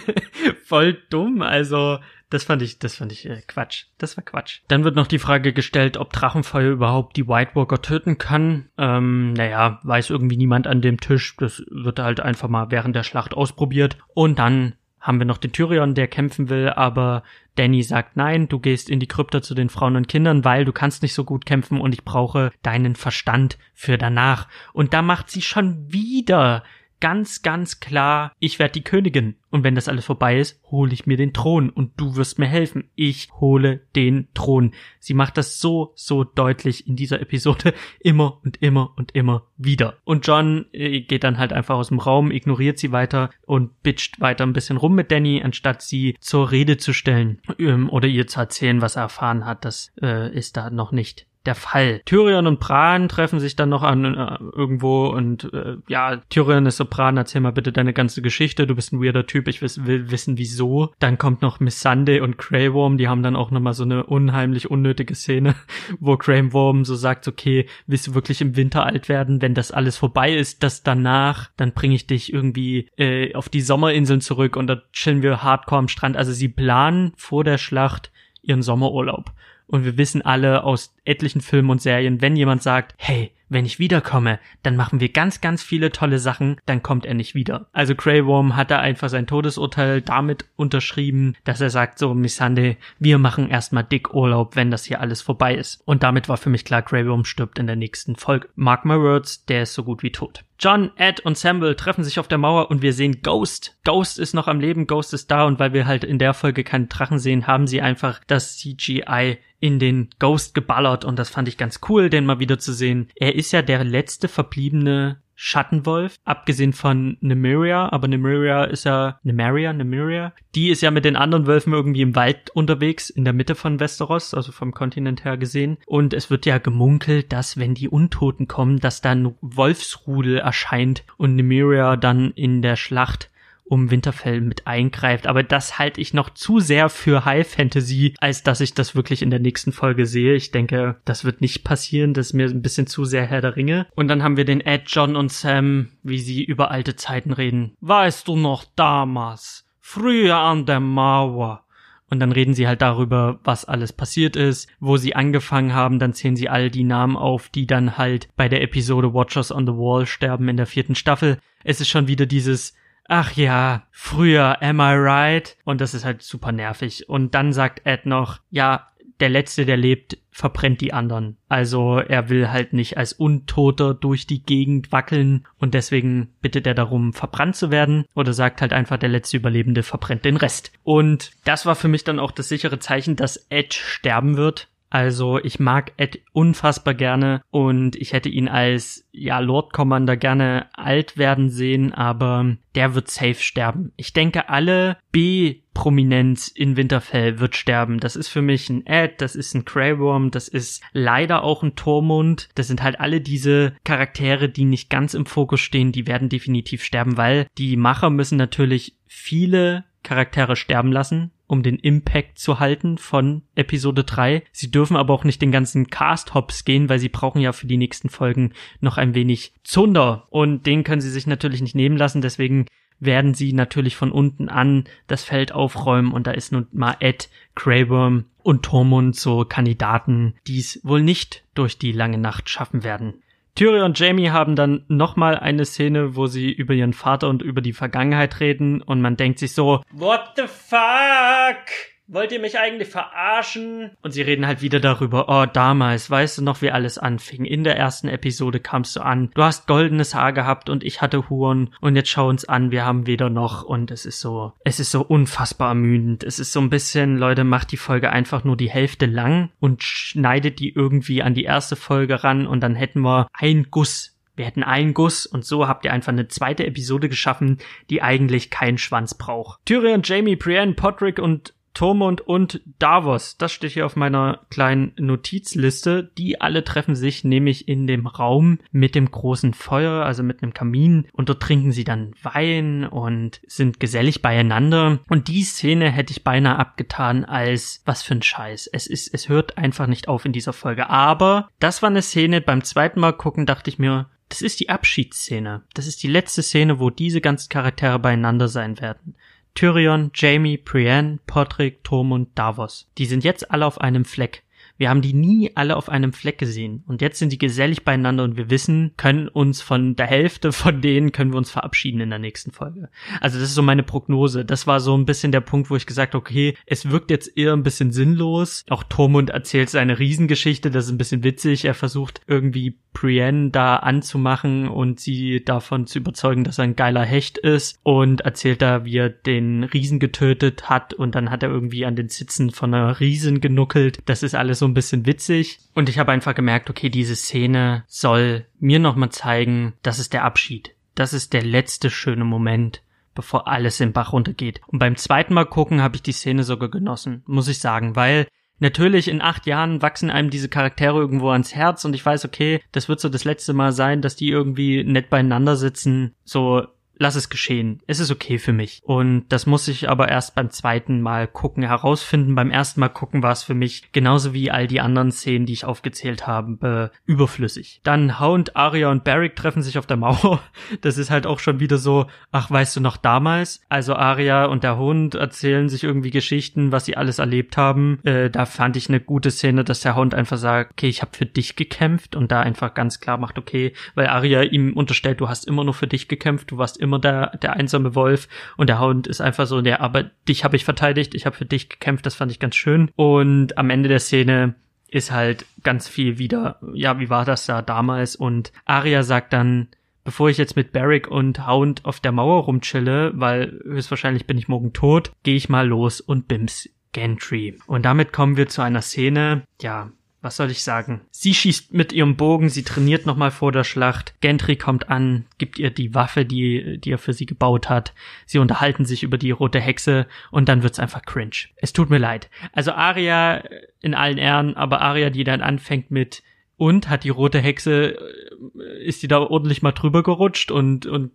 voll 0.65 0.99
dumm. 1.11 1.43
Also, 1.43 1.99
das 2.31 2.45
fand 2.45 2.63
ich, 2.63 2.79
das 2.79 2.97
fand 2.97 3.13
ich 3.13 3.29
äh, 3.29 3.43
Quatsch. 3.47 3.85
Das 3.99 4.17
war 4.17 4.25
Quatsch. 4.25 4.61
Dann 4.69 4.85
wird 4.85 4.97
noch 4.97 5.07
die 5.07 5.19
Frage 5.19 5.53
gestellt, 5.53 5.97
ob 5.97 6.13
Drachenfeuer 6.13 6.73
überhaupt 6.73 7.17
die 7.17 7.29
White 7.29 7.53
Walker 7.55 7.81
töten 7.81 8.19
kann. 8.19 8.69
Ähm, 8.77 9.35
naja, 9.35 9.81
weiß 9.85 10.11
irgendwie 10.11 10.37
niemand 10.37 10.67
an 10.67 10.81
dem 10.81 10.99
Tisch. 10.99 11.37
Das 11.37 11.63
wird 11.71 12.01
halt 12.01 12.21
einfach 12.21 12.49
mal 12.49 12.71
während 12.71 12.97
der 12.97 13.05
Schlacht 13.05 13.35
ausprobiert. 13.35 13.99
Und 14.15 14.39
dann 14.39 14.75
haben 15.05 15.19
wir 15.19 15.27
noch 15.27 15.37
den 15.37 15.53
Tyrion, 15.53 15.95
der 15.95 16.09
kämpfen 16.09 16.49
will, 16.49 16.71
aber 16.71 17.23
Danny 17.57 17.83
sagt 17.83 18.17
nein, 18.17 18.49
du 18.49 18.59
gehst 18.59 18.89
in 18.89 19.01
die 19.01 19.07
Krypta 19.07 19.43
zu 19.43 19.55
den 19.55 19.69
Frauen 19.69 19.97
und 19.97 20.09
Kindern, 20.09 20.47
weil 20.47 20.65
du 20.65 20.73
kannst 20.73 21.03
nicht 21.03 21.13
so 21.13 21.25
gut 21.25 21.45
kämpfen 21.45 21.79
und 21.79 21.93
ich 21.93 22.05
brauche 22.05 22.53
deinen 22.63 22.97
Verstand 22.97 23.59
für 23.75 23.99
danach. 23.99 24.49
Und 24.73 24.95
da 24.95 25.03
macht 25.03 25.29
sie 25.31 25.43
schon 25.43 25.93
wieder 25.93 26.65
ganz, 27.05 27.43
ganz 27.43 27.81
klar, 27.81 28.33
ich 28.39 28.59
werde 28.59 28.73
die 28.73 28.83
Königin. 28.83 29.35
Und 29.51 29.63
wenn 29.63 29.75
das 29.75 29.89
alles 29.89 30.07
vorbei 30.07 30.39
ist, 30.39 30.59
hole 30.71 30.95
ich 30.95 31.05
mir 31.05 31.19
den 31.19 31.35
Thron 31.35 31.69
und 31.69 31.93
du 31.99 32.17
wirst 32.17 32.39
mir 32.39 32.47
helfen. 32.47 32.89
Ich 32.95 33.29
hole 33.41 33.83
den 33.95 34.29
Thron. 34.33 34.73
Sie 35.01 35.13
macht 35.13 35.37
das 35.37 35.61
so, 35.61 35.93
so 35.97 36.25
deutlich 36.25 36.89
in 36.89 36.97
dieser 36.97 37.21
Episode 37.21 37.75
immer 38.01 38.41
und 38.43 38.63
immer 38.63 38.95
und 38.97 39.15
immer 39.15 39.43
wieder. 39.59 39.99
Und 40.05 40.27
John 40.27 40.65
äh, 40.73 41.03
geht 41.03 41.25
dann 41.25 41.37
halt 41.37 41.53
einfach 41.53 41.77
aus 41.77 41.89
dem 41.89 41.99
Raum, 41.99 42.31
ignoriert 42.31 42.79
sie 42.79 42.91
weiter 42.91 43.29
und 43.43 43.83
bitcht 43.83 44.19
weiter 44.23 44.47
ein 44.47 44.55
bisschen 44.55 44.79
rum 44.79 44.95
mit 44.95 45.13
Danny, 45.13 45.43
anstatt 45.43 45.83
sie 45.83 46.17
zur 46.21 46.53
Rede 46.53 46.79
zu 46.79 46.95
stellen 46.95 47.43
ähm, 47.59 47.91
oder 47.91 48.09
ihr 48.09 48.27
zu 48.27 48.41
erzählen, 48.41 48.81
was 48.81 48.97
er 48.97 49.03
erfahren 49.03 49.45
hat. 49.45 49.67
Das 49.67 49.93
äh, 50.01 50.35
ist 50.35 50.57
da 50.57 50.71
noch 50.71 50.91
nicht 50.91 51.27
der 51.47 51.55
Fall. 51.55 52.01
Tyrion 52.05 52.47
und 52.47 52.61
Bran 52.61 53.09
treffen 53.09 53.41
sich 53.41 53.57
dann 53.57 53.69
noch 53.69 53.83
an 53.83 54.05
äh, 54.05 54.39
irgendwo 54.53 55.07
und 55.07 55.53
äh, 55.53 55.77
ja, 55.89 56.17
Tyrion 56.29 56.67
ist 56.67 56.77
so, 56.77 56.85
Bran, 56.85 57.17
erzähl 57.17 57.41
mal 57.41 57.53
bitte 57.53 57.73
deine 57.73 57.93
ganze 57.93 58.23
Geschichte, 58.23 58.67
du 58.67 58.75
bist 58.75 58.93
ein 58.93 59.03
weirder 59.03 59.27
Typ, 59.27 59.49
ich 59.49 59.63
will, 59.63 59.71
will 59.87 60.11
wissen 60.11 60.39
wieso. 60.39 60.93
Dann 60.99 61.19
kommt 61.19 61.43
noch 61.43 61.61
Miss 61.61 61.81
Sunday 61.81 62.21
und 62.21 62.39
Grey 62.39 62.73
Worm, 62.73 62.97
die 62.97 63.09
haben 63.09 63.23
dann 63.23 63.37
auch 63.37 63.51
nochmal 63.51 63.75
so 63.75 63.85
eine 63.85 64.05
unheimlich 64.05 64.71
unnötige 64.71 65.15
Szene, 65.15 65.55
wo 66.01 66.17
Grey 66.17 66.53
Worm 66.53 66.85
so 66.85 66.95
sagt, 66.95 67.29
okay, 67.29 67.67
willst 67.87 68.07
du 68.07 68.15
wirklich 68.15 68.41
im 68.41 68.57
Winter 68.57 68.85
alt 68.85 69.09
werden, 69.09 69.43
wenn 69.43 69.55
das 69.55 69.71
alles 69.71 69.97
vorbei 69.97 70.35
ist, 70.35 70.63
das 70.63 70.83
danach, 70.83 71.51
dann 71.57 71.73
bringe 71.73 71.95
ich 71.95 72.07
dich 72.07 72.33
irgendwie 72.33 72.89
äh, 72.97 73.35
auf 73.35 73.49
die 73.49 73.61
Sommerinseln 73.61 74.21
zurück 74.21 74.57
und 74.57 74.67
da 74.67 74.83
chillen 74.93 75.23
wir 75.23 75.43
hardcore 75.43 75.79
am 75.79 75.89
Strand. 75.89 76.17
Also 76.17 76.33
sie 76.33 76.49
planen 76.49 77.13
vor 77.17 77.45
der 77.45 77.59
Schlacht 77.59 78.11
ihren 78.45 78.63
Sommerurlaub. 78.63 79.33
Und 79.67 79.85
wir 79.85 79.97
wissen 79.97 80.23
alle 80.23 80.65
aus 80.65 80.95
etlichen 81.05 81.41
Filmen 81.41 81.71
und 81.71 81.83
Serien, 81.83 82.21
wenn 82.21 82.37
jemand 82.37 82.63
sagt, 82.63 82.95
hey, 82.99 83.33
wenn 83.49 83.67
ich 83.67 83.79
wiederkomme, 83.79 84.39
dann 84.63 84.77
machen 84.77 85.01
wir 85.01 85.11
ganz, 85.11 85.41
ganz 85.41 85.63
viele 85.63 85.91
tolle 85.91 86.19
Sachen, 86.19 86.57
dann 86.67 86.83
kommt 86.83 87.07
er 87.07 87.15
nicht 87.15 87.35
wieder. 87.35 87.69
Also 87.73 87.95
Grey 87.95 88.23
hat 88.53 88.71
da 88.71 88.79
einfach 88.81 89.09
sein 89.09 89.27
Todesurteil 89.27 90.01
damit 90.01 90.47
unterschrieben, 90.57 91.35
dass 91.45 91.61
er 91.61 91.71
sagt 91.71 91.99
so, 91.99 92.15
Missande, 92.15 92.77
wir 92.99 93.19
machen 93.19 93.51
erstmal 93.51 93.85
dick 93.85 94.15
Urlaub, 94.15 94.57
wenn 94.57 94.71
das 94.71 94.85
hier 94.85 95.01
alles 95.01 95.23
vorbei 95.23 95.55
ist. 95.55 95.83
Und 95.85 96.03
damit 96.03 96.29
war 96.29 96.37
für 96.37 96.51
mich 96.51 96.65
klar, 96.65 96.83
Grey 96.83 97.05
stirbt 97.25 97.59
in 97.59 97.67
der 97.67 97.77
nächsten 97.77 98.17
Folge. 98.17 98.49
Mark 98.55 98.85
my 98.85 98.95
words, 98.95 99.45
der 99.47 99.63
ist 99.63 99.75
so 99.75 99.85
gut 99.85 100.03
wie 100.03 100.13
tot. 100.13 100.45
John, 100.59 100.93
Ed 100.97 101.21
und 101.21 101.37
Samuel 101.37 101.75
treffen 101.75 102.05
sich 102.05 102.19
auf 102.19 102.29
der 102.29 102.39
Mauer 102.39 102.71
und 102.71 102.81
wir 102.81 102.93
sehen 102.93 103.23
Ghost. 103.23 103.77
Ghost 103.85 104.19
ist 104.19 104.35
noch 104.35 104.49
am 104.49 104.61
Leben, 104.61 104.87
Ghost 104.87 105.13
ist 105.13 105.31
da 105.31 105.45
und 105.45 105.59
weil 105.59 105.73
wir 105.73 105.87
halt 105.87 106.05
in 106.05 106.19
der 106.19 106.33
Folge 106.33 106.65
keinen 106.65 106.89
Drachen 106.89 107.19
sehen, 107.19 107.47
haben 107.47 107.67
sie 107.67 107.83
einfach 107.83 108.21
das 108.27 108.57
CGI 108.57 109.39
in 109.61 109.79
den 109.79 110.11
Ghost 110.19 110.55
geballert 110.55 111.05
und 111.05 111.19
das 111.19 111.31
fand 111.31 111.49
ich 111.49 111.57
ganz 111.57 111.81
cool, 111.89 112.11
den 112.11 112.27
mal 112.27 112.39
wieder 112.39 112.59
zu 112.59 112.73
sehen. 112.73 113.09
Er 113.17 113.35
ist 113.35 113.53
ja 113.53 113.63
der 113.63 113.85
letzte 113.85 114.29
verbliebene 114.29 115.23
Schattenwolf, 115.37 116.19
abgesehen 116.25 116.73
von 116.73 117.17
Nymeria, 117.21 117.91
aber 117.93 118.09
Nymeria 118.09 118.65
ist 118.65 118.85
ja, 118.85 119.19
Nymeria, 119.25 119.73
Nymeria, 119.73 120.33
die 120.55 120.71
ist 120.71 120.81
ja 120.81 120.91
mit 120.91 121.05
den 121.05 121.17
anderen 121.17 121.47
Wölfen 121.47 121.73
irgendwie 121.73 122.03
im 122.03 122.15
Wald 122.15 122.51
unterwegs, 122.51 123.11
in 123.11 123.25
der 123.25 123.33
Mitte 123.33 123.55
von 123.55 123.81
Westeros, 123.81 124.35
also 124.35 124.53
vom 124.53 124.73
Kontinent 124.73 125.25
her 125.25 125.37
gesehen. 125.37 125.79
Und 125.87 126.15
es 126.15 126.31
wird 126.31 126.47
ja 126.47 126.59
gemunkelt, 126.59 127.33
dass 127.33 127.57
wenn 127.57 127.75
die 127.75 127.89
Untoten 127.89 128.47
kommen, 128.47 128.79
dass 128.79 129.01
dann 129.01 129.35
Wolfsrudel 129.41 130.39
erscheint 130.39 131.05
und 131.17 131.35
Nymeria 131.35 131.97
dann 131.97 132.31
in 132.33 132.63
der 132.63 132.77
Schlacht 132.77 133.31
um 133.65 133.91
Winterfell 133.91 134.41
mit 134.41 134.67
eingreift. 134.67 135.27
Aber 135.27 135.43
das 135.43 135.79
halte 135.79 136.01
ich 136.01 136.15
noch 136.15 136.31
zu 136.31 136.61
sehr 136.61 136.89
für 136.89 137.25
High 137.25 137.47
Fantasy, 137.47 138.15
als 138.21 138.43
dass 138.43 138.61
ich 138.61 138.75
das 138.75 138.95
wirklich 138.95 139.23
in 139.23 139.31
der 139.31 139.41
nächsten 139.41 139.73
Folge 139.73 140.07
sehe. 140.07 140.35
Ich 140.35 140.51
denke, 140.51 140.97
das 141.05 141.25
wird 141.25 141.41
nicht 141.41 141.65
passieren. 141.65 142.15
Das 142.15 142.27
ist 142.27 142.33
mir 142.35 142.47
ein 142.47 142.63
bisschen 142.63 142.87
zu 142.87 143.05
sehr 143.05 143.27
Herr 143.27 143.41
der 143.41 143.57
Ringe. 143.57 143.87
Und 143.95 144.09
dann 144.09 144.23
haben 144.23 144.37
wir 144.37 144.45
den 144.45 144.61
Ed, 144.61 144.85
John 144.87 145.17
und 145.17 145.33
Sam, 145.33 145.89
wie 146.03 146.19
sie 146.19 146.45
über 146.45 146.71
alte 146.71 146.97
Zeiten 146.97 147.33
reden. 147.33 147.77
Weißt 147.81 148.29
du 148.29 148.37
noch 148.37 148.65
damals? 148.77 149.65
Früher 149.81 150.37
an 150.37 150.67
der 150.67 150.81
Mauer. 150.81 151.65
Und 152.11 152.21
dann 152.21 152.33
reden 152.33 152.55
sie 152.55 152.69
halt 152.69 152.83
darüber, 152.83 153.41
was 153.45 153.65
alles 153.65 153.93
passiert 153.93 154.37
ist, 154.37 154.69
wo 154.79 154.99
sie 154.99 155.17
angefangen 155.17 155.75
haben, 155.75 155.99
dann 155.99 156.13
zählen 156.13 156.37
sie 156.37 156.49
all 156.49 156.71
die 156.71 156.85
Namen 156.85 157.17
auf, 157.17 157.49
die 157.49 157.67
dann 157.67 157.97
halt 157.99 158.29
bei 158.37 158.49
der 158.49 158.63
Episode 158.63 159.15
Watchers 159.15 159.51
on 159.51 159.67
the 159.67 159.73
Wall 159.73 160.07
sterben 160.07 160.49
in 160.49 160.57
der 160.57 160.67
vierten 160.67 160.95
Staffel. 160.95 161.39
Es 161.65 161.81
ist 161.81 161.89
schon 161.89 162.07
wieder 162.07 162.27
dieses, 162.27 162.75
ach 163.09 163.33
ja, 163.33 163.85
früher, 163.91 164.63
am 164.63 164.81
I 164.81 164.95
right? 164.95 165.57
Und 165.65 165.81
das 165.81 165.95
ist 165.95 166.05
halt 166.05 166.23
super 166.23 166.53
nervig. 166.53 167.09
Und 167.09 167.35
dann 167.35 167.53
sagt 167.53 167.87
Ed 167.87 168.07
noch, 168.07 168.41
ja, 168.51 168.89
der 169.21 169.29
Letzte, 169.29 169.65
der 169.65 169.77
lebt, 169.77 170.19
verbrennt 170.31 170.81
die 170.81 170.93
anderen. 170.93 171.37
Also 171.49 171.99
er 171.99 172.29
will 172.29 172.51
halt 172.51 172.73
nicht 172.73 172.97
als 172.99 173.13
Untoter 173.13 173.95
durch 173.95 174.27
die 174.27 174.43
Gegend 174.43 174.91
wackeln 174.91 175.47
und 175.59 175.75
deswegen 175.75 176.33
bittet 176.43 176.67
er 176.67 176.75
darum, 176.75 177.13
verbrannt 177.13 177.55
zu 177.55 177.71
werden 177.71 178.07
oder 178.15 178.33
sagt 178.33 178.61
halt 178.61 178.73
einfach, 178.73 178.97
der 178.97 179.09
letzte 179.09 179.37
Überlebende 179.37 179.85
verbrennt 179.85 180.25
den 180.25 180.37
Rest. 180.37 180.73
Und 180.83 181.31
das 181.45 181.65
war 181.65 181.77
für 181.77 181.89
mich 181.89 182.03
dann 182.03 182.19
auch 182.19 182.33
das 182.33 182.49
sichere 182.49 182.81
Zeichen, 182.81 183.15
dass 183.15 183.47
Edge 183.51 183.79
sterben 183.81 184.37
wird. 184.37 184.69
Also 184.95 185.41
ich 185.43 185.59
mag 185.59 185.91
Ed 185.97 186.21
unfassbar 186.33 186.95
gerne 186.95 187.43
und 187.51 187.97
ich 187.97 188.13
hätte 188.13 188.29
ihn 188.29 188.47
als 188.47 189.09
ja 189.11 189.41
Lord 189.41 189.73
Commander 189.73 190.17
gerne 190.17 190.69
alt 190.73 191.19
werden 191.19 191.51
sehen, 191.51 191.93
aber 191.93 192.57
der 192.77 192.95
wird 192.95 193.11
safe 193.11 193.35
sterben. 193.35 193.91
Ich 193.97 194.13
denke, 194.13 194.49
alle 194.51 194.97
B 195.11 195.63
Prominenz 195.75 196.47
in 196.47 196.77
Winterfell 196.77 197.41
wird 197.41 197.57
sterben. 197.57 197.99
Das 197.99 198.15
ist 198.15 198.29
für 198.29 198.41
mich 198.41 198.71
ein 198.71 198.87
Ed, 198.87 199.21
das 199.21 199.35
ist 199.35 199.57
ein 199.57 199.65
Grey 199.65 199.99
Worm, 199.99 200.31
das 200.31 200.47
ist 200.47 200.81
leider 200.93 201.43
auch 201.43 201.65
ein 201.65 201.75
Tormund. 201.75 202.49
Das 202.55 202.69
sind 202.69 202.81
halt 202.81 203.01
alle 203.01 203.21
diese 203.21 203.75
Charaktere, 203.83 204.49
die 204.49 204.65
nicht 204.65 204.91
ganz 204.91 205.15
im 205.15 205.27
Fokus 205.27 205.59
stehen, 205.59 205.91
die 205.91 206.07
werden 206.07 206.29
definitiv 206.29 206.85
sterben, 206.85 207.17
weil 207.17 207.49
die 207.59 207.77
Macher 207.77 208.11
müssen 208.11 208.39
natürlich 208.39 208.97
viele 209.09 209.87
Charaktere 210.05 210.55
sterben 210.55 210.93
lassen, 210.93 211.33
um 211.47 211.63
den 211.63 211.77
Impact 211.77 212.39
zu 212.39 212.61
halten 212.61 212.99
von 212.99 213.43
Episode 213.55 214.05
3. 214.05 214.43
Sie 214.53 214.71
dürfen 214.71 214.97
aber 214.97 215.13
auch 215.15 215.25
nicht 215.25 215.43
den 215.43 215.53
ganzen 215.53 215.89
Cast-Hops 215.89 216.65
gehen, 216.65 216.89
weil 216.89 216.99
sie 216.99 217.09
brauchen 217.09 217.41
ja 217.41 217.53
für 217.53 217.67
die 217.67 217.77
nächsten 217.77 218.09
Folgen 218.09 218.53
noch 218.81 218.97
ein 218.97 219.15
wenig 219.15 219.53
Zunder. 219.63 220.27
Und 220.31 220.67
den 220.67 220.85
können 220.85 221.01
sie 221.03 221.11
sich 221.11 221.27
natürlich 221.27 221.61
nicht 221.63 221.75
nehmen 221.75 221.97
lassen, 221.97 222.23
deswegen 222.23 222.67
werden 223.01 223.35
sie 223.35 223.53
natürlich 223.53 223.97
von 223.97 224.13
unten 224.13 224.49
an 224.49 224.85
das 225.07 225.25
Feld 225.25 225.53
aufräumen 225.53 226.13
und 226.13 226.27
da 226.27 226.31
ist 226.31 226.53
nun 226.53 226.67
mal 226.73 226.97
Ed, 227.01 227.29
Greyworm 227.55 228.27
und 228.43 228.65
Tormund 228.65 229.17
so 229.17 229.45
Kandidaten, 229.45 230.35
die 230.47 230.59
es 230.59 230.81
wohl 230.85 231.03
nicht 231.03 231.45
durch 231.55 231.79
die 231.79 231.93
lange 231.93 232.19
Nacht 232.19 232.49
schaffen 232.49 232.85
werden. 232.85 233.15
Tyrion 233.55 233.85
und 233.85 233.99
Jamie 233.99 234.31
haben 234.31 234.57
dann 234.57 234.85
nochmal 234.89 235.39
eine 235.39 235.65
Szene, 235.65 236.17
wo 236.17 236.27
sie 236.27 236.51
über 236.51 236.75
ihren 236.75 236.93
Vater 236.93 237.29
und 237.29 237.41
über 237.41 237.61
die 237.61 237.73
Vergangenheit 237.73 238.41
reden 238.41 238.83
und 238.83 239.01
man 239.01 239.17
denkt 239.17 239.39
sich 239.39 239.53
so, 239.53 239.83
What 239.93 240.33
the 240.37 240.47
fuck? 240.49 241.94
Wollt 242.07 242.33
ihr 242.33 242.41
mich 242.41 242.59
eigentlich 242.59 242.89
verarschen? 242.89 243.93
Und 244.03 244.13
sie 244.13 244.23
reden 244.23 244.47
halt 244.47 244.63
wieder 244.63 244.81
darüber, 244.81 245.29
oh, 245.29 245.47
damals, 245.47 246.11
weißt 246.11 246.39
du 246.39 246.43
noch, 246.43 246.63
wie 246.63 246.71
alles 246.71 246.99
anfing? 246.99 247.45
In 247.45 247.65
der 247.65 247.77
ersten 247.77 248.09
Episode 248.09 248.61
kamst 248.61 248.97
du 248.97 249.01
an, 249.01 249.31
du 249.35 249.43
hast 249.43 249.67
goldenes 249.67 250.15
Haar 250.15 250.33
gehabt 250.33 250.69
und 250.69 250.85
ich 250.85 251.01
hatte 251.01 251.29
Huren 251.31 251.75
und 251.81 251.97
jetzt 251.97 252.11
schau 252.11 252.29
uns 252.29 252.45
an, 252.45 252.71
wir 252.71 252.85
haben 252.85 253.07
weder 253.07 253.31
noch 253.31 253.65
und 253.65 253.91
es 253.91 254.07
ist 254.07 254.21
so, 254.21 254.53
es 254.65 254.81
ist 254.81 254.91
so 254.91 255.03
unfassbar 255.03 255.71
ermüdend. 255.71 256.25
Es 256.25 256.39
ist 256.39 256.53
so 256.53 256.61
ein 256.61 256.71
bisschen, 256.71 257.17
Leute, 257.17 257.45
macht 257.45 257.73
die 257.73 257.77
Folge 257.77 258.11
einfach 258.11 258.45
nur 258.45 258.57
die 258.57 258.71
Hälfte 258.71 259.07
lang 259.07 259.51
und 259.61 259.83
schneidet 259.83 260.59
die 260.59 260.75
irgendwie 260.75 261.23
an 261.23 261.35
die 261.35 261.45
erste 261.45 261.77
Folge 261.77 262.25
ran 262.25 262.47
und 262.47 262.61
dann 262.61 262.75
hätten 262.75 263.01
wir 263.01 263.29
ein 263.33 263.69
Guss 263.71 264.11
wir 264.37 264.47
hätten 264.47 264.65
einen 264.65 264.95
Guss 264.95 265.27
und 265.27 265.45
so 265.45 265.69
habt 265.69 265.85
ihr 265.85 265.93
einfach 265.93 266.13
eine 266.13 266.27
zweite 266.27 266.67
Episode 266.67 267.09
geschaffen, 267.09 267.59
die 267.89 268.03
eigentlich 268.03 268.51
keinen 268.51 268.79
Schwanz 268.79 269.15
braucht. 269.15 269.61
Tyrion, 269.65 270.03
Jamie, 270.03 270.35
Brienne, 270.35 270.75
Podrick 270.75 271.21
und 271.21 271.55
Tormund 271.75 272.21
und 272.21 272.61
Davos. 272.79 273.37
Das 273.37 273.53
steht 273.53 273.73
hier 273.73 273.85
auf 273.85 273.97
meiner 273.97 274.41
kleinen 274.49 274.93
Notizliste. 274.97 276.11
Die 276.17 276.41
alle 276.41 276.65
treffen 276.65 276.95
sich 276.95 277.25
nämlich 277.25 277.69
in 277.69 277.87
dem 277.87 278.07
Raum 278.07 278.61
mit 278.71 278.95
dem 278.95 279.11
großen 279.11 279.53
Feuer, 279.55 280.05
also 280.05 280.23
mit 280.23 280.43
einem 280.43 280.55
Kamin. 280.55 281.07
Und 281.13 281.29
dort 281.29 281.43
trinken 281.43 281.73
sie 281.73 281.85
dann 281.85 282.15
Wein 282.23 282.85
und 282.85 283.41
sind 283.47 283.81
gesellig 283.81 284.23
beieinander. 284.23 285.01
Und 285.09 285.29
die 285.29 285.43
Szene 285.43 285.91
hätte 285.91 286.13
ich 286.13 286.25
beinahe 286.25 286.59
abgetan 286.59 287.25
als 287.25 287.83
was 287.85 288.03
für 288.03 288.15
ein 288.15 288.23
Scheiß. 288.23 288.69
Es 288.73 288.87
ist, 288.87 289.13
es 289.13 289.29
hört 289.29 289.59
einfach 289.59 289.87
nicht 289.87 290.09
auf 290.09 290.25
in 290.25 290.33
dieser 290.33 290.53
Folge. 290.53 290.89
Aber 290.89 291.49
das 291.59 291.83
war 291.83 291.91
eine 291.91 292.03
Szene, 292.03 292.41
beim 292.41 292.63
zweiten 292.63 293.01
Mal 293.01 293.13
gucken 293.13 293.47
dachte 293.47 293.69
ich 293.69 293.79
mir, 293.79 294.09
das 294.29 294.43
ist 294.43 294.61
die 294.61 294.69
Abschiedsszene. 294.69 295.63
Das 295.75 295.87
ist 295.87 296.03
die 296.03 296.09
letzte 296.09 296.43
Szene, 296.43 296.81
wo 296.81 296.91
diese 296.91 297.21
ganzen 297.21 297.49
Charaktere 297.51 297.99
beieinander 297.99 298.49
sein 298.49 298.81
werden. 298.81 299.15
Tyrion, 299.55 300.11
Jamie, 300.15 300.57
Brienne, 300.57 301.21
Podrick, 301.27 301.85
Tormund, 301.85 302.31
Davos. 302.35 302.89
Die 302.99 303.07
sind 303.07 303.23
jetzt 303.23 303.51
alle 303.53 303.67
auf 303.67 303.81
einem 303.81 304.05
Fleck. 304.05 304.43
Wir 304.77 304.91
haben 304.91 305.03
die 305.03 305.15
nie 305.15 305.53
alle 305.55 305.77
auf 305.77 305.89
einem 305.89 306.13
Fleck 306.13 306.39
gesehen. 306.39 306.83
Und 306.87 307.01
jetzt 307.01 307.19
sind 307.19 307.33
die 307.33 307.39
gesellig 307.39 307.85
beieinander 307.85 308.25
und 308.25 308.37
wir 308.37 308.51
wissen, 308.51 308.93
können 308.97 309.29
uns 309.29 309.63
von 309.63 309.97
der 309.97 310.07
Hälfte 310.07 310.53
von 310.53 310.81
denen 310.81 311.13
können 311.13 311.33
wir 311.33 311.39
uns 311.39 311.51
verabschieden 311.51 312.01
in 312.01 312.11
der 312.11 312.19
nächsten 312.19 312.51
Folge. 312.51 312.89
Also 313.21 313.39
das 313.39 313.51
ist 313.51 313.55
so 313.55 313.63
meine 313.63 313.83
Prognose. 313.83 314.45
Das 314.45 314.67
war 314.67 314.81
so 314.81 314.97
ein 314.97 315.07
bisschen 315.07 315.33
der 315.33 315.41
Punkt, 315.41 315.71
wo 315.71 315.77
ich 315.77 315.87
gesagt 315.87 316.15
okay, 316.15 316.57
es 316.67 316.91
wirkt 316.91 317.11
jetzt 317.11 317.37
eher 317.37 317.53
ein 317.53 317.63
bisschen 317.63 317.93
sinnlos. 317.93 318.65
Auch 318.69 318.83
Tormund 318.83 319.31
erzählt 319.31 319.71
seine 319.71 319.99
Riesengeschichte, 319.99 320.71
das 320.71 320.87
ist 320.87 320.91
ein 320.93 320.99
bisschen 320.99 321.25
witzig. 321.25 321.65
Er 321.65 321.75
versucht 321.75 322.21
irgendwie 322.27 322.79
Brienne 322.95 323.51
da 323.51 323.77
anzumachen 323.77 324.69
und 324.69 325.01
sie 325.01 325.45
davon 325.45 325.87
zu 325.87 325.99
überzeugen, 325.99 326.45
dass 326.45 326.59
er 326.59 326.65
ein 326.65 326.77
geiler 326.77 327.05
Hecht 327.05 327.37
ist 327.39 327.79
und 327.83 328.23
erzählt 328.23 328.63
da, 328.63 328.85
wie 328.85 328.97
er 328.97 329.11
den 329.11 329.65
Riesen 329.65 329.99
getötet 329.99 330.71
hat 330.71 330.95
und 330.95 331.15
dann 331.15 331.31
hat 331.31 331.43
er 331.43 331.51
irgendwie 331.51 331.85
an 331.85 331.97
den 331.97 332.09
Sitzen 332.09 332.51
von 332.51 332.73
einer 332.73 333.01
Riesen 333.01 333.41
genuckelt. 333.41 333.99
Das 334.07 334.23
ist 334.23 334.35
alles 334.35 334.61
so 334.61 334.67
ein 334.67 334.74
bisschen 334.75 335.07
witzig 335.07 335.61
und 335.75 335.89
ich 335.89 335.99
habe 335.99 336.13
einfach 336.13 336.35
gemerkt, 336.35 336.71
okay, 336.71 336.89
diese 336.89 337.17
Szene 337.17 337.85
soll 337.87 338.47
mir 338.59 338.79
nochmal 338.79 339.11
zeigen, 339.11 339.75
das 339.83 339.99
ist 339.99 340.13
der 340.13 340.25
Abschied. 340.25 340.75
Das 340.95 341.13
ist 341.13 341.33
der 341.33 341.43
letzte 341.43 341.91
schöne 341.91 342.25
Moment 342.25 342.83
bevor 343.15 343.47
alles 343.47 343.81
im 343.81 343.93
Bach 343.93 344.13
runtergeht. 344.13 344.61
Und 344.67 344.81
beim 344.81 344.97
zweiten 344.97 345.35
Mal 345.35 345.47
gucken 345.47 345.81
habe 345.81 345.97
ich 345.97 346.03
die 346.03 346.13
Szene 346.13 346.43
sogar 346.43 346.69
genossen, 346.69 347.23
muss 347.27 347.49
ich 347.49 347.61
sagen, 347.61 347.97
weil 347.97 348.27
Natürlich, 348.61 349.09
in 349.09 349.21
acht 349.21 349.47
Jahren 349.47 349.83
wachsen 349.83 350.11
einem 350.11 350.31
diese 350.31 350.49
Charaktere 350.49 350.99
irgendwo 350.99 351.31
ans 351.31 351.57
Herz 351.57 351.85
und 351.85 351.93
ich 351.93 352.07
weiß, 352.07 352.25
okay, 352.25 352.63
das 352.71 352.89
wird 352.89 353.01
so 353.01 353.09
das 353.09 353.25
letzte 353.25 353.53
Mal 353.53 353.73
sein, 353.73 354.01
dass 354.01 354.15
die 354.15 354.29
irgendwie 354.29 354.85
nett 354.85 355.11
beieinander 355.11 355.57
sitzen. 355.57 356.15
So, 356.25 356.65
lass 356.97 357.15
es 357.15 357.29
geschehen. 357.29 357.81
Es 357.87 358.01
ist 358.01 358.11
okay 358.11 358.39
für 358.39 358.53
mich. 358.53 358.81
Und 358.85 359.27
das 359.29 359.47
muss 359.47 359.69
ich 359.69 359.89
aber 359.89 360.09
erst 360.09 360.35
beim 360.35 360.51
zweiten 360.51 361.01
Mal 361.01 361.27
gucken 361.27 361.63
herausfinden. 361.63 362.35
Beim 362.35 362.51
ersten 362.51 362.81
Mal 362.81 362.89
gucken 362.89 363.23
war 363.23 363.33
es 363.33 363.43
für 363.43 363.55
mich 363.55 363.93
genauso 363.93 364.35
wie 364.35 364.51
all 364.51 364.67
die 364.67 364.81
anderen 364.81 365.13
Szenen, 365.13 365.47
die 365.47 365.53
ich 365.53 365.65
aufgezählt 365.65 366.27
habe, 366.27 366.91
überflüssig. 367.07 367.81
Dann 367.85 368.21
Hound, 368.21 368.57
Arya 368.57 368.91
und 368.91 369.05
Barrick 369.05 369.37
treffen 369.37 369.63
sich 369.63 369.79
auf 369.79 369.87
der 369.87 369.97
Mauer. 369.97 370.41
Das 370.81 370.99
ist 370.99 371.11
halt 371.11 371.27
auch 371.27 371.39
schon 371.39 371.61
wieder 371.61 371.79
so, 371.79 372.07
ach, 372.33 372.51
weißt 372.51 372.77
du 372.77 372.81
noch 372.81 372.97
damals? 372.97 373.61
Also 373.69 373.95
Arya 373.95 374.47
und 374.47 374.65
der 374.65 374.77
Hund 374.77 375.15
erzählen 375.15 375.69
sich 375.69 375.85
irgendwie 375.85 376.11
Geschichten, 376.11 376.73
was 376.73 376.85
sie 376.85 376.97
alles 376.97 377.19
erlebt 377.19 377.57
haben. 377.57 378.01
Äh, 378.05 378.31
da 378.31 378.47
fand 378.47 378.77
ich 378.77 378.89
eine 378.89 379.01
gute 379.01 379.31
Szene, 379.31 379.65
dass 379.65 379.81
der 379.81 379.97
Hund 379.97 380.15
einfach 380.15 380.37
sagt, 380.37 380.73
okay, 380.73 380.89
ich 380.89 381.03
habe 381.03 381.17
für 381.17 381.27
dich 381.27 381.57
gekämpft 381.57 382.17
und 382.17 382.33
da 382.33 382.41
einfach 382.41 382.75
ganz 382.75 383.01
klar 383.01 383.19
macht, 383.19 383.39
okay, 383.39 383.73
weil 383.95 384.07
Arya 384.07 384.43
ihm 384.43 384.73
unterstellt, 384.75 385.21
du 385.21 385.29
hast 385.29 385.47
immer 385.47 385.65
nur 385.65 385.75
für 385.75 385.87
dich 385.87 386.09
gekämpft, 386.09 386.51
du 386.51 386.59
warst 386.59 386.77
immer 386.85 386.99
der, 386.99 387.37
der 387.39 387.55
einsame 387.55 387.95
Wolf 387.95 388.29
und 388.57 388.69
der 388.69 388.81
Hound 388.81 389.07
ist 389.07 389.21
einfach 389.21 389.47
so, 389.47 389.61
der, 389.61 389.81
aber 389.81 390.05
dich 390.29 390.45
habe 390.45 390.57
ich 390.57 390.65
verteidigt, 390.65 391.15
ich 391.15 391.27
habe 391.27 391.37
für 391.37 391.45
dich 391.45 391.69
gekämpft, 391.69 392.07
das 392.07 392.15
fand 392.15 392.31
ich 392.31 392.39
ganz 392.39 392.55
schön. 392.55 392.91
Und 392.97 393.59
am 393.59 393.71
Ende 393.71 393.89
der 393.89 394.01
Szene 394.01 394.55
ist 394.89 395.11
halt 395.11 395.45
ganz 395.65 395.89
viel 395.89 396.19
wieder, 396.19 396.59
ja, 396.73 397.01
wie 397.01 397.11
war 397.11 397.25
das 397.25 397.47
da 397.47 397.63
damals? 397.63 398.15
Und 398.15 398.53
Arya 398.65 399.03
sagt 399.03 399.33
dann, 399.33 399.69
bevor 400.05 400.29
ich 400.29 400.39
jetzt 400.39 400.55
mit 400.55 400.73
Barrick 400.73 401.09
und 401.09 401.47
Hound 401.47 401.85
auf 401.85 401.99
der 401.99 402.13
Mauer 402.13 402.45
rumchille, 402.45 403.13
weil 403.15 403.61
höchstwahrscheinlich 403.65 404.27
bin 404.27 404.39
ich 404.39 404.49
morgen 404.49 404.73
tot, 404.73 405.11
gehe 405.23 405.37
ich 405.37 405.49
mal 405.49 405.67
los 405.67 406.01
und 406.01 406.29
bims 406.29 406.69
Gentry. 406.93 407.59
Und 407.67 407.85
damit 407.85 408.13
kommen 408.13 408.37
wir 408.37 408.49
zu 408.49 408.63
einer 408.63 408.83
Szene, 408.83 409.43
ja, 409.61 409.91
was 410.25 410.37
soll 410.37 410.51
ich 410.51 410.63
sagen? 410.63 411.03
Sie 411.11 411.35
schießt 411.35 411.75
mit 411.75 411.93
ihrem 411.93 412.17
Bogen, 412.17 412.49
sie 412.49 412.63
trainiert 412.63 413.05
nochmal 413.05 413.31
vor 413.31 413.53
der 413.53 413.63
Schlacht. 413.63 414.15
Gentry 414.21 414.57
kommt 414.57 414.89
an, 414.89 415.27
gibt 415.39 415.59
ihr 415.59 415.71
die 415.71 415.95
Waffe, 415.95 416.25
die, 416.25 416.79
die 416.79 416.93
er 416.93 416.99
für 416.99 417.13
sie 417.13 417.27
gebaut 417.27 417.69
hat. 417.69 417.93
Sie 418.25 418.39
unterhalten 418.39 418.87
sich 418.87 419.03
über 419.03 419.19
die 419.19 419.31
rote 419.31 419.61
Hexe 419.61 420.07
und 420.31 420.49
dann 420.49 420.63
wird's 420.63 420.79
einfach 420.79 421.03
cringe. 421.03 421.49
Es 421.57 421.75
tut 421.75 421.91
mir 421.91 421.99
leid. 421.99 422.31
Also 422.53 422.73
Aria 422.73 423.45
in 423.83 423.95
allen 423.95 424.19
Ehren, 424.19 424.57
aber 424.57 424.81
Aria, 424.81 425.11
die 425.11 425.25
dann 425.25 425.43
anfängt 425.43 425.91
mit 425.91 426.23
Und 426.57 426.89
hat 426.89 427.03
die 427.03 427.11
rote 427.11 427.41
Hexe, 427.41 427.97
äh, 427.97 428.85
ist 428.85 429.03
die 429.03 429.09
da 429.09 429.19
ordentlich 429.19 429.63
mal 429.63 429.73
drüber 429.73 430.03
gerutscht 430.03 430.51
und, 430.51 430.87
und 430.87 431.11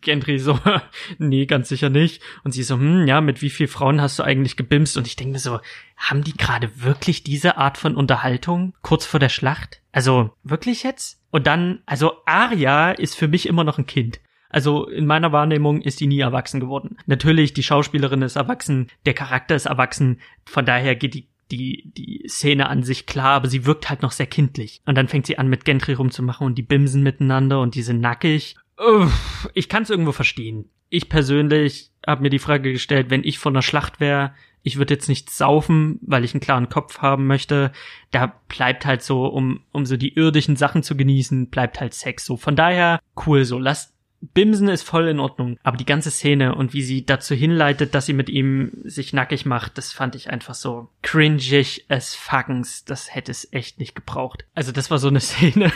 Gendry 0.00 0.38
so, 0.38 0.58
nee, 1.18 1.46
ganz 1.46 1.68
sicher 1.68 1.90
nicht. 1.90 2.22
Und 2.42 2.52
sie 2.52 2.62
so, 2.62 2.74
hm, 2.76 3.06
ja, 3.06 3.20
mit 3.20 3.42
wie 3.42 3.50
viel 3.50 3.68
Frauen 3.68 4.00
hast 4.00 4.18
du 4.18 4.22
eigentlich 4.22 4.56
gebimst? 4.56 4.96
Und 4.96 5.06
ich 5.06 5.16
denke 5.16 5.32
mir 5.32 5.38
so, 5.38 5.60
haben 5.96 6.24
die 6.24 6.36
gerade 6.36 6.82
wirklich 6.82 7.22
diese 7.22 7.56
Art 7.56 7.78
von 7.78 7.94
Unterhaltung 7.94 8.74
kurz 8.82 9.06
vor 9.06 9.20
der 9.20 9.28
Schlacht? 9.28 9.82
Also, 9.92 10.30
wirklich 10.42 10.82
jetzt? 10.82 11.22
Und 11.30 11.46
dann, 11.46 11.82
also 11.86 12.14
Arya 12.26 12.90
ist 12.90 13.16
für 13.16 13.28
mich 13.28 13.46
immer 13.46 13.64
noch 13.64 13.78
ein 13.78 13.86
Kind. 13.86 14.20
Also 14.50 14.88
in 14.88 15.06
meiner 15.06 15.30
Wahrnehmung 15.30 15.80
ist 15.80 16.00
die 16.00 16.08
nie 16.08 16.18
erwachsen 16.18 16.58
geworden. 16.58 16.98
Natürlich, 17.06 17.54
die 17.54 17.62
Schauspielerin 17.62 18.22
ist 18.22 18.34
erwachsen, 18.34 18.88
der 19.06 19.14
Charakter 19.14 19.54
ist 19.54 19.66
erwachsen, 19.66 20.20
von 20.44 20.66
daher 20.66 20.96
geht 20.96 21.14
die 21.14 21.28
die, 21.50 21.90
die 21.96 22.24
Szene 22.28 22.68
an 22.68 22.82
sich 22.82 23.06
klar, 23.06 23.34
aber 23.34 23.48
sie 23.48 23.66
wirkt 23.66 23.90
halt 23.90 24.02
noch 24.02 24.12
sehr 24.12 24.26
kindlich. 24.26 24.80
Und 24.86 24.96
dann 24.96 25.08
fängt 25.08 25.26
sie 25.26 25.38
an, 25.38 25.48
mit 25.48 25.64
Gentry 25.64 25.94
rumzumachen 25.94 26.46
und 26.46 26.56
die 26.56 26.62
bimsen 26.62 27.02
miteinander 27.02 27.60
und 27.60 27.74
die 27.74 27.82
sind 27.82 28.00
nackig. 28.00 28.56
Uff, 28.78 29.48
ich 29.54 29.68
kann 29.68 29.82
es 29.82 29.90
irgendwo 29.90 30.12
verstehen. 30.12 30.70
Ich 30.88 31.08
persönlich 31.08 31.90
habe 32.06 32.22
mir 32.22 32.30
die 32.30 32.38
Frage 32.38 32.72
gestellt, 32.72 33.10
wenn 33.10 33.24
ich 33.24 33.38
von 33.38 33.54
der 33.54 33.62
Schlacht 33.62 34.00
wäre, 34.00 34.32
ich 34.62 34.76
würde 34.76 34.94
jetzt 34.94 35.08
nicht 35.08 35.30
saufen, 35.30 35.98
weil 36.02 36.24
ich 36.24 36.34
einen 36.34 36.42
klaren 36.42 36.68
Kopf 36.68 36.98
haben 36.98 37.26
möchte. 37.26 37.72
Da 38.10 38.34
bleibt 38.48 38.84
halt 38.84 39.02
so, 39.02 39.26
um, 39.26 39.62
um 39.72 39.86
so 39.86 39.96
die 39.96 40.14
irdischen 40.14 40.56
Sachen 40.56 40.82
zu 40.82 40.96
genießen, 40.96 41.48
bleibt 41.48 41.80
halt 41.80 41.94
Sex 41.94 42.26
so. 42.26 42.36
Von 42.36 42.56
daher, 42.56 43.00
cool 43.26 43.44
so. 43.44 43.58
Lasst 43.58 43.94
Bimsen 44.20 44.68
ist 44.68 44.82
voll 44.82 45.08
in 45.08 45.18
Ordnung, 45.18 45.58
aber 45.62 45.76
die 45.76 45.86
ganze 45.86 46.10
Szene 46.10 46.54
und 46.54 46.74
wie 46.74 46.82
sie 46.82 47.06
dazu 47.06 47.34
hinleitet, 47.34 47.94
dass 47.94 48.06
sie 48.06 48.12
mit 48.12 48.28
ihm 48.28 48.70
sich 48.84 49.12
nackig 49.12 49.46
macht, 49.46 49.78
das 49.78 49.92
fand 49.92 50.14
ich 50.14 50.30
einfach 50.30 50.54
so 50.54 50.90
cringig 51.02 51.86
as 51.88 52.14
fuckens. 52.14 52.84
Das 52.84 53.14
hätte 53.14 53.30
es 53.30 53.50
echt 53.52 53.78
nicht 53.78 53.94
gebraucht. 53.94 54.44
Also 54.54 54.72
das 54.72 54.90
war 54.90 54.98
so 54.98 55.08
eine 55.08 55.20
Szene. 55.20 55.72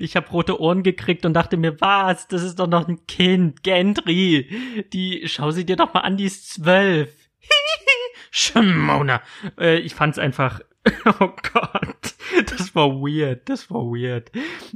ich 0.00 0.16
habe 0.16 0.28
rote 0.30 0.60
Ohren 0.60 0.82
gekriegt 0.82 1.24
und 1.24 1.34
dachte 1.34 1.56
mir, 1.56 1.80
was? 1.80 2.26
Das 2.28 2.42
ist 2.42 2.58
doch 2.58 2.66
noch 2.66 2.88
ein 2.88 3.06
Kind, 3.06 3.62
Gendry. 3.62 4.84
Die, 4.92 5.22
schau 5.26 5.52
sie 5.52 5.64
dir 5.64 5.76
doch 5.76 5.94
mal 5.94 6.00
an, 6.00 6.16
die 6.16 6.24
ist 6.24 6.52
zwölf. 6.52 7.14
Schimona. 8.32 9.22
Äh, 9.58 9.78
ich 9.78 9.94
fand's 9.94 10.18
einfach 10.18 10.60
Oh 11.20 11.30
Gott, 11.52 11.93
das 12.74 12.82
war 12.82 12.90
weird, 12.90 13.48
das 13.48 13.70
war 13.70 13.82
weird. 13.82 14.32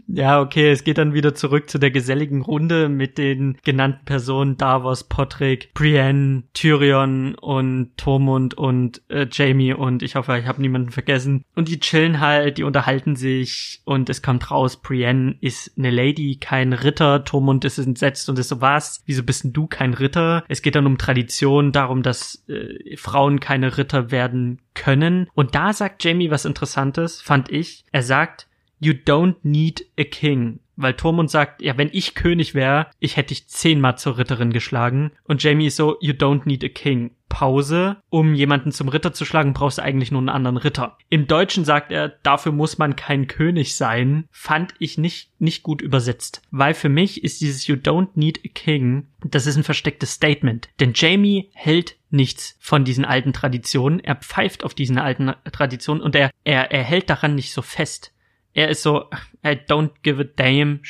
Ja, 0.06 0.40
okay, 0.40 0.70
es 0.70 0.84
geht 0.84 0.98
dann 0.98 1.14
wieder 1.14 1.34
zurück 1.34 1.68
zu 1.68 1.78
der 1.78 1.90
geselligen 1.90 2.42
Runde 2.42 2.88
mit 2.88 3.18
den 3.18 3.58
genannten 3.64 4.04
Personen 4.04 4.56
Davos, 4.56 5.04
Potrick, 5.08 5.74
Brienne, 5.74 6.44
Tyrion 6.54 7.34
und 7.34 7.96
Tormund 7.96 8.54
und 8.54 9.02
äh, 9.08 9.26
Jamie 9.30 9.72
und 9.72 10.04
ich 10.04 10.14
hoffe, 10.14 10.38
ich 10.38 10.46
habe 10.46 10.60
niemanden 10.60 10.92
vergessen. 10.92 11.42
Und 11.56 11.66
die 11.68 11.80
chillen 11.80 12.20
halt, 12.20 12.58
die 12.58 12.62
unterhalten 12.62 13.16
sich 13.16 13.80
und 13.84 14.08
es 14.08 14.22
kommt 14.22 14.48
raus, 14.50 14.80
Brienne 14.80 15.36
ist 15.40 15.76
eine 15.76 15.90
Lady, 15.90 16.36
kein 16.36 16.72
Ritter. 16.72 17.24
Tormund 17.24 17.64
ist 17.64 17.78
entsetzt 17.78 18.28
und 18.28 18.38
ist 18.38 18.48
so, 18.48 18.60
was? 18.60 19.02
Wieso 19.06 19.24
bist 19.24 19.42
denn 19.42 19.52
du 19.52 19.66
kein 19.66 19.94
Ritter? 19.94 20.44
Es 20.48 20.62
geht 20.62 20.76
dann 20.76 20.86
um 20.86 20.98
Tradition, 20.98 21.72
darum, 21.72 22.04
dass 22.04 22.44
äh, 22.48 22.96
Frauen 22.96 23.40
keine 23.40 23.76
Ritter 23.76 24.12
werden 24.12 24.60
können. 24.78 25.28
Und 25.34 25.54
da 25.54 25.72
sagt 25.72 26.02
Jamie 26.04 26.30
was 26.30 26.44
Interessantes, 26.44 27.20
fand 27.20 27.50
ich. 27.50 27.84
Er 27.92 28.02
sagt, 28.02 28.47
you 28.78 28.92
don't 28.92 29.36
need 29.42 29.86
a 29.98 30.04
king. 30.04 30.60
Weil 30.80 30.94
Tormund 30.94 31.28
sagt, 31.28 31.60
ja, 31.60 31.76
wenn 31.76 31.90
ich 31.92 32.14
König 32.14 32.54
wäre, 32.54 32.86
ich 33.00 33.16
hätte 33.16 33.34
dich 33.34 33.48
zehnmal 33.48 33.98
zur 33.98 34.16
Ritterin 34.16 34.52
geschlagen. 34.52 35.10
Und 35.24 35.42
Jamie 35.42 35.66
ist 35.66 35.76
so, 35.76 35.96
you 36.00 36.12
don't 36.12 36.42
need 36.44 36.62
a 36.62 36.68
king. 36.68 37.10
Pause. 37.28 37.96
Um 38.10 38.32
jemanden 38.32 38.70
zum 38.70 38.88
Ritter 38.88 39.12
zu 39.12 39.24
schlagen, 39.24 39.54
brauchst 39.54 39.78
du 39.78 39.82
eigentlich 39.82 40.12
nur 40.12 40.20
einen 40.20 40.28
anderen 40.28 40.56
Ritter. 40.56 40.96
Im 41.10 41.26
Deutschen 41.26 41.64
sagt 41.64 41.90
er, 41.90 42.08
dafür 42.08 42.52
muss 42.52 42.78
man 42.78 42.94
kein 42.94 43.26
König 43.26 43.74
sein. 43.74 44.28
Fand 44.30 44.72
ich 44.78 44.98
nicht, 44.98 45.32
nicht 45.40 45.64
gut 45.64 45.82
übersetzt. 45.82 46.42
Weil 46.52 46.74
für 46.74 46.88
mich 46.88 47.24
ist 47.24 47.40
dieses 47.40 47.66
you 47.66 47.74
don't 47.74 48.10
need 48.14 48.40
a 48.44 48.48
king, 48.48 49.08
das 49.24 49.46
ist 49.46 49.56
ein 49.56 49.64
verstecktes 49.64 50.12
Statement. 50.12 50.68
Denn 50.78 50.92
Jamie 50.94 51.50
hält 51.54 51.96
nichts 52.10 52.56
von 52.60 52.84
diesen 52.84 53.04
alten 53.04 53.32
Traditionen. 53.32 53.98
Er 53.98 54.14
pfeift 54.14 54.62
auf 54.62 54.74
diesen 54.74 54.98
alten 54.98 55.32
Traditionen 55.50 56.04
und 56.04 56.14
er, 56.14 56.30
er, 56.44 56.70
er 56.70 56.84
hält 56.84 57.10
daran 57.10 57.34
nicht 57.34 57.52
so 57.52 57.62
fest. 57.62 58.12
Er 58.54 58.68
ist 58.68 58.82
so, 58.82 59.04
I 59.44 59.50
don't 59.68 59.90
give 60.02 60.20
a 60.20 60.24
damn, 60.24 60.80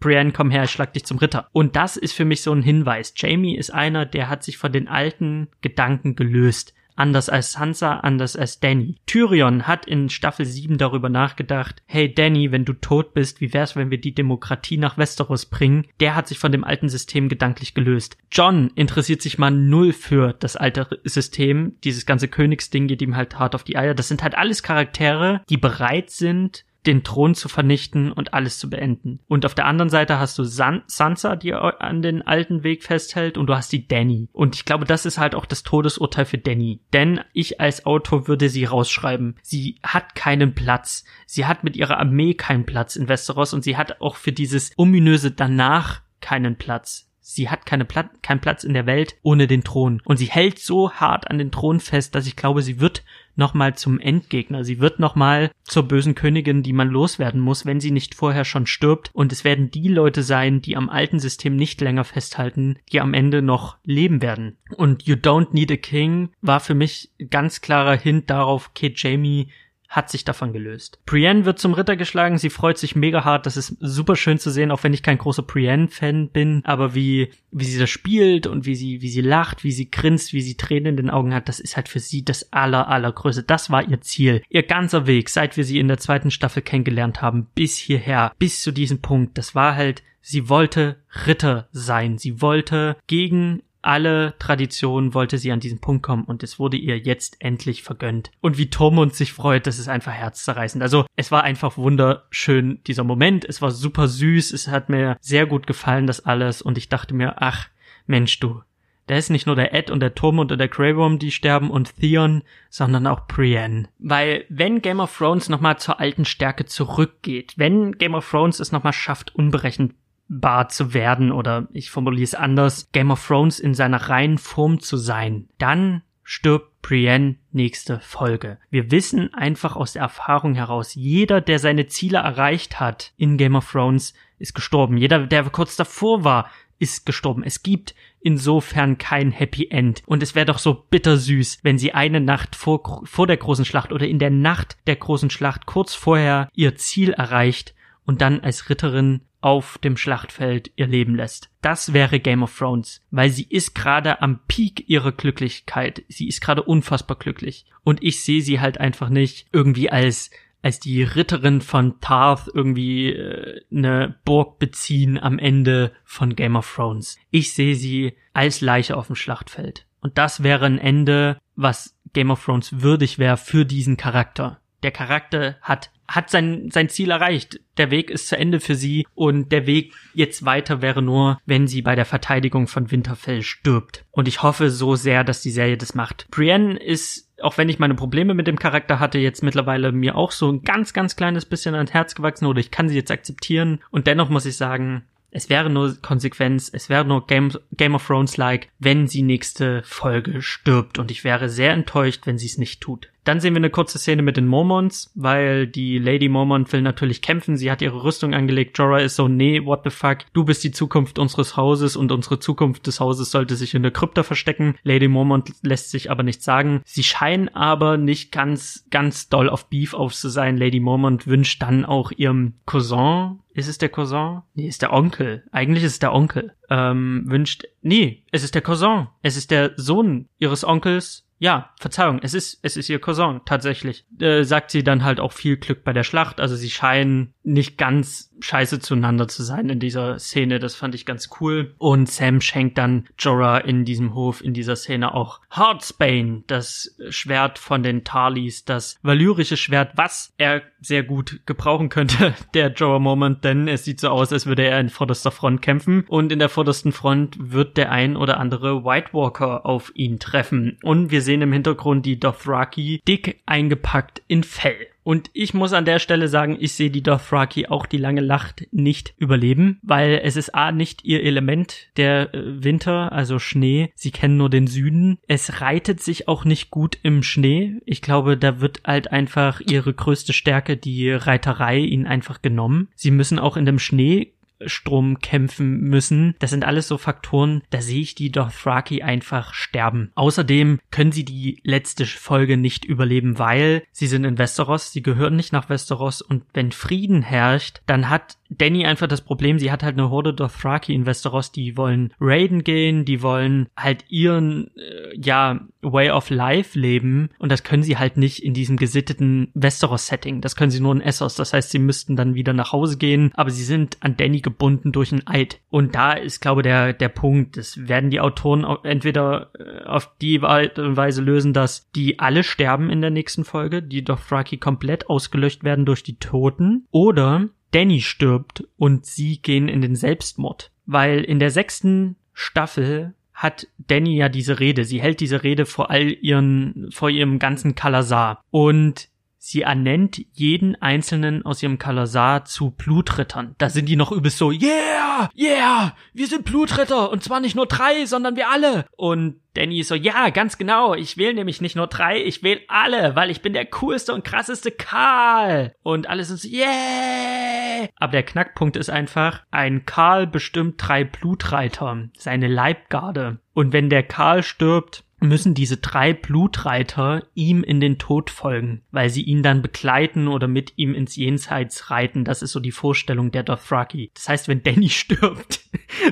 Brienne, 0.00 0.32
komm 0.32 0.50
her, 0.50 0.64
ich 0.64 0.70
schlag 0.70 0.92
dich 0.92 1.04
zum 1.04 1.18
Ritter. 1.18 1.48
Und 1.52 1.76
das 1.76 1.96
ist 1.96 2.12
für 2.12 2.24
mich 2.24 2.42
so 2.42 2.52
ein 2.52 2.62
Hinweis. 2.62 3.12
Jamie 3.16 3.56
ist 3.56 3.70
einer, 3.70 4.06
der 4.06 4.28
hat 4.28 4.44
sich 4.44 4.58
von 4.58 4.72
den 4.72 4.88
alten 4.88 5.48
Gedanken 5.60 6.14
gelöst. 6.14 6.74
Anders 6.98 7.28
als 7.28 7.52
Sansa, 7.52 7.98
anders 7.98 8.34
als 8.34 8.58
Danny. 8.58 8.96
Tyrion 9.06 9.68
hat 9.68 9.86
in 9.86 10.08
Staffel 10.08 10.44
7 10.44 10.78
darüber 10.78 11.08
nachgedacht, 11.08 11.80
hey 11.86 12.12
Danny, 12.12 12.50
wenn 12.50 12.64
du 12.64 12.72
tot 12.72 13.14
bist, 13.14 13.40
wie 13.40 13.52
wär's, 13.54 13.76
wenn 13.76 13.92
wir 13.92 14.00
die 14.00 14.16
Demokratie 14.16 14.78
nach 14.78 14.98
Westeros 14.98 15.46
bringen? 15.46 15.86
Der 16.00 16.16
hat 16.16 16.26
sich 16.26 16.40
von 16.40 16.50
dem 16.50 16.64
alten 16.64 16.88
System 16.88 17.28
gedanklich 17.28 17.74
gelöst. 17.74 18.18
John 18.32 18.72
interessiert 18.74 19.22
sich 19.22 19.38
mal 19.38 19.52
null 19.52 19.92
für 19.92 20.32
das 20.32 20.56
alte 20.56 21.00
System. 21.04 21.76
Dieses 21.84 22.04
ganze 22.04 22.26
Königsding 22.26 22.88
geht 22.88 23.00
ihm 23.00 23.14
halt 23.14 23.38
hart 23.38 23.54
auf 23.54 23.62
die 23.62 23.76
Eier. 23.76 23.94
Das 23.94 24.08
sind 24.08 24.24
halt 24.24 24.36
alles 24.36 24.64
Charaktere, 24.64 25.42
die 25.48 25.56
bereit 25.56 26.10
sind, 26.10 26.64
den 26.86 27.04
Thron 27.04 27.34
zu 27.34 27.48
vernichten 27.48 28.12
und 28.12 28.34
alles 28.34 28.58
zu 28.58 28.70
beenden. 28.70 29.20
Und 29.28 29.44
auf 29.44 29.54
der 29.54 29.66
anderen 29.66 29.90
Seite 29.90 30.18
hast 30.18 30.38
du 30.38 30.44
San 30.44 30.82
Sansa, 30.86 31.36
die 31.36 31.52
an 31.54 32.02
den 32.02 32.22
alten 32.22 32.62
Weg 32.62 32.84
festhält, 32.84 33.36
und 33.36 33.46
du 33.46 33.54
hast 33.54 33.72
die 33.72 33.86
Danny. 33.86 34.28
Und 34.32 34.54
ich 34.54 34.64
glaube, 34.64 34.84
das 34.84 35.04
ist 35.04 35.18
halt 35.18 35.34
auch 35.34 35.46
das 35.46 35.62
Todesurteil 35.62 36.24
für 36.24 36.38
Danny. 36.38 36.80
Denn 36.92 37.20
ich 37.32 37.60
als 37.60 37.84
Autor 37.84 38.28
würde 38.28 38.48
sie 38.48 38.64
rausschreiben. 38.64 39.36
Sie 39.42 39.78
hat 39.82 40.14
keinen 40.14 40.54
Platz. 40.54 41.04
Sie 41.26 41.46
hat 41.46 41.64
mit 41.64 41.76
ihrer 41.76 41.98
Armee 41.98 42.34
keinen 42.34 42.64
Platz 42.64 42.96
in 42.96 43.08
Westeros 43.08 43.52
und 43.52 43.64
sie 43.64 43.76
hat 43.76 44.00
auch 44.00 44.16
für 44.16 44.32
dieses 44.32 44.72
ominöse 44.76 45.30
danach 45.30 46.02
keinen 46.20 46.56
Platz. 46.56 47.08
Sie 47.30 47.50
hat 47.50 47.66
keine 47.66 47.84
Pla 47.84 48.08
keinen 48.22 48.40
Platz 48.40 48.64
in 48.64 48.72
der 48.72 48.86
Welt 48.86 49.16
ohne 49.22 49.46
den 49.46 49.62
Thron. 49.62 50.00
Und 50.06 50.16
sie 50.16 50.26
hält 50.26 50.58
so 50.58 50.92
hart 50.92 51.30
an 51.30 51.36
den 51.36 51.50
Thron 51.50 51.78
fest, 51.78 52.14
dass 52.14 52.26
ich 52.26 52.36
glaube, 52.36 52.62
sie 52.62 52.80
wird 52.80 53.04
nochmal 53.38 53.74
zum 53.76 54.00
Endgegner. 54.00 54.64
Sie 54.64 54.80
wird 54.80 54.98
nochmal 54.98 55.50
zur 55.64 55.84
bösen 55.84 56.14
Königin, 56.14 56.62
die 56.62 56.72
man 56.72 56.88
loswerden 56.88 57.40
muss, 57.40 57.64
wenn 57.64 57.80
sie 57.80 57.90
nicht 57.90 58.14
vorher 58.14 58.44
schon 58.44 58.66
stirbt. 58.66 59.10
Und 59.12 59.32
es 59.32 59.44
werden 59.44 59.70
die 59.70 59.88
Leute 59.88 60.22
sein, 60.22 60.60
die 60.60 60.76
am 60.76 60.88
alten 60.88 61.20
System 61.20 61.56
nicht 61.56 61.80
länger 61.80 62.04
festhalten, 62.04 62.78
die 62.92 63.00
am 63.00 63.14
Ende 63.14 63.40
noch 63.42 63.78
leben 63.84 64.20
werden. 64.20 64.58
Und 64.76 65.04
You 65.04 65.14
Don't 65.14 65.48
Need 65.52 65.72
a 65.72 65.76
King 65.76 66.30
war 66.40 66.60
für 66.60 66.74
mich 66.74 67.10
ganz 67.30 67.60
klarer 67.60 67.96
Hint 67.96 68.28
darauf, 68.30 68.74
Kate 68.74 68.94
Jamie 68.96 69.48
hat 69.88 70.10
sich 70.10 70.24
davon 70.24 70.52
gelöst. 70.52 71.00
Brienne 71.06 71.46
wird 71.46 71.58
zum 71.58 71.72
Ritter 71.72 71.96
geschlagen, 71.96 72.36
sie 72.36 72.50
freut 72.50 72.76
sich 72.76 72.94
mega 72.94 73.24
hart, 73.24 73.46
das 73.46 73.56
ist 73.56 73.76
super 73.80 74.16
schön 74.16 74.38
zu 74.38 74.50
sehen, 74.50 74.70
auch 74.70 74.84
wenn 74.84 74.92
ich 74.92 75.02
kein 75.02 75.16
großer 75.16 75.42
Brienne-Fan 75.42 76.28
bin, 76.28 76.60
aber 76.64 76.94
wie, 76.94 77.30
wie 77.50 77.64
sie 77.64 77.78
das 77.78 77.88
spielt 77.88 78.46
und 78.46 78.66
wie 78.66 78.74
sie, 78.74 79.00
wie 79.00 79.08
sie 79.08 79.22
lacht, 79.22 79.64
wie 79.64 79.72
sie 79.72 79.90
grinst, 79.90 80.34
wie 80.34 80.42
sie 80.42 80.56
Tränen 80.56 80.88
in 80.88 80.96
den 80.96 81.10
Augen 81.10 81.32
hat, 81.34 81.48
das 81.48 81.58
ist 81.58 81.76
halt 81.76 81.88
für 81.88 82.00
sie 82.00 82.22
das 82.22 82.52
aller, 82.52 82.88
allergrößte. 82.88 83.42
Das 83.42 83.70
war 83.70 83.88
ihr 83.88 84.00
Ziel. 84.02 84.42
Ihr 84.50 84.62
ganzer 84.62 85.06
Weg, 85.06 85.30
seit 85.30 85.56
wir 85.56 85.64
sie 85.64 85.78
in 85.78 85.88
der 85.88 85.98
zweiten 85.98 86.30
Staffel 86.30 86.62
kennengelernt 86.62 87.22
haben, 87.22 87.46
bis 87.54 87.78
hierher, 87.78 88.32
bis 88.38 88.62
zu 88.62 88.72
diesem 88.72 89.00
Punkt, 89.00 89.38
das 89.38 89.54
war 89.54 89.74
halt, 89.74 90.02
sie 90.20 90.50
wollte 90.50 90.96
Ritter 91.26 91.68
sein. 91.72 92.18
Sie 92.18 92.42
wollte 92.42 92.96
gegen 93.06 93.62
alle 93.88 94.34
Traditionen 94.38 95.14
wollte 95.14 95.38
sie 95.38 95.50
an 95.50 95.60
diesen 95.60 95.80
Punkt 95.80 96.02
kommen 96.02 96.24
und 96.24 96.42
es 96.42 96.58
wurde 96.58 96.76
ihr 96.76 96.98
jetzt 96.98 97.36
endlich 97.40 97.82
vergönnt. 97.82 98.30
Und 98.42 98.58
wie 98.58 98.68
Tormund 98.68 99.14
sich 99.14 99.32
freut, 99.32 99.66
das 99.66 99.78
ist 99.78 99.88
einfach 99.88 100.12
herzzerreißend. 100.12 100.82
Also 100.82 101.06
es 101.16 101.32
war 101.32 101.42
einfach 101.42 101.78
wunderschön, 101.78 102.82
dieser 102.86 103.04
Moment. 103.04 103.46
Es 103.46 103.62
war 103.62 103.70
super 103.70 104.06
süß. 104.06 104.52
Es 104.52 104.68
hat 104.68 104.90
mir 104.90 105.16
sehr 105.22 105.46
gut 105.46 105.66
gefallen, 105.66 106.06
das 106.06 106.20
alles. 106.20 106.60
Und 106.60 106.76
ich 106.76 106.90
dachte 106.90 107.14
mir, 107.14 107.40
ach, 107.40 107.68
Mensch, 108.06 108.38
du, 108.40 108.60
da 109.06 109.16
ist 109.16 109.30
nicht 109.30 109.46
nur 109.46 109.56
der 109.56 109.72
Ed 109.72 109.90
und 109.90 110.00
der 110.00 110.14
Tormund 110.14 110.52
und 110.52 110.58
der 110.58 110.68
Grey 110.68 110.94
Worm, 110.94 111.18
die 111.18 111.30
sterben 111.30 111.70
und 111.70 111.96
Theon, 111.96 112.42
sondern 112.68 113.06
auch 113.06 113.26
Brienne. 113.26 113.88
Weil 113.98 114.44
wenn 114.50 114.82
Game 114.82 115.00
of 115.00 115.16
Thrones 115.16 115.48
nochmal 115.48 115.78
zur 115.78 115.98
alten 115.98 116.26
Stärke 116.26 116.66
zurückgeht, 116.66 117.54
wenn 117.56 117.92
Game 117.92 118.14
of 118.14 118.28
Thrones 118.28 118.60
es 118.60 118.70
nochmal 118.70 118.92
schafft, 118.92 119.34
unberechenbar 119.34 119.96
bar 120.28 120.68
zu 120.68 120.94
werden 120.94 121.32
oder 121.32 121.68
ich 121.72 121.90
formuliere 121.90 122.24
es 122.24 122.34
anders, 122.34 122.90
Game 122.92 123.10
of 123.10 123.26
Thrones 123.26 123.58
in 123.58 123.74
seiner 123.74 124.08
reinen 124.08 124.38
Form 124.38 124.80
zu 124.80 124.96
sein, 124.96 125.48
dann 125.58 126.02
stirbt 126.22 126.82
Brienne 126.82 127.36
nächste 127.52 128.00
Folge. 128.00 128.58
Wir 128.70 128.90
wissen 128.90 129.32
einfach 129.32 129.76
aus 129.76 129.94
der 129.94 130.02
Erfahrung 130.02 130.54
heraus, 130.54 130.94
jeder, 130.94 131.40
der 131.40 131.58
seine 131.58 131.86
Ziele 131.86 132.18
erreicht 132.18 132.80
hat 132.80 133.12
in 133.16 133.38
Game 133.38 133.56
of 133.56 133.70
Thrones, 133.70 134.12
ist 134.38 134.54
gestorben. 134.54 134.98
Jeder, 134.98 135.26
der 135.26 135.44
kurz 135.44 135.76
davor 135.76 136.24
war, 136.24 136.50
ist 136.78 137.06
gestorben. 137.06 137.42
Es 137.42 137.62
gibt 137.62 137.94
insofern 138.20 138.98
kein 138.98 139.30
Happy 139.30 139.68
End. 139.70 140.02
Und 140.06 140.22
es 140.22 140.34
wäre 140.34 140.46
doch 140.46 140.58
so 140.58 140.74
bittersüß, 140.74 141.60
wenn 141.62 141.78
sie 141.78 141.94
eine 141.94 142.20
Nacht 142.20 142.56
vor, 142.56 143.02
vor 143.04 143.26
der 143.26 143.36
großen 143.36 143.64
Schlacht 143.64 143.92
oder 143.92 144.06
in 144.06 144.18
der 144.18 144.30
Nacht 144.30 144.76
der 144.86 144.96
großen 144.96 145.30
Schlacht 145.30 145.66
kurz 145.66 145.94
vorher 145.94 146.48
ihr 146.54 146.76
Ziel 146.76 147.12
erreicht 147.12 147.74
und 148.04 148.20
dann 148.20 148.40
als 148.40 148.70
Ritterin 148.70 149.22
auf 149.40 149.78
dem 149.78 149.96
Schlachtfeld 149.96 150.72
ihr 150.76 150.86
Leben 150.86 151.14
lässt. 151.14 151.50
Das 151.62 151.92
wäre 151.92 152.20
Game 152.20 152.42
of 152.42 152.56
Thrones, 152.56 153.02
weil 153.10 153.30
sie 153.30 153.46
ist 153.48 153.74
gerade 153.74 154.20
am 154.22 154.40
Peak 154.48 154.88
ihrer 154.88 155.12
Glücklichkeit. 155.12 156.02
Sie 156.08 156.28
ist 156.28 156.40
gerade 156.40 156.62
unfassbar 156.62 157.16
glücklich. 157.18 157.66
Und 157.84 158.02
ich 158.02 158.22
sehe 158.22 158.42
sie 158.42 158.60
halt 158.60 158.78
einfach 158.78 159.08
nicht 159.08 159.46
irgendwie 159.52 159.90
als 159.90 160.30
als 160.60 160.80
die 160.80 161.04
Ritterin 161.04 161.60
von 161.60 162.00
Tarth 162.00 162.50
irgendwie 162.52 163.12
äh, 163.12 163.60
eine 163.70 164.16
Burg 164.24 164.58
beziehen 164.58 165.18
am 165.18 165.38
Ende 165.38 165.92
von 166.04 166.34
Game 166.34 166.56
of 166.56 166.74
Thrones. 166.74 167.16
Ich 167.30 167.54
sehe 167.54 167.76
sie 167.76 168.14
als 168.32 168.60
Leiche 168.60 168.96
auf 168.96 169.06
dem 169.06 169.16
Schlachtfeld. 169.16 169.86
Und 170.00 170.18
das 170.18 170.42
wäre 170.42 170.66
ein 170.66 170.78
Ende, 170.78 171.38
was 171.56 171.96
Game 172.12 172.30
of 172.30 172.44
Thrones 172.44 172.80
würdig 172.82 173.18
wäre 173.18 173.36
für 173.36 173.64
diesen 173.64 173.96
Charakter. 173.96 174.60
Der 174.82 174.90
Charakter 174.90 175.56
hat 175.60 175.90
hat 176.08 176.30
sein, 176.30 176.70
sein 176.72 176.88
Ziel 176.88 177.10
erreicht. 177.10 177.60
Der 177.76 177.90
Weg 177.90 178.10
ist 178.10 178.28
zu 178.28 178.36
Ende 178.36 178.60
für 178.60 178.74
sie 178.74 179.06
und 179.14 179.52
der 179.52 179.66
Weg 179.66 179.92
jetzt 180.14 180.44
weiter 180.44 180.80
wäre 180.80 181.02
nur, 181.02 181.38
wenn 181.44 181.68
sie 181.68 181.82
bei 181.82 181.94
der 181.94 182.06
Verteidigung 182.06 182.66
von 182.66 182.90
Winterfell 182.90 183.42
stirbt. 183.42 184.04
Und 184.10 184.26
ich 184.26 184.42
hoffe 184.42 184.70
so 184.70 184.96
sehr, 184.96 185.22
dass 185.22 185.42
die 185.42 185.50
Serie 185.50 185.76
das 185.76 185.94
macht. 185.94 186.26
Brienne 186.30 186.78
ist, 186.78 187.30
auch 187.42 187.58
wenn 187.58 187.68
ich 187.68 187.78
meine 187.78 187.94
Probleme 187.94 188.34
mit 188.34 188.46
dem 188.46 188.58
Charakter 188.58 188.98
hatte, 188.98 189.18
jetzt 189.18 189.42
mittlerweile 189.42 189.92
mir 189.92 190.16
auch 190.16 190.32
so 190.32 190.50
ein 190.50 190.62
ganz, 190.62 190.92
ganz 190.94 191.14
kleines 191.14 191.44
bisschen 191.44 191.74
ans 191.74 191.92
Herz 191.92 192.14
gewachsen 192.14 192.46
oder 192.46 192.60
ich 192.60 192.70
kann 192.70 192.88
sie 192.88 192.96
jetzt 192.96 193.10
akzeptieren. 193.10 193.80
Und 193.90 194.06
dennoch 194.06 194.30
muss 194.30 194.46
ich 194.46 194.56
sagen, 194.56 195.04
es 195.30 195.50
wäre 195.50 195.68
nur 195.68 195.96
Konsequenz, 196.00 196.70
es 196.72 196.88
wäre 196.88 197.04
nur 197.04 197.26
Game, 197.26 197.52
Game 197.76 197.94
of 197.94 198.06
Thrones-like, 198.06 198.70
wenn 198.78 199.06
sie 199.06 199.22
nächste 199.22 199.82
Folge 199.84 200.40
stirbt. 200.40 200.98
Und 200.98 201.10
ich 201.10 201.22
wäre 201.22 201.50
sehr 201.50 201.72
enttäuscht, 201.72 202.26
wenn 202.26 202.38
sie 202.38 202.46
es 202.46 202.56
nicht 202.56 202.80
tut. 202.80 203.10
Dann 203.28 203.40
sehen 203.40 203.52
wir 203.52 203.58
eine 203.58 203.68
kurze 203.68 203.98
Szene 203.98 204.22
mit 204.22 204.38
den 204.38 204.46
Mormons, 204.46 205.12
weil 205.14 205.66
die 205.66 205.98
Lady 205.98 206.30
Mormon 206.30 206.64
will 206.72 206.80
natürlich 206.80 207.20
kämpfen. 207.20 207.58
Sie 207.58 207.70
hat 207.70 207.82
ihre 207.82 208.02
Rüstung 208.02 208.32
angelegt. 208.32 208.78
Jorah 208.78 209.00
ist 209.00 209.16
so, 209.16 209.28
nee, 209.28 209.66
what 209.66 209.82
the 209.84 209.90
fuck? 209.90 210.20
Du 210.32 210.46
bist 210.46 210.64
die 210.64 210.70
Zukunft 210.70 211.18
unseres 211.18 211.54
Hauses 211.54 211.94
und 211.94 212.10
unsere 212.10 212.38
Zukunft 212.38 212.86
des 212.86 213.00
Hauses 213.00 213.30
sollte 213.30 213.54
sich 213.54 213.74
in 213.74 213.82
der 213.82 213.92
Krypta 213.92 214.22
verstecken. 214.22 214.76
Lady 214.82 215.08
Mormon 215.08 215.44
lässt 215.60 215.90
sich 215.90 216.10
aber 216.10 216.22
nichts 216.22 216.46
sagen. 216.46 216.80
Sie 216.86 217.02
scheinen 217.02 217.50
aber 217.50 217.98
nicht 217.98 218.32
ganz, 218.32 218.86
ganz 218.90 219.28
doll 219.28 219.50
auf 219.50 219.68
Beef 219.68 219.92
auf 219.92 220.14
zu 220.14 220.30
sein. 220.30 220.56
Lady 220.56 220.80
Mormon 220.80 221.18
wünscht 221.26 221.60
dann 221.60 221.84
auch 221.84 222.12
ihrem 222.12 222.54
Cousin, 222.64 223.40
ist 223.52 223.68
es 223.68 223.76
der 223.76 223.88
Cousin? 223.88 224.42
Nee, 224.54 224.68
ist 224.68 224.82
der 224.82 224.92
Onkel. 224.92 225.42
Eigentlich 225.50 225.82
ist 225.82 225.94
es 225.94 225.98
der 225.98 226.14
Onkel. 226.14 226.52
Ähm, 226.70 227.24
wünscht, 227.26 227.64
nee, 227.82 228.22
es 228.30 228.44
ist 228.44 228.54
der 228.54 228.62
Cousin. 228.62 229.08
Es 229.20 229.36
ist 229.36 229.50
der 229.50 229.72
Sohn 229.76 230.28
ihres 230.38 230.64
Onkels 230.64 231.27
ja, 231.38 231.70
Verzeihung, 231.78 232.18
es 232.22 232.34
ist, 232.34 232.58
es 232.62 232.76
ist 232.76 232.88
ihr 232.88 233.00
Cousin, 233.00 233.40
tatsächlich. 233.44 234.04
Äh, 234.18 234.42
sagt 234.42 234.70
sie 234.70 234.82
dann 234.82 235.04
halt 235.04 235.20
auch 235.20 235.32
viel 235.32 235.56
Glück 235.56 235.84
bei 235.84 235.92
der 235.92 236.02
Schlacht. 236.02 236.40
Also 236.40 236.56
sie 236.56 236.70
scheinen 236.70 237.32
nicht 237.48 237.78
ganz 237.78 238.30
scheiße 238.40 238.78
zueinander 238.78 239.26
zu 239.26 239.42
sein 239.42 239.68
in 239.68 239.80
dieser 239.80 240.18
Szene. 240.18 240.58
Das 240.58 240.74
fand 240.74 240.94
ich 240.94 241.06
ganz 241.06 241.30
cool. 241.40 241.74
Und 241.78 242.08
Sam 242.08 242.40
schenkt 242.40 242.78
dann 242.78 243.08
Jorah 243.18 243.58
in 243.58 243.84
diesem 243.84 244.14
Hof, 244.14 244.44
in 244.44 244.54
dieser 244.54 244.76
Szene 244.76 245.14
auch 245.14 245.40
Heartsbane, 245.50 246.44
das 246.46 246.96
Schwert 247.08 247.58
von 247.58 247.82
den 247.82 248.04
Tarlis, 248.04 248.64
das 248.64 248.98
valyrische 249.02 249.56
Schwert, 249.56 249.92
was 249.96 250.32
er 250.38 250.62
sehr 250.80 251.02
gut 251.02 251.40
gebrauchen 251.46 251.88
könnte, 251.88 252.34
der 252.54 252.72
Jorah 252.72 252.98
Moment, 252.98 253.44
denn 253.44 253.66
es 253.66 253.84
sieht 253.84 254.00
so 254.00 254.08
aus, 254.08 254.32
als 254.32 254.46
würde 254.46 254.64
er 254.64 254.78
in 254.78 254.90
vorderster 254.90 255.30
Front 255.30 255.62
kämpfen. 255.62 256.04
Und 256.08 256.30
in 256.30 256.38
der 256.38 256.48
vordersten 256.48 256.92
Front 256.92 257.36
wird 257.40 257.76
der 257.76 257.90
ein 257.90 258.16
oder 258.16 258.38
andere 258.38 258.84
White 258.84 259.12
Walker 259.12 259.66
auf 259.66 259.90
ihn 259.94 260.18
treffen. 260.18 260.78
Und 260.82 261.10
wir 261.10 261.22
sehen 261.22 261.42
im 261.42 261.52
Hintergrund 261.52 262.06
die 262.06 262.20
Dothraki 262.20 263.00
dick 263.06 263.40
eingepackt 263.46 264.22
in 264.28 264.44
Fell. 264.44 264.86
Und 265.08 265.30
ich 265.32 265.54
muss 265.54 265.72
an 265.72 265.86
der 265.86 266.00
Stelle 266.00 266.28
sagen, 266.28 266.58
ich 266.60 266.74
sehe 266.74 266.90
die 266.90 267.02
Dothraki 267.02 267.68
auch 267.68 267.86
die 267.86 267.96
lange 267.96 268.20
Lacht 268.20 268.66
nicht 268.72 269.14
überleben, 269.16 269.78
weil 269.82 270.20
es 270.22 270.36
ist 270.36 270.54
A 270.54 270.70
nicht 270.70 271.02
ihr 271.02 271.22
Element, 271.22 271.86
der 271.96 272.34
äh, 272.34 272.62
Winter, 272.62 273.10
also 273.10 273.38
Schnee. 273.38 273.90
Sie 273.94 274.10
kennen 274.10 274.36
nur 274.36 274.50
den 274.50 274.66
Süden. 274.66 275.16
Es 275.26 275.62
reitet 275.62 276.02
sich 276.02 276.28
auch 276.28 276.44
nicht 276.44 276.70
gut 276.70 276.98
im 277.02 277.22
Schnee. 277.22 277.76
Ich 277.86 278.02
glaube, 278.02 278.36
da 278.36 278.60
wird 278.60 278.82
halt 278.84 279.10
einfach 279.10 279.62
ihre 279.62 279.94
größte 279.94 280.34
Stärke, 280.34 280.76
die 280.76 281.10
Reiterei, 281.10 281.78
ihnen 281.78 282.06
einfach 282.06 282.42
genommen. 282.42 282.88
Sie 282.94 283.10
müssen 283.10 283.38
auch 283.38 283.56
in 283.56 283.64
dem 283.64 283.78
Schnee 283.78 284.34
Strom 284.66 285.18
kämpfen 285.20 285.80
müssen. 285.80 286.34
Das 286.38 286.50
sind 286.50 286.64
alles 286.64 286.88
so 286.88 286.98
Faktoren, 286.98 287.62
da 287.70 287.80
sehe 287.80 288.00
ich 288.00 288.14
die 288.14 288.30
Dothraki 288.30 289.02
einfach 289.02 289.54
sterben. 289.54 290.10
Außerdem 290.14 290.80
können 290.90 291.12
sie 291.12 291.24
die 291.24 291.60
letzte 291.64 292.06
Folge 292.06 292.56
nicht 292.56 292.84
überleben, 292.84 293.38
weil 293.38 293.84
sie 293.92 294.06
sind 294.06 294.24
in 294.24 294.38
Westeros, 294.38 294.92
sie 294.92 295.02
gehören 295.02 295.36
nicht 295.36 295.52
nach 295.52 295.68
Westeros 295.68 296.22
und 296.22 296.44
wenn 296.54 296.72
Frieden 296.72 297.22
herrscht, 297.22 297.80
dann 297.86 298.08
hat 298.08 298.38
Danny 298.50 298.86
einfach 298.86 299.08
das 299.08 299.20
Problem, 299.20 299.58
sie 299.58 299.70
hat 299.70 299.82
halt 299.82 299.98
eine 299.98 300.10
Horde 300.10 300.32
Dothraki 300.32 300.94
in 300.94 301.06
Westeros, 301.06 301.52
die 301.52 301.76
wollen 301.76 302.14
raiden 302.20 302.64
gehen, 302.64 303.04
die 303.04 303.22
wollen 303.22 303.68
halt 303.76 304.04
ihren, 304.08 304.70
äh, 304.76 305.16
ja, 305.20 305.60
Way 305.82 306.10
of 306.10 306.30
Life 306.30 306.78
leben 306.78 307.28
und 307.38 307.52
das 307.52 307.62
können 307.62 307.82
sie 307.82 307.98
halt 307.98 308.16
nicht 308.16 308.42
in 308.42 308.54
diesem 308.54 308.76
gesitteten 308.76 309.50
Westeros-Setting. 309.54 310.40
Das 310.40 310.56
können 310.56 310.70
sie 310.70 310.80
nur 310.80 310.94
in 310.94 311.00
Essos. 311.00 311.34
Das 311.36 311.52
heißt, 311.52 311.70
sie 311.70 311.78
müssten 311.78 312.16
dann 312.16 312.34
wieder 312.34 312.52
nach 312.52 312.72
Hause 312.72 312.96
gehen, 312.96 313.30
aber 313.34 313.50
sie 313.50 313.64
sind 313.64 313.98
an 314.00 314.16
Danny 314.16 314.40
gebunden 314.48 314.92
durch 314.92 315.12
ein 315.12 315.26
Eid. 315.26 315.60
Und 315.68 315.94
da 315.94 316.12
ist, 316.12 316.40
glaube 316.40 316.62
der 316.62 316.92
der 316.92 317.08
Punkt. 317.08 317.56
Das 317.56 317.88
werden 317.88 318.10
die 318.10 318.20
Autoren 318.20 318.64
entweder 318.82 319.50
äh, 319.58 319.84
auf 319.84 320.10
die 320.20 320.40
Weise 320.42 321.22
lösen, 321.22 321.52
dass 321.52 321.90
die 321.92 322.18
alle 322.18 322.42
sterben 322.42 322.90
in 322.90 323.00
der 323.00 323.10
nächsten 323.10 323.44
Folge, 323.44 323.82
die 323.82 324.04
Dothraki 324.04 324.56
komplett 324.56 325.08
ausgelöscht 325.10 325.64
werden 325.64 325.84
durch 325.84 326.02
die 326.02 326.16
Toten, 326.16 326.86
oder 326.90 327.48
Danny 327.72 328.00
stirbt 328.00 328.64
und 328.76 329.04
sie 329.04 329.42
gehen 329.42 329.68
in 329.68 329.82
den 329.82 329.94
Selbstmord. 329.94 330.70
Weil 330.86 331.22
in 331.22 331.38
der 331.38 331.50
sechsten 331.50 332.16
Staffel 332.32 333.14
hat 333.34 333.68
Danny 333.78 334.16
ja 334.16 334.28
diese 334.28 334.58
Rede. 334.58 334.84
Sie 334.84 335.00
hält 335.00 335.20
diese 335.20 335.44
Rede 335.44 335.66
vor 335.66 335.90
all 335.90 336.10
ihren, 336.10 336.88
vor 336.90 337.10
ihrem 337.10 337.38
ganzen 337.38 337.74
Kalasar. 337.74 338.42
Und 338.50 339.08
Sie 339.50 339.62
ernennt 339.62 340.20
jeden 340.34 340.76
einzelnen 340.82 341.42
aus 341.46 341.62
ihrem 341.62 341.78
Kalasar 341.78 342.44
zu 342.44 342.70
Blutrittern. 342.70 343.54
Da 343.56 343.70
sind 343.70 343.88
die 343.88 343.96
noch 343.96 344.12
übelst 344.12 344.36
so, 344.36 344.50
yeah, 344.50 345.30
yeah, 345.34 345.96
wir 346.12 346.26
sind 346.26 346.44
Blutritter 346.44 347.10
und 347.10 347.24
zwar 347.24 347.40
nicht 347.40 347.56
nur 347.56 347.64
drei, 347.64 348.04
sondern 348.04 348.36
wir 348.36 348.50
alle. 348.50 348.84
Und 348.98 349.40
Danny 349.54 349.80
ist 349.80 349.88
so, 349.88 349.94
ja, 349.94 350.28
ganz 350.28 350.58
genau, 350.58 350.92
ich 350.92 351.16
wähle 351.16 351.32
nämlich 351.32 351.62
nicht 351.62 351.76
nur 351.76 351.86
drei, 351.86 352.22
ich 352.22 352.42
wähle 352.42 352.60
alle, 352.68 353.16
weil 353.16 353.30
ich 353.30 353.40
bin 353.40 353.54
der 353.54 353.64
coolste 353.64 354.12
und 354.12 354.22
krasseste 354.22 354.70
Karl. 354.70 355.72
Und 355.82 356.10
alle 356.10 356.24
sind 356.24 356.40
so, 356.40 356.48
yeah. 356.48 357.88
Aber 357.96 358.12
der 358.12 358.24
Knackpunkt 358.24 358.76
ist 358.76 358.90
einfach, 358.90 359.44
ein 359.50 359.86
Karl 359.86 360.26
bestimmt 360.26 360.74
drei 360.76 361.04
Blutreiter, 361.04 362.10
seine 362.18 362.48
Leibgarde. 362.48 363.38
Und 363.54 363.72
wenn 363.72 363.88
der 363.88 364.02
Karl 364.02 364.42
stirbt, 364.42 365.04
müssen 365.20 365.54
diese 365.54 365.78
drei 365.78 366.12
Blutreiter 366.12 367.26
ihm 367.34 367.64
in 367.64 367.80
den 367.80 367.98
Tod 367.98 368.30
folgen, 368.30 368.82
weil 368.90 369.10
sie 369.10 369.22
ihn 369.22 369.42
dann 369.42 369.62
begleiten 369.62 370.28
oder 370.28 370.46
mit 370.46 370.74
ihm 370.76 370.94
ins 370.94 371.16
Jenseits 371.16 371.90
reiten. 371.90 372.24
Das 372.24 372.42
ist 372.42 372.52
so 372.52 372.60
die 372.60 372.70
Vorstellung 372.70 373.30
der 373.30 373.42
Dothraki. 373.42 374.10
Das 374.14 374.28
heißt, 374.28 374.48
wenn 374.48 374.62
Danny 374.62 374.88
stirbt, 374.88 375.60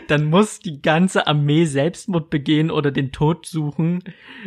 dann 0.08 0.24
muss 0.24 0.58
die 0.60 0.82
ganze 0.82 1.26
Armee 1.26 1.64
Selbstmord 1.64 2.30
begehen 2.30 2.70
oder 2.70 2.90
den 2.90 3.12
Tod 3.12 3.46
suchen, 3.46 4.02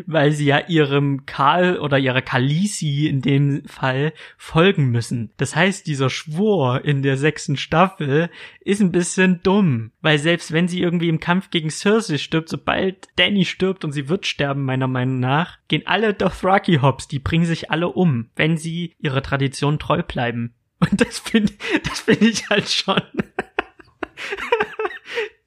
weil 0.06 0.32
sie 0.32 0.46
ja 0.46 0.68
ihrem 0.68 1.26
Karl 1.26 1.80
oder 1.80 1.98
ihrer 1.98 2.22
Kalisi 2.22 3.08
in 3.08 3.22
dem 3.22 3.64
Fall 3.66 4.14
folgen 4.38 4.90
müssen. 4.92 5.32
Das 5.38 5.56
heißt, 5.56 5.88
dieser 5.88 6.10
Schwur 6.10 6.84
in 6.84 7.02
der 7.02 7.18
sechsten 7.18 7.56
Staffel 7.58 8.30
ist 8.62 8.82
ein 8.82 8.92
bisschen 8.92 9.42
dumm, 9.42 9.92
weil 10.02 10.20
selbst 10.20 10.52
wenn 10.52 10.68
sie 10.68 10.82
irgendwie 10.82 11.10
im 11.10 11.20
Kampf 11.20 11.50
gegen 11.50 11.70
Cersei 11.70 12.18
stirbt, 12.18 12.50
sobald 12.50 13.08
Danny 13.16 13.46
stirbt 13.46 13.86
und 13.86 13.92
sie 13.92 14.10
wird 14.10 14.26
sterben, 14.26 14.49
meiner 14.54 14.88
Meinung 14.88 15.20
nach, 15.20 15.58
gehen 15.68 15.84
alle 15.86 16.14
Dothraki 16.14 16.80
hops, 16.82 17.08
die 17.08 17.20
bringen 17.20 17.46
sich 17.46 17.72
alle 17.72 17.90
um, 17.90 18.30
wenn 18.36 18.58
sie 18.58 18.96
ihrer 19.00 19.22
Tradition 19.22 19.80
treu 19.80 20.04
bleiben. 20.04 20.54
Und 20.80 21.02
das 21.02 21.20
finde 21.20 21.54
das 21.84 22.02
finde 22.02 22.26
ich 22.28 22.50
halt 22.50 22.70
schon 22.70 23.02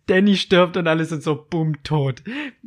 Danny 0.07 0.37
stirbt 0.37 0.77
und 0.77 0.87
alle 0.87 1.05
sind 1.05 1.23
so 1.23 1.47
bumm 1.49 1.83
tot. 1.83 2.23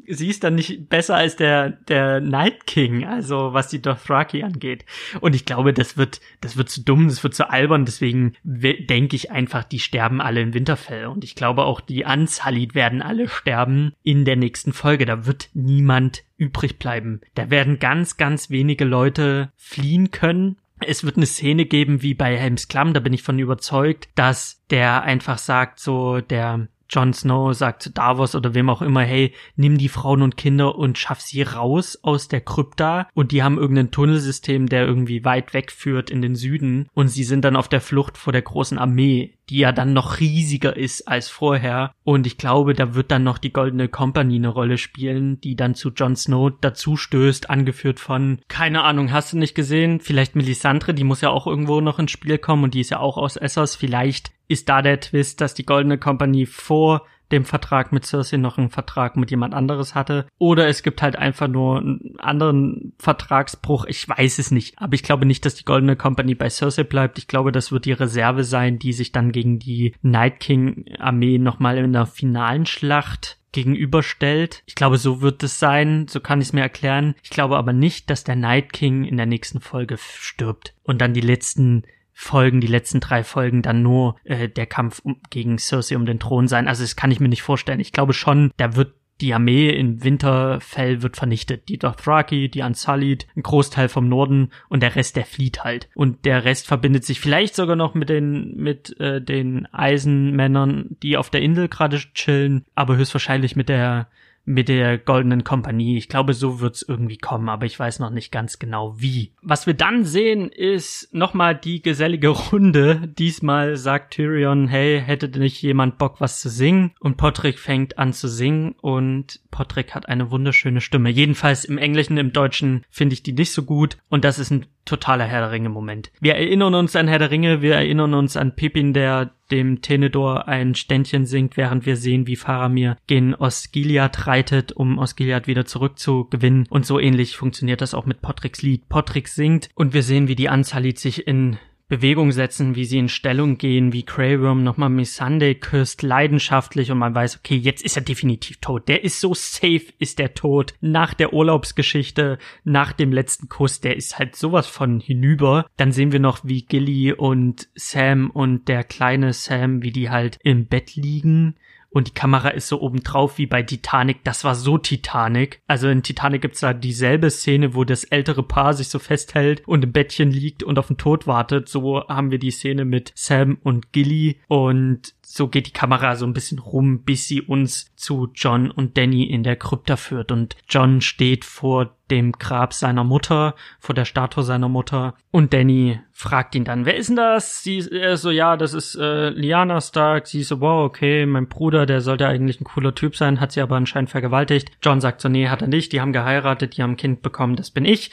Sie 0.07 0.29
ist 0.29 0.43
dann 0.43 0.55
nicht 0.55 0.87
besser 0.89 1.15
als 1.15 1.35
der 1.35 1.69
der 1.69 2.21
Night 2.21 2.67
King, 2.67 3.05
also 3.05 3.53
was 3.53 3.69
die 3.69 3.81
Dothraki 3.81 4.43
angeht. 4.43 4.85
Und 5.19 5.35
ich 5.35 5.45
glaube, 5.45 5.73
das 5.73 5.97
wird 5.97 6.21
das 6.41 6.57
wird 6.57 6.69
zu 6.69 6.83
dumm, 6.83 7.07
das 7.07 7.23
wird 7.23 7.33
zu 7.33 7.49
albern. 7.49 7.85
Deswegen 7.85 8.33
denke 8.43 9.15
ich 9.15 9.31
einfach, 9.31 9.63
die 9.63 9.79
sterben 9.79 10.21
alle 10.21 10.41
in 10.41 10.53
Winterfell. 10.53 11.07
Und 11.07 11.23
ich 11.23 11.35
glaube 11.35 11.63
auch 11.63 11.81
die 11.81 12.05
Unsullied 12.05 12.75
werden 12.75 13.01
alle 13.01 13.27
sterben 13.27 13.93
in 14.03 14.25
der 14.25 14.35
nächsten 14.35 14.73
Folge. 14.73 15.05
Da 15.05 15.25
wird 15.25 15.49
niemand 15.53 16.23
übrig 16.37 16.77
bleiben. 16.77 17.21
Da 17.33 17.49
werden 17.49 17.79
ganz 17.79 18.17
ganz 18.17 18.49
wenige 18.49 18.85
Leute 18.85 19.51
fliehen 19.55 20.11
können 20.11 20.57
es 20.81 21.03
wird 21.03 21.17
eine 21.17 21.25
Szene 21.25 21.65
geben 21.65 22.01
wie 22.01 22.13
bei 22.13 22.35
Helms 22.37 22.67
Klamm, 22.67 22.93
da 22.93 22.99
bin 22.99 23.13
ich 23.13 23.23
von 23.23 23.39
überzeugt, 23.39 24.09
dass 24.15 24.61
der 24.69 25.03
einfach 25.03 25.37
sagt, 25.37 25.79
so 25.79 26.19
der 26.21 26.67
Jon 26.89 27.13
Snow 27.13 27.53
sagt 27.53 27.83
zu 27.83 27.91
Davos 27.91 28.35
oder 28.35 28.53
wem 28.53 28.69
auch 28.69 28.81
immer, 28.81 29.01
hey, 29.01 29.33
nimm 29.55 29.77
die 29.77 29.89
Frauen 29.89 30.21
und 30.21 30.37
Kinder 30.37 30.75
und 30.75 30.97
schaff 30.97 31.21
sie 31.21 31.41
raus 31.41 31.99
aus 32.01 32.27
der 32.27 32.41
Krypta. 32.41 33.07
Und 33.13 33.31
die 33.31 33.43
haben 33.43 33.57
irgendein 33.57 33.91
Tunnelsystem, 33.91 34.67
der 34.67 34.85
irgendwie 34.85 35.25
weit 35.25 35.53
weg 35.53 35.71
führt 35.71 36.09
in 36.09 36.21
den 36.21 36.35
Süden. 36.35 36.87
Und 36.93 37.07
sie 37.07 37.23
sind 37.23 37.45
dann 37.45 37.55
auf 37.55 37.67
der 37.67 37.81
Flucht 37.81 38.17
vor 38.17 38.33
der 38.33 38.41
großen 38.41 38.77
Armee, 38.77 39.33
die 39.49 39.59
ja 39.59 39.71
dann 39.71 39.93
noch 39.93 40.19
riesiger 40.19 40.75
ist 40.75 41.07
als 41.07 41.29
vorher. 41.29 41.93
Und 42.03 42.27
ich 42.27 42.37
glaube, 42.37 42.73
da 42.73 42.95
wird 42.95 43.11
dann 43.11 43.23
noch 43.23 43.37
die 43.37 43.53
Goldene 43.53 43.87
Company 43.87 44.35
eine 44.35 44.49
Rolle 44.49 44.77
spielen, 44.77 45.39
die 45.41 45.55
dann 45.55 45.75
zu 45.75 45.89
Jon 45.89 46.15
Snow 46.15 46.51
dazu 46.61 46.97
stößt, 46.97 47.49
angeführt 47.49 47.99
von, 47.99 48.39
keine 48.47 48.83
Ahnung, 48.83 49.11
hast 49.11 49.33
du 49.33 49.37
nicht 49.37 49.55
gesehen, 49.55 49.99
vielleicht 49.99 50.35
Melisandre, 50.35 50.93
die 50.93 51.03
muss 51.03 51.21
ja 51.21 51.29
auch 51.29 51.47
irgendwo 51.47 51.81
noch 51.81 51.99
ins 51.99 52.11
Spiel 52.11 52.37
kommen 52.37 52.63
und 52.63 52.73
die 52.73 52.81
ist 52.81 52.91
ja 52.91 52.99
auch 52.99 53.17
aus 53.17 53.37
Essos, 53.37 53.75
vielleicht 53.75 54.34
ist 54.47 54.69
da 54.69 54.81
der 54.81 54.99
Twist, 54.99 55.41
dass 55.41 55.53
die 55.53 55.65
Goldene 55.65 55.97
Kompanie 55.97 56.45
vor 56.45 57.05
dem 57.31 57.45
Vertrag 57.45 57.91
mit 57.91 58.05
Cersei 58.05 58.37
noch 58.37 58.57
einen 58.57 58.69
Vertrag 58.69 59.17
mit 59.17 59.31
jemand 59.31 59.53
anderes 59.53 59.95
hatte. 59.95 60.27
Oder 60.37 60.67
es 60.67 60.83
gibt 60.83 61.01
halt 61.01 61.15
einfach 61.15 61.47
nur 61.47 61.79
einen 61.79 62.15
anderen 62.19 62.93
Vertragsbruch. 62.99 63.85
Ich 63.85 64.07
weiß 64.07 64.39
es 64.39 64.51
nicht. 64.51 64.79
Aber 64.79 64.93
ich 64.93 65.03
glaube 65.03 65.25
nicht, 65.25 65.45
dass 65.45 65.55
die 65.55 65.65
Goldene 65.65 65.95
Company 65.95 66.35
bei 66.35 66.49
Cersei 66.49 66.83
bleibt. 66.83 67.17
Ich 67.17 67.27
glaube, 67.27 67.51
das 67.51 67.71
wird 67.71 67.85
die 67.85 67.93
Reserve 67.93 68.43
sein, 68.43 68.79
die 68.79 68.93
sich 68.93 69.11
dann 69.11 69.31
gegen 69.31 69.59
die 69.59 69.95
Night 70.01 70.39
King 70.39 70.85
Armee 70.99 71.37
nochmal 71.37 71.77
in 71.77 71.93
der 71.93 72.05
finalen 72.05 72.65
Schlacht 72.65 73.39
gegenüberstellt. 73.51 74.63
Ich 74.65 74.75
glaube, 74.75 74.97
so 74.97 75.21
wird 75.21 75.41
es 75.41 75.59
sein, 75.59 76.07
so 76.09 76.19
kann 76.19 76.41
ich 76.41 76.49
es 76.49 76.53
mir 76.53 76.61
erklären. 76.61 77.15
Ich 77.23 77.29
glaube 77.29 77.57
aber 77.57 77.71
nicht, 77.71 78.09
dass 78.09 78.25
der 78.25 78.35
Night 78.35 78.73
King 78.73 79.05
in 79.05 79.15
der 79.15 79.25
nächsten 79.25 79.61
Folge 79.61 79.97
stirbt 79.97 80.75
und 80.83 80.99
dann 80.99 81.13
die 81.13 81.21
letzten 81.21 81.83
Folgen, 82.17 82.61
die 82.61 82.67
letzten 82.67 83.01
drei 83.01 83.25
Folgen 83.25 83.61
dann 83.61 83.83
nur 83.83 84.15
äh, 84.23 84.47
der 84.47 84.65
Kampf 84.65 84.99
um, 85.03 85.17
gegen 85.29 85.57
Cersei 85.57 85.97
um 85.97 86.05
den 86.05 86.17
Thron 86.17 86.47
sein. 86.47 86.67
Also 86.67 86.81
das 86.81 86.95
kann 86.95 87.11
ich 87.11 87.19
mir 87.19 87.27
nicht 87.27 87.43
vorstellen. 87.43 87.81
Ich 87.81 87.91
glaube 87.91 88.13
schon, 88.13 88.51
da 88.55 88.77
wird 88.77 88.93
die 89.21 89.33
Armee 89.33 89.69
in 89.69 90.03
Winterfell 90.03 91.01
wird 91.01 91.17
vernichtet. 91.17 91.69
Die 91.69 91.77
Dothraki, 91.77 92.49
die 92.49 92.61
Unsullied, 92.61 93.27
ein 93.35 93.43
Großteil 93.43 93.89
vom 93.89 94.09
Norden 94.09 94.51
und 94.69 94.81
der 94.81 94.95
Rest, 94.95 95.15
der 95.15 95.25
flieht 95.25 95.63
halt. 95.63 95.89
Und 95.95 96.25
der 96.25 96.43
Rest 96.45 96.67
verbindet 96.67 97.05
sich 97.05 97.19
vielleicht 97.19 97.55
sogar 97.55 97.75
noch 97.75 97.93
mit 97.93 98.09
den, 98.09 98.55
mit 98.55 98.99
äh, 98.99 99.21
den 99.21 99.67
Eisenmännern, 99.73 100.97
die 101.01 101.17
auf 101.17 101.29
der 101.29 101.41
Insel 101.41 101.69
gerade 101.69 101.97
chillen, 102.13 102.65
aber 102.75 102.97
höchstwahrscheinlich 102.97 103.55
mit 103.55 103.69
der 103.69 104.09
mit 104.45 104.69
der 104.69 104.97
Goldenen 104.97 105.43
Kompanie. 105.43 105.97
Ich 105.97 106.07
glaube, 106.07 106.33
so 106.33 106.59
wird's 106.59 106.85
irgendwie 106.87 107.17
kommen, 107.17 107.49
aber 107.49 107.65
ich 107.65 107.79
weiß 107.79 107.99
noch 107.99 108.11
nicht 108.11 108.31
ganz 108.31 108.59
genau 108.59 108.95
wie. 108.97 109.33
Was 109.41 109.67
wir 109.67 109.73
dann 109.73 110.05
sehen, 110.05 110.49
ist 110.49 111.13
nochmal 111.13 111.55
die 111.55 111.81
gesellige 111.81 112.29
Runde. 112.29 113.07
Diesmal 113.17 113.75
sagt 113.75 114.13
Tyrion, 114.13 114.67
hey, 114.67 115.01
hätte 115.01 115.27
nicht 115.39 115.61
jemand 115.61 115.97
Bock, 115.97 116.21
was 116.21 116.39
zu 116.39 116.49
singen? 116.49 116.91
Und 116.99 117.17
Patrick 117.17 117.59
fängt 117.59 117.97
an 117.97 118.13
zu 118.13 118.27
singen 118.27 118.75
und 118.81 119.39
Patrick 119.51 119.95
hat 119.95 120.07
eine 120.07 120.31
wunderschöne 120.31 120.81
Stimme. 120.81 121.09
Jedenfalls 121.09 121.65
im 121.65 121.77
Englischen, 121.77 122.17
im 122.17 122.33
Deutschen 122.33 122.85
finde 122.89 123.13
ich 123.13 123.23
die 123.23 123.33
nicht 123.33 123.51
so 123.51 123.63
gut 123.63 123.97
und 124.09 124.23
das 124.23 124.39
ist 124.39 124.51
ein 124.51 124.65
totaler 124.85 125.25
Herr 125.25 125.41
der 125.41 125.51
Ringe 125.51 125.69
Moment. 125.69 126.11
Wir 126.19 126.35
erinnern 126.35 126.75
uns 126.75 126.95
an 126.95 127.07
Herr 127.07 127.19
der 127.19 127.31
Ringe, 127.31 127.61
wir 127.61 127.75
erinnern 127.75 128.13
uns 128.13 128.37
an 128.37 128.55
Pippin, 128.55 128.93
der 128.93 129.31
dem 129.51 129.81
Tenedor 129.81 130.47
ein 130.47 130.75
Ständchen 130.75 131.25
singt, 131.25 131.57
während 131.57 131.85
wir 131.85 131.97
sehen, 131.97 132.27
wie 132.27 132.35
Faramir 132.35 132.97
gen 133.07 133.35
Osgiliath 133.35 134.27
reitet, 134.27 134.71
um 134.71 134.97
Osgiliath 134.97 135.47
wieder 135.47 135.65
zurückzugewinnen. 135.65 136.65
Und 136.69 136.85
so 136.85 136.99
ähnlich 136.99 137.37
funktioniert 137.37 137.81
das 137.81 137.93
auch 137.93 138.05
mit 138.05 138.21
Potricks 138.21 138.61
Lied. 138.61 138.87
Potrick 138.89 139.27
singt 139.27 139.69
und 139.75 139.93
wir 139.93 140.03
sehen, 140.03 140.27
wie 140.27 140.35
die 140.35 140.49
Anzalit 140.49 140.99
sich 140.99 141.27
in 141.27 141.57
Bewegung 141.87 142.31
setzen, 142.31 142.75
wie 142.75 142.85
sie 142.85 142.97
in 142.97 143.09
Stellung 143.09 143.57
gehen, 143.57 143.93
wie 143.93 144.05
Grey 144.05 144.37
nochmal 144.37 144.89
Miss 144.89 145.15
Sunday 145.15 145.53
küsst, 145.53 146.01
leidenschaftlich 146.01 146.91
und 146.91 146.97
man 146.97 147.13
weiß, 147.13 147.37
okay, 147.37 147.55
jetzt 147.55 147.83
ist 147.83 147.95
er 147.95 148.01
definitiv 148.01 148.57
tot. 148.57 148.87
Der 148.87 149.03
ist 149.03 149.19
so 149.19 149.33
safe, 149.35 149.93
ist 149.99 150.17
der 150.17 150.33
tot. 150.33 150.73
Nach 150.81 151.13
der 151.13 151.33
Urlaubsgeschichte, 151.33 152.39
nach 152.63 152.91
dem 152.91 153.11
letzten 153.11 153.49
Kuss, 153.49 153.81
der 153.81 153.95
ist 153.95 154.17
halt 154.17 154.35
sowas 154.35 154.65
von 154.65 154.99
hinüber. 154.99 155.67
Dann 155.77 155.91
sehen 155.91 156.11
wir 156.11 156.19
noch, 156.19 156.39
wie 156.43 156.63
Gilly 156.63 157.13
und 157.13 157.69
Sam 157.75 158.31
und 158.31 158.67
der 158.67 158.83
kleine 158.83 159.33
Sam, 159.33 159.83
wie 159.83 159.91
die 159.91 160.09
halt 160.09 160.39
im 160.43 160.65
Bett 160.65 160.95
liegen 160.95 161.55
und 161.95 162.07
die 162.09 162.13
Kamera 162.13 162.49
ist 162.49 162.67
so 162.67 162.81
oben 162.81 163.03
drauf 163.03 163.37
wie 163.37 163.45
bei 163.45 163.63
Titanic. 163.63 164.21
Das 164.25 164.43
war 164.43 164.53
so 164.53 164.77
Titanic. 164.77 165.61
Also 165.65 165.87
in 165.87 166.03
Titanic 166.03 166.41
gibt's 166.41 166.59
da 166.59 166.73
dieselbe 166.73 167.31
Szene, 167.31 167.73
wo 167.73 167.85
das 167.85 168.03
ältere 168.03 168.43
Paar 168.43 168.73
sich 168.73 168.89
so 168.89 168.99
festhält 168.99 169.65
und 169.65 169.85
im 169.85 169.93
Bettchen 169.93 170.29
liegt 170.29 170.61
und 170.61 170.77
auf 170.77 170.87
den 170.87 170.97
Tod 170.97 171.25
wartet. 171.25 171.69
So 171.69 172.05
haben 172.09 172.31
wir 172.31 172.37
die 172.37 172.51
Szene 172.51 172.83
mit 172.83 173.13
Sam 173.15 173.59
und 173.63 173.93
Gilly 173.93 174.41
und 174.49 175.13
so 175.37 175.49
geht 175.49 175.67
die 175.67 175.73
Kamera 175.73 176.15
so 176.15 176.25
ein 176.25 176.31
bisschen 176.31 176.59
rum, 176.59 177.03
bis 177.03 177.27
sie 177.27 177.41
uns 177.41 177.93
zu 177.97 178.29
John 178.33 178.71
und 178.71 178.97
Danny 178.97 179.25
in 179.25 179.43
der 179.43 179.57
Krypta 179.57 179.97
führt. 179.97 180.31
Und 180.31 180.55
John 180.69 181.01
steht 181.01 181.43
vor 181.43 181.97
dem 182.09 182.31
Grab 182.31 182.73
seiner 182.73 183.03
Mutter, 183.03 183.53
vor 183.81 183.93
der 183.93 184.05
Statue 184.05 184.45
seiner 184.45 184.69
Mutter. 184.69 185.13
Und 185.31 185.53
Danny 185.53 185.99
fragt 186.13 186.55
ihn 186.55 186.63
dann, 186.63 186.85
wer 186.85 186.95
ist 186.95 187.09
denn 187.09 187.17
das? 187.17 187.63
Sie 187.63 187.85
er 187.91 188.15
so, 188.15 188.31
ja, 188.31 188.55
das 188.55 188.73
ist 188.73 188.95
äh, 188.95 189.27
Liana 189.31 189.81
Stark. 189.81 190.27
Sie 190.27 190.41
so, 190.41 190.61
wow, 190.61 190.85
okay, 190.85 191.25
mein 191.25 191.49
Bruder, 191.49 191.85
der 191.85 191.99
sollte 191.99 192.27
eigentlich 192.27 192.61
ein 192.61 192.65
cooler 192.65 192.95
Typ 192.95 193.17
sein, 193.17 193.41
hat 193.41 193.51
sie 193.51 193.59
aber 193.59 193.75
anscheinend 193.75 194.11
vergewaltigt. 194.11 194.71
John 194.81 195.01
sagt 195.01 195.19
so, 195.19 195.27
nee, 195.27 195.49
hat 195.49 195.61
er 195.61 195.67
nicht. 195.67 195.91
Die 195.91 195.99
haben 195.99 196.13
geheiratet, 196.13 196.77
die 196.77 196.81
haben 196.81 196.91
ein 196.91 196.97
Kind 196.97 197.21
bekommen, 197.21 197.57
das 197.57 197.71
bin 197.71 197.83
ich. 197.83 198.09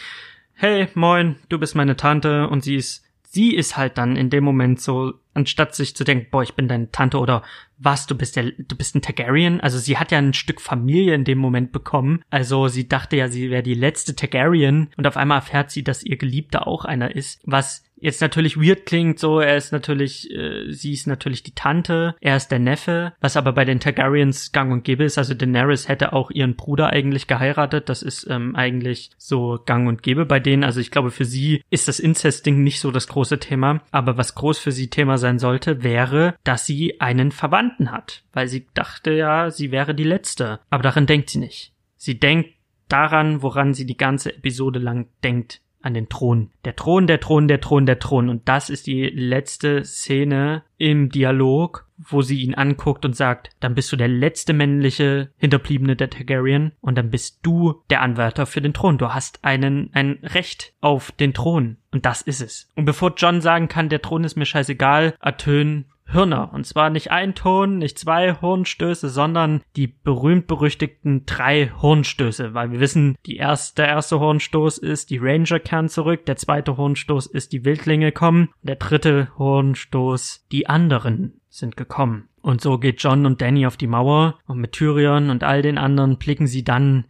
Hey, 0.54 0.88
moin, 0.94 1.36
du 1.48 1.60
bist 1.60 1.76
meine 1.76 1.94
Tante. 1.94 2.48
Und 2.48 2.64
sie 2.64 2.74
ist 2.74 3.04
sie 3.32 3.54
ist 3.54 3.76
halt 3.76 3.98
dann 3.98 4.16
in 4.16 4.30
dem 4.30 4.44
Moment 4.44 4.80
so, 4.80 5.14
anstatt 5.35 5.74
sich 5.74 5.97
zu 5.97 6.05
denken, 6.05 6.28
boah, 6.30 6.43
ich 6.43 6.55
bin 6.55 6.68
deine 6.68 6.91
Tante 6.91 7.18
oder 7.18 7.43
was, 7.78 8.07
du 8.07 8.16
bist 8.16 8.37
der, 8.37 8.53
du 8.53 8.76
bist 8.76 8.95
ein 8.95 9.03
Targaryen. 9.03 9.61
Also 9.61 9.78
sie 9.78 9.99
hat 9.99 10.12
ja 10.12 10.18
ein 10.18 10.35
Stück 10.35 10.61
Familie 10.61 11.14
in 11.14 11.24
dem 11.24 11.39
Moment 11.39 11.72
bekommen. 11.72 12.22
Also 12.30 12.68
sie 12.68 12.89
dachte 12.89 13.16
ja, 13.16 13.28
sie 13.28 13.51
wäre 13.51 13.62
die 13.62 13.74
letzte 13.74 14.14
Targaryen. 14.14 14.91
Und 14.97 15.07
auf 15.07 15.16
einmal 15.16 15.39
erfährt 15.39 15.70
sie, 15.70 15.83
dass 15.83 16.03
ihr 16.03 16.16
Geliebter 16.16 16.66
auch 16.66 16.85
einer 16.85 17.14
ist, 17.14 17.41
was 17.45 17.85
jetzt 18.03 18.20
natürlich 18.20 18.61
weird 18.61 18.85
klingt, 18.85 19.18
so, 19.18 19.39
er 19.39 19.57
ist 19.57 19.72
natürlich, 19.72 20.28
äh, 20.33 20.70
sie 20.72 20.93
ist 20.93 21.07
natürlich 21.07 21.45
die 21.45 21.55
Tante, 21.55 22.16
er 22.20 22.37
ist 22.37 22.49
der 22.49 22.59
Neffe, 22.59 23.12
was 23.20 23.37
aber 23.37 23.53
bei 23.53 23.64
den 23.64 23.78
Targaryens 23.78 24.51
gang 24.51 24.72
und 24.72 24.83
gäbe 24.83 25.05
ist, 25.05 25.18
also 25.18 25.35
Daenerys 25.35 25.89
hätte 25.89 26.12
auch 26.12 26.30
ihren 26.30 26.57
Bruder 26.57 26.91
eigentlich 26.91 27.28
geheiratet, 27.28 27.89
das 27.89 28.03
ist 28.03 28.26
ähm, 28.28 28.57
eigentlich 28.57 29.11
so 29.18 29.61
gang 29.64 29.89
und 29.89 30.03
gäbe 30.03 30.26
bei 30.26 30.41
denen, 30.41 30.64
also 30.64 30.80
ich 30.80 30.91
glaube 30.91 31.12
für 31.12 31.24
sie 31.24 31.62
ist 31.70 31.87
das 31.87 32.01
Inzest-Ding 32.01 32.62
nicht 32.62 32.80
so 32.80 32.91
das 32.91 33.07
große 33.07 33.39
Thema, 33.39 33.80
aber 33.93 34.16
was 34.16 34.35
groß 34.35 34.59
für 34.59 34.72
sie 34.72 34.91
Thema 34.91 35.16
sein 35.22 35.38
sollte, 35.38 35.82
wäre, 35.82 36.34
dass 36.44 36.66
sie 36.66 37.00
einen 37.00 37.32
Verwandten 37.32 37.90
hat, 37.90 38.24
weil 38.34 38.46
sie 38.48 38.66
dachte 38.74 39.12
ja, 39.12 39.50
sie 39.50 39.72
wäre 39.72 39.94
die 39.94 40.04
Letzte, 40.04 40.60
aber 40.68 40.82
daran 40.82 41.06
denkt 41.06 41.30
sie 41.30 41.38
nicht. 41.38 41.72
Sie 41.96 42.20
denkt 42.20 42.50
daran, 42.88 43.40
woran 43.40 43.72
sie 43.72 43.86
die 43.86 43.96
ganze 43.96 44.36
Episode 44.36 44.78
lang 44.78 45.08
denkt, 45.24 45.61
an 45.83 45.95
den 45.95 46.09
Thron. 46.09 46.51
Der 46.64 46.76
Thron, 46.76 47.07
der 47.07 47.20
Thron, 47.20 47.49
der 47.49 47.61
Thron, 47.61 47.87
der 47.87 47.99
Thron. 47.99 48.28
Und 48.28 48.49
das 48.49 48.70
ist 48.70 48.87
die 48.87 49.05
letzte 49.05 49.85
Szene 49.85 50.62
im 50.78 51.09
Dialog, 51.09 51.87
wo 51.99 52.22
sie 52.22 52.43
ihn 52.43 52.55
anguckt 52.55 53.05
und 53.05 53.14
sagt, 53.14 53.51
dann 53.61 53.74
bist 53.74 53.93
du 53.93 53.97
der 53.97 54.09
letzte 54.09 54.53
männliche 54.53 55.30
Hinterbliebene 55.37 55.97
der 55.97 56.11
Targaryen 56.11 56.72
und 56.80 56.97
dann 56.99 57.11
bist 57.11 57.41
du 57.43 57.83
der 57.91 58.03
Anwärter 58.03 58.47
für 58.47 58.61
den 58.61 58.74
Thron. 58.74 58.99
Du 58.99 59.14
hast 59.14 59.45
einen, 59.45 59.91
ein 59.93 60.18
Recht 60.22 60.74
auf 60.80 61.12
den 61.12 61.35
Thron. 61.35 61.76
Und 61.93 62.07
das 62.07 62.22
ist 62.22 62.41
es. 62.41 62.70
Und 62.74 62.85
bevor 62.85 63.14
John 63.16 63.41
sagen 63.41 63.68
kann, 63.68 63.89
der 63.89 64.03
Thron 64.03 64.24
ist 64.24 64.37
mir 64.37 64.47
scheißegal, 64.47 65.14
ertönen 65.20 65.87
Hörner. 66.12 66.52
Und 66.52 66.66
zwar 66.66 66.90
nicht 66.90 67.10
ein 67.10 67.34
Ton, 67.34 67.78
nicht 67.78 67.98
zwei 67.98 68.34
Hornstöße, 68.40 69.08
sondern 69.08 69.62
die 69.76 69.86
berühmt-berüchtigten 69.86 71.26
drei 71.26 71.70
Hornstöße. 71.80 72.54
Weil 72.54 72.72
wir 72.72 72.80
wissen, 72.80 73.16
die 73.26 73.36
erste, 73.36 73.82
der 73.82 73.88
erste 73.88 74.20
Hornstoß 74.20 74.78
ist, 74.78 75.10
die 75.10 75.18
Ranger 75.18 75.60
kehren 75.60 75.88
zurück, 75.88 76.26
der 76.26 76.36
zweite 76.36 76.76
Hornstoß 76.76 77.26
ist, 77.26 77.52
die 77.52 77.64
Wildlinge 77.64 78.12
kommen, 78.12 78.50
der 78.62 78.76
dritte 78.76 79.28
Hornstoß, 79.38 80.46
die 80.52 80.68
anderen 80.68 81.40
sind 81.48 81.76
gekommen. 81.76 82.28
Und 82.40 82.60
so 82.60 82.78
geht 82.78 83.02
John 83.02 83.24
und 83.24 83.40
Danny 83.40 83.66
auf 83.66 83.76
die 83.76 83.86
Mauer 83.86 84.38
und 84.46 84.58
mit 84.58 84.72
Tyrion 84.72 85.30
und 85.30 85.44
all 85.44 85.62
den 85.62 85.78
anderen 85.78 86.18
blicken 86.18 86.46
sie 86.46 86.64
dann 86.64 87.04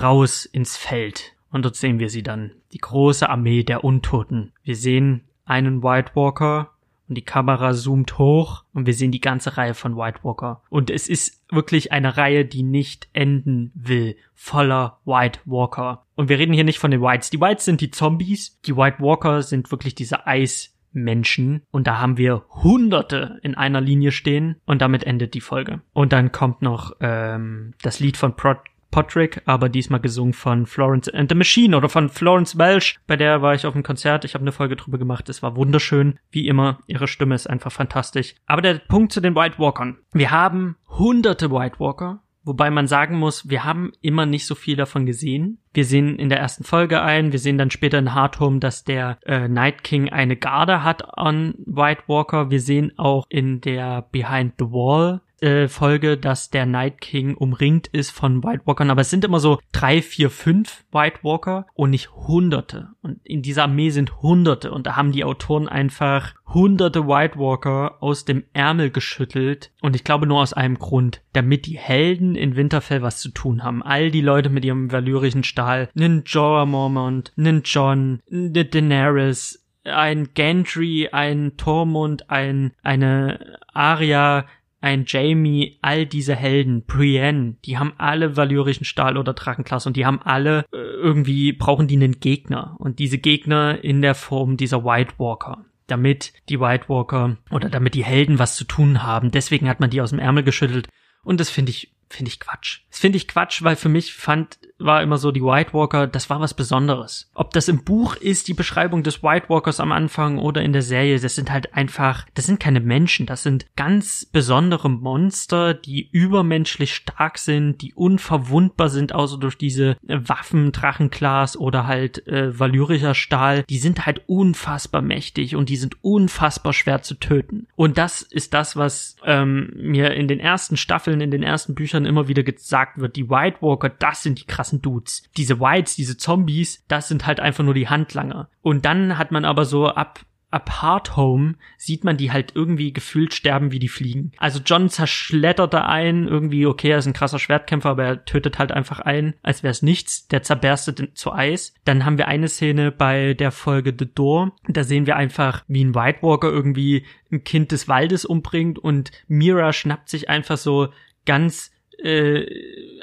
raus 0.00 0.46
ins 0.46 0.76
Feld. 0.76 1.34
Und 1.50 1.64
dort 1.64 1.76
sehen 1.76 1.98
wir 1.98 2.10
sie 2.10 2.22
dann. 2.22 2.52
Die 2.72 2.78
große 2.78 3.28
Armee 3.28 3.62
der 3.62 3.84
Untoten. 3.84 4.52
Wir 4.62 4.76
sehen 4.76 5.22
einen 5.44 5.82
White 5.82 6.12
Walker, 6.14 6.72
und 7.08 7.16
die 7.16 7.24
Kamera 7.24 7.72
zoomt 7.72 8.18
hoch 8.18 8.64
und 8.72 8.86
wir 8.86 8.94
sehen 8.94 9.12
die 9.12 9.20
ganze 9.20 9.56
Reihe 9.56 9.74
von 9.74 9.96
White 9.96 10.20
Walker. 10.22 10.62
Und 10.68 10.90
es 10.90 11.08
ist 11.08 11.42
wirklich 11.50 11.92
eine 11.92 12.16
Reihe, 12.16 12.44
die 12.44 12.62
nicht 12.62 13.08
enden 13.12 13.72
will, 13.74 14.16
voller 14.34 14.98
White 15.04 15.40
Walker. 15.46 16.04
Und 16.14 16.28
wir 16.28 16.38
reden 16.38 16.52
hier 16.52 16.64
nicht 16.64 16.78
von 16.78 16.90
den 16.90 17.00
Whites. 17.00 17.30
Die 17.30 17.40
Whites 17.40 17.64
sind 17.64 17.80
die 17.80 17.90
Zombies, 17.90 18.60
die 18.62 18.76
White 18.76 18.98
Walker 19.00 19.42
sind 19.42 19.70
wirklich 19.70 19.94
diese 19.94 20.26
Eismenschen. 20.26 21.62
Und 21.70 21.86
da 21.86 21.98
haben 21.98 22.18
wir 22.18 22.44
Hunderte 22.50 23.38
in 23.42 23.54
einer 23.54 23.80
Linie 23.80 24.12
stehen 24.12 24.56
und 24.66 24.82
damit 24.82 25.04
endet 25.04 25.34
die 25.34 25.40
Folge. 25.40 25.80
Und 25.92 26.12
dann 26.12 26.32
kommt 26.32 26.62
noch 26.62 26.92
ähm, 27.00 27.74
das 27.82 28.00
Lied 28.00 28.16
von 28.16 28.36
Pro 28.36 28.54
Podrick, 28.90 29.42
aber 29.44 29.68
diesmal 29.68 30.00
gesungen 30.00 30.32
von 30.32 30.66
Florence 30.66 31.08
and 31.08 31.30
the 31.30 31.34
Machine 31.34 31.76
oder 31.76 31.88
von 31.88 32.08
Florence 32.08 32.58
Welsh. 32.58 32.98
Bei 33.06 33.16
der 33.16 33.42
war 33.42 33.54
ich 33.54 33.66
auf 33.66 33.74
dem 33.74 33.82
Konzert. 33.82 34.24
Ich 34.24 34.34
habe 34.34 34.42
eine 34.42 34.52
Folge 34.52 34.76
drüber 34.76 34.98
gemacht. 34.98 35.28
Es 35.28 35.42
war 35.42 35.56
wunderschön. 35.56 36.18
Wie 36.30 36.48
immer, 36.48 36.78
ihre 36.86 37.08
Stimme 37.08 37.34
ist 37.34 37.48
einfach 37.48 37.72
fantastisch. 37.72 38.34
Aber 38.46 38.62
der 38.62 38.74
Punkt 38.74 39.12
zu 39.12 39.20
den 39.20 39.34
White 39.34 39.58
Walkern. 39.58 39.98
Wir 40.12 40.30
haben 40.30 40.76
hunderte 40.88 41.50
White 41.50 41.78
Walker. 41.78 42.22
Wobei 42.48 42.70
man 42.70 42.86
sagen 42.86 43.18
muss, 43.18 43.50
wir 43.50 43.64
haben 43.64 43.92
immer 44.00 44.24
nicht 44.24 44.46
so 44.46 44.54
viel 44.54 44.74
davon 44.74 45.04
gesehen. 45.04 45.58
Wir 45.74 45.84
sehen 45.84 46.18
in 46.18 46.30
der 46.30 46.38
ersten 46.38 46.64
Folge 46.64 47.02
ein, 47.02 47.30
wir 47.30 47.38
sehen 47.38 47.58
dann 47.58 47.70
später 47.70 47.98
in 47.98 48.14
Hard 48.14 48.40
Home, 48.40 48.58
dass 48.58 48.84
der 48.84 49.18
äh, 49.26 49.48
Night 49.48 49.84
King 49.84 50.08
eine 50.08 50.34
Garde 50.34 50.82
hat 50.82 51.18
an 51.18 51.54
White 51.66 52.04
Walker. 52.06 52.50
Wir 52.50 52.62
sehen 52.62 52.92
auch 52.96 53.26
in 53.28 53.60
der 53.60 54.00
Behind 54.12 54.54
the 54.58 54.64
Wall 54.64 55.20
äh, 55.40 55.68
Folge, 55.68 56.16
dass 56.16 56.50
der 56.50 56.66
Night 56.66 57.00
King 57.00 57.34
umringt 57.34 57.86
ist 57.88 58.10
von 58.10 58.42
White 58.42 58.62
Walkern, 58.64 58.90
aber 58.90 59.02
es 59.02 59.10
sind 59.10 59.24
immer 59.24 59.40
so 59.40 59.58
drei, 59.72 60.02
vier, 60.02 60.30
fünf 60.30 60.84
White 60.92 61.20
Walker 61.22 61.66
und 61.74 61.90
nicht 61.90 62.10
Hunderte. 62.12 62.88
Und 63.02 63.20
in 63.24 63.42
dieser 63.42 63.64
Armee 63.64 63.90
sind 63.90 64.20
Hunderte 64.22 64.72
und 64.72 64.86
da 64.86 64.96
haben 64.96 65.12
die 65.12 65.24
Autoren 65.24 65.68
einfach 65.68 66.34
hunderte 66.46 67.06
White 67.06 67.38
Walker 67.38 68.02
aus 68.02 68.24
dem 68.24 68.44
Ärmel 68.52 68.90
geschüttelt 68.90 69.70
und 69.80 69.94
ich 69.94 70.04
glaube 70.04 70.26
nur 70.26 70.40
aus 70.40 70.52
einem 70.52 70.78
Grund, 70.78 71.22
damit 71.32 71.66
die 71.66 71.78
Helden 71.78 72.34
in 72.34 72.56
Winterfell 72.56 73.02
was 73.02 73.20
zu 73.20 73.30
tun 73.30 73.62
haben. 73.62 73.82
All 73.82 74.10
die 74.10 74.22
Leute 74.22 74.48
mit 74.48 74.64
ihrem 74.64 74.90
valyrischen 74.90 75.44
Stahl, 75.44 75.88
nen 75.94 76.22
Jorah 76.24 76.66
Mormont, 76.66 77.32
nen 77.36 77.62
John, 77.64 78.20
ne 78.28 78.64
Daenerys, 78.64 79.64
ein 79.84 80.30
Gantry, 80.34 81.08
ein 81.12 81.56
Tormund, 81.56 82.30
ein, 82.30 82.72
eine 82.82 83.58
Arya, 83.72 84.46
ein 84.80 85.04
Jamie, 85.06 85.78
all 85.82 86.06
diese 86.06 86.36
Helden, 86.36 86.84
Brienne, 86.84 87.56
die 87.64 87.78
haben 87.78 87.94
alle 87.98 88.36
valyrischen 88.36 88.84
Stahl 88.84 89.16
oder 89.16 89.34
Drachenklasse 89.34 89.88
und 89.88 89.96
die 89.96 90.06
haben 90.06 90.20
alle 90.22 90.64
äh, 90.72 90.76
irgendwie 90.76 91.52
brauchen 91.52 91.88
die 91.88 91.96
einen 91.96 92.20
Gegner 92.20 92.76
und 92.78 92.98
diese 92.98 93.18
Gegner 93.18 93.82
in 93.82 94.02
der 94.02 94.14
Form 94.14 94.56
dieser 94.56 94.84
White 94.84 95.14
Walker 95.18 95.64
damit 95.88 96.34
die 96.50 96.60
White 96.60 96.88
Walker 96.88 97.38
oder 97.50 97.70
damit 97.70 97.94
die 97.94 98.04
Helden 98.04 98.38
was 98.38 98.56
zu 98.56 98.64
tun 98.64 99.02
haben. 99.02 99.30
Deswegen 99.30 99.70
hat 99.70 99.80
man 99.80 99.88
die 99.88 100.02
aus 100.02 100.10
dem 100.10 100.18
Ärmel 100.18 100.44
geschüttelt. 100.44 100.88
Und 101.24 101.40
das 101.40 101.48
finde 101.48 101.70
ich 101.70 101.94
finde 102.10 102.30
ich 102.30 102.40
Quatsch. 102.40 102.80
Das 102.90 103.00
finde 103.00 103.16
ich 103.16 103.28
Quatsch, 103.28 103.62
weil 103.62 103.76
für 103.76 103.88
mich 103.88 104.14
fand, 104.14 104.58
war 104.78 105.02
immer 105.02 105.18
so 105.18 105.32
die 105.32 105.42
White 105.42 105.72
Walker, 105.72 106.06
das 106.06 106.30
war 106.30 106.40
was 106.40 106.54
Besonderes. 106.54 107.30
Ob 107.34 107.52
das 107.52 107.68
im 107.68 107.84
Buch 107.84 108.16
ist, 108.16 108.48
die 108.48 108.54
Beschreibung 108.54 109.02
des 109.02 109.22
White 109.22 109.48
Walkers 109.48 109.80
am 109.80 109.92
Anfang 109.92 110.38
oder 110.38 110.62
in 110.62 110.72
der 110.72 110.82
Serie, 110.82 111.18
das 111.18 111.34
sind 111.34 111.50
halt 111.50 111.74
einfach, 111.74 112.26
das 112.34 112.46
sind 112.46 112.60
keine 112.60 112.80
Menschen, 112.80 113.26
das 113.26 113.42
sind 113.42 113.66
ganz 113.76 114.24
besondere 114.24 114.88
Monster, 114.88 115.74
die 115.74 116.08
übermenschlich 116.10 116.94
stark 116.94 117.38
sind, 117.38 117.82
die 117.82 117.94
unverwundbar 117.94 118.88
sind, 118.88 119.14
außer 119.14 119.38
durch 119.38 119.58
diese 119.58 119.96
Waffen, 120.06 120.72
Drachenglas 120.72 121.56
oder 121.56 121.86
halt 121.86 122.26
äh, 122.26 122.58
valyrischer 122.58 123.14
Stahl. 123.14 123.64
Die 123.68 123.78
sind 123.78 124.06
halt 124.06 124.22
unfassbar 124.28 125.02
mächtig 125.02 125.56
und 125.56 125.68
die 125.68 125.76
sind 125.76 125.96
unfassbar 126.02 126.72
schwer 126.72 127.02
zu 127.02 127.14
töten. 127.14 127.66
Und 127.76 127.98
das 127.98 128.22
ist 128.22 128.54
das, 128.54 128.76
was 128.76 129.16
ähm, 129.24 129.72
mir 129.76 130.12
in 130.12 130.28
den 130.28 130.40
ersten 130.40 130.76
Staffeln, 130.76 131.20
in 131.20 131.30
den 131.30 131.42
ersten 131.42 131.74
Büchern 131.74 131.88
Büchern 131.88 132.04
immer 132.04 132.28
wieder 132.28 132.42
gesagt 132.42 132.98
wird, 132.98 133.16
die 133.16 133.30
White 133.30 133.58
Walker, 133.60 133.88
das 133.88 134.22
sind 134.22 134.40
die 134.40 134.44
krassen 134.44 134.67
Dudes. 134.72 135.22
Diese 135.36 135.60
Whites, 135.60 135.96
diese 135.96 136.16
Zombies, 136.16 136.84
das 136.88 137.08
sind 137.08 137.26
halt 137.26 137.40
einfach 137.40 137.64
nur 137.64 137.74
die 137.74 137.88
Handlanger. 137.88 138.48
Und 138.62 138.84
dann 138.84 139.18
hat 139.18 139.32
man 139.32 139.44
aber 139.44 139.64
so 139.64 139.88
ab 139.88 140.24
Apart 140.50 141.16
Home 141.16 141.56
sieht 141.76 142.04
man 142.04 142.16
die 142.16 142.32
halt 142.32 142.52
irgendwie 142.54 142.92
gefühlt 142.92 143.34
sterben 143.34 143.70
wie 143.70 143.78
die 143.78 143.88
Fliegen. 143.88 144.32
Also 144.38 144.60
John 144.64 144.88
zerschlettert 144.88 145.74
da 145.74 145.84
ein, 145.86 146.26
irgendwie, 146.26 146.64
okay, 146.64 146.90
er 146.90 146.98
ist 146.98 147.06
ein 147.06 147.12
krasser 147.12 147.38
Schwertkämpfer, 147.38 147.90
aber 147.90 148.04
er 148.04 148.24
tötet 148.24 148.58
halt 148.58 148.72
einfach 148.72 149.00
ein, 149.00 149.34
als 149.42 149.62
wäre 149.62 149.72
es 149.72 149.82
nichts. 149.82 150.26
Der 150.28 150.42
zerberstet 150.42 151.16
zu 151.18 151.32
Eis. 151.32 151.74
Dann 151.84 152.04
haben 152.04 152.16
wir 152.16 152.28
eine 152.28 152.48
Szene 152.48 152.90
bei 152.90 153.34
der 153.34 153.52
Folge 153.52 153.94
The 153.98 154.08
Door. 154.12 154.52
Da 154.66 154.84
sehen 154.84 155.06
wir 155.06 155.16
einfach, 155.16 155.64
wie 155.68 155.84
ein 155.84 155.94
White 155.94 156.22
Walker 156.22 156.48
irgendwie 156.48 157.04
ein 157.30 157.44
Kind 157.44 157.70
des 157.70 157.86
Waldes 157.86 158.24
umbringt 158.24 158.78
und 158.78 159.10
Mira 159.26 159.74
schnappt 159.74 160.08
sich 160.08 160.30
einfach 160.30 160.56
so 160.56 160.88
ganz 161.26 161.72
äh, 161.98 162.46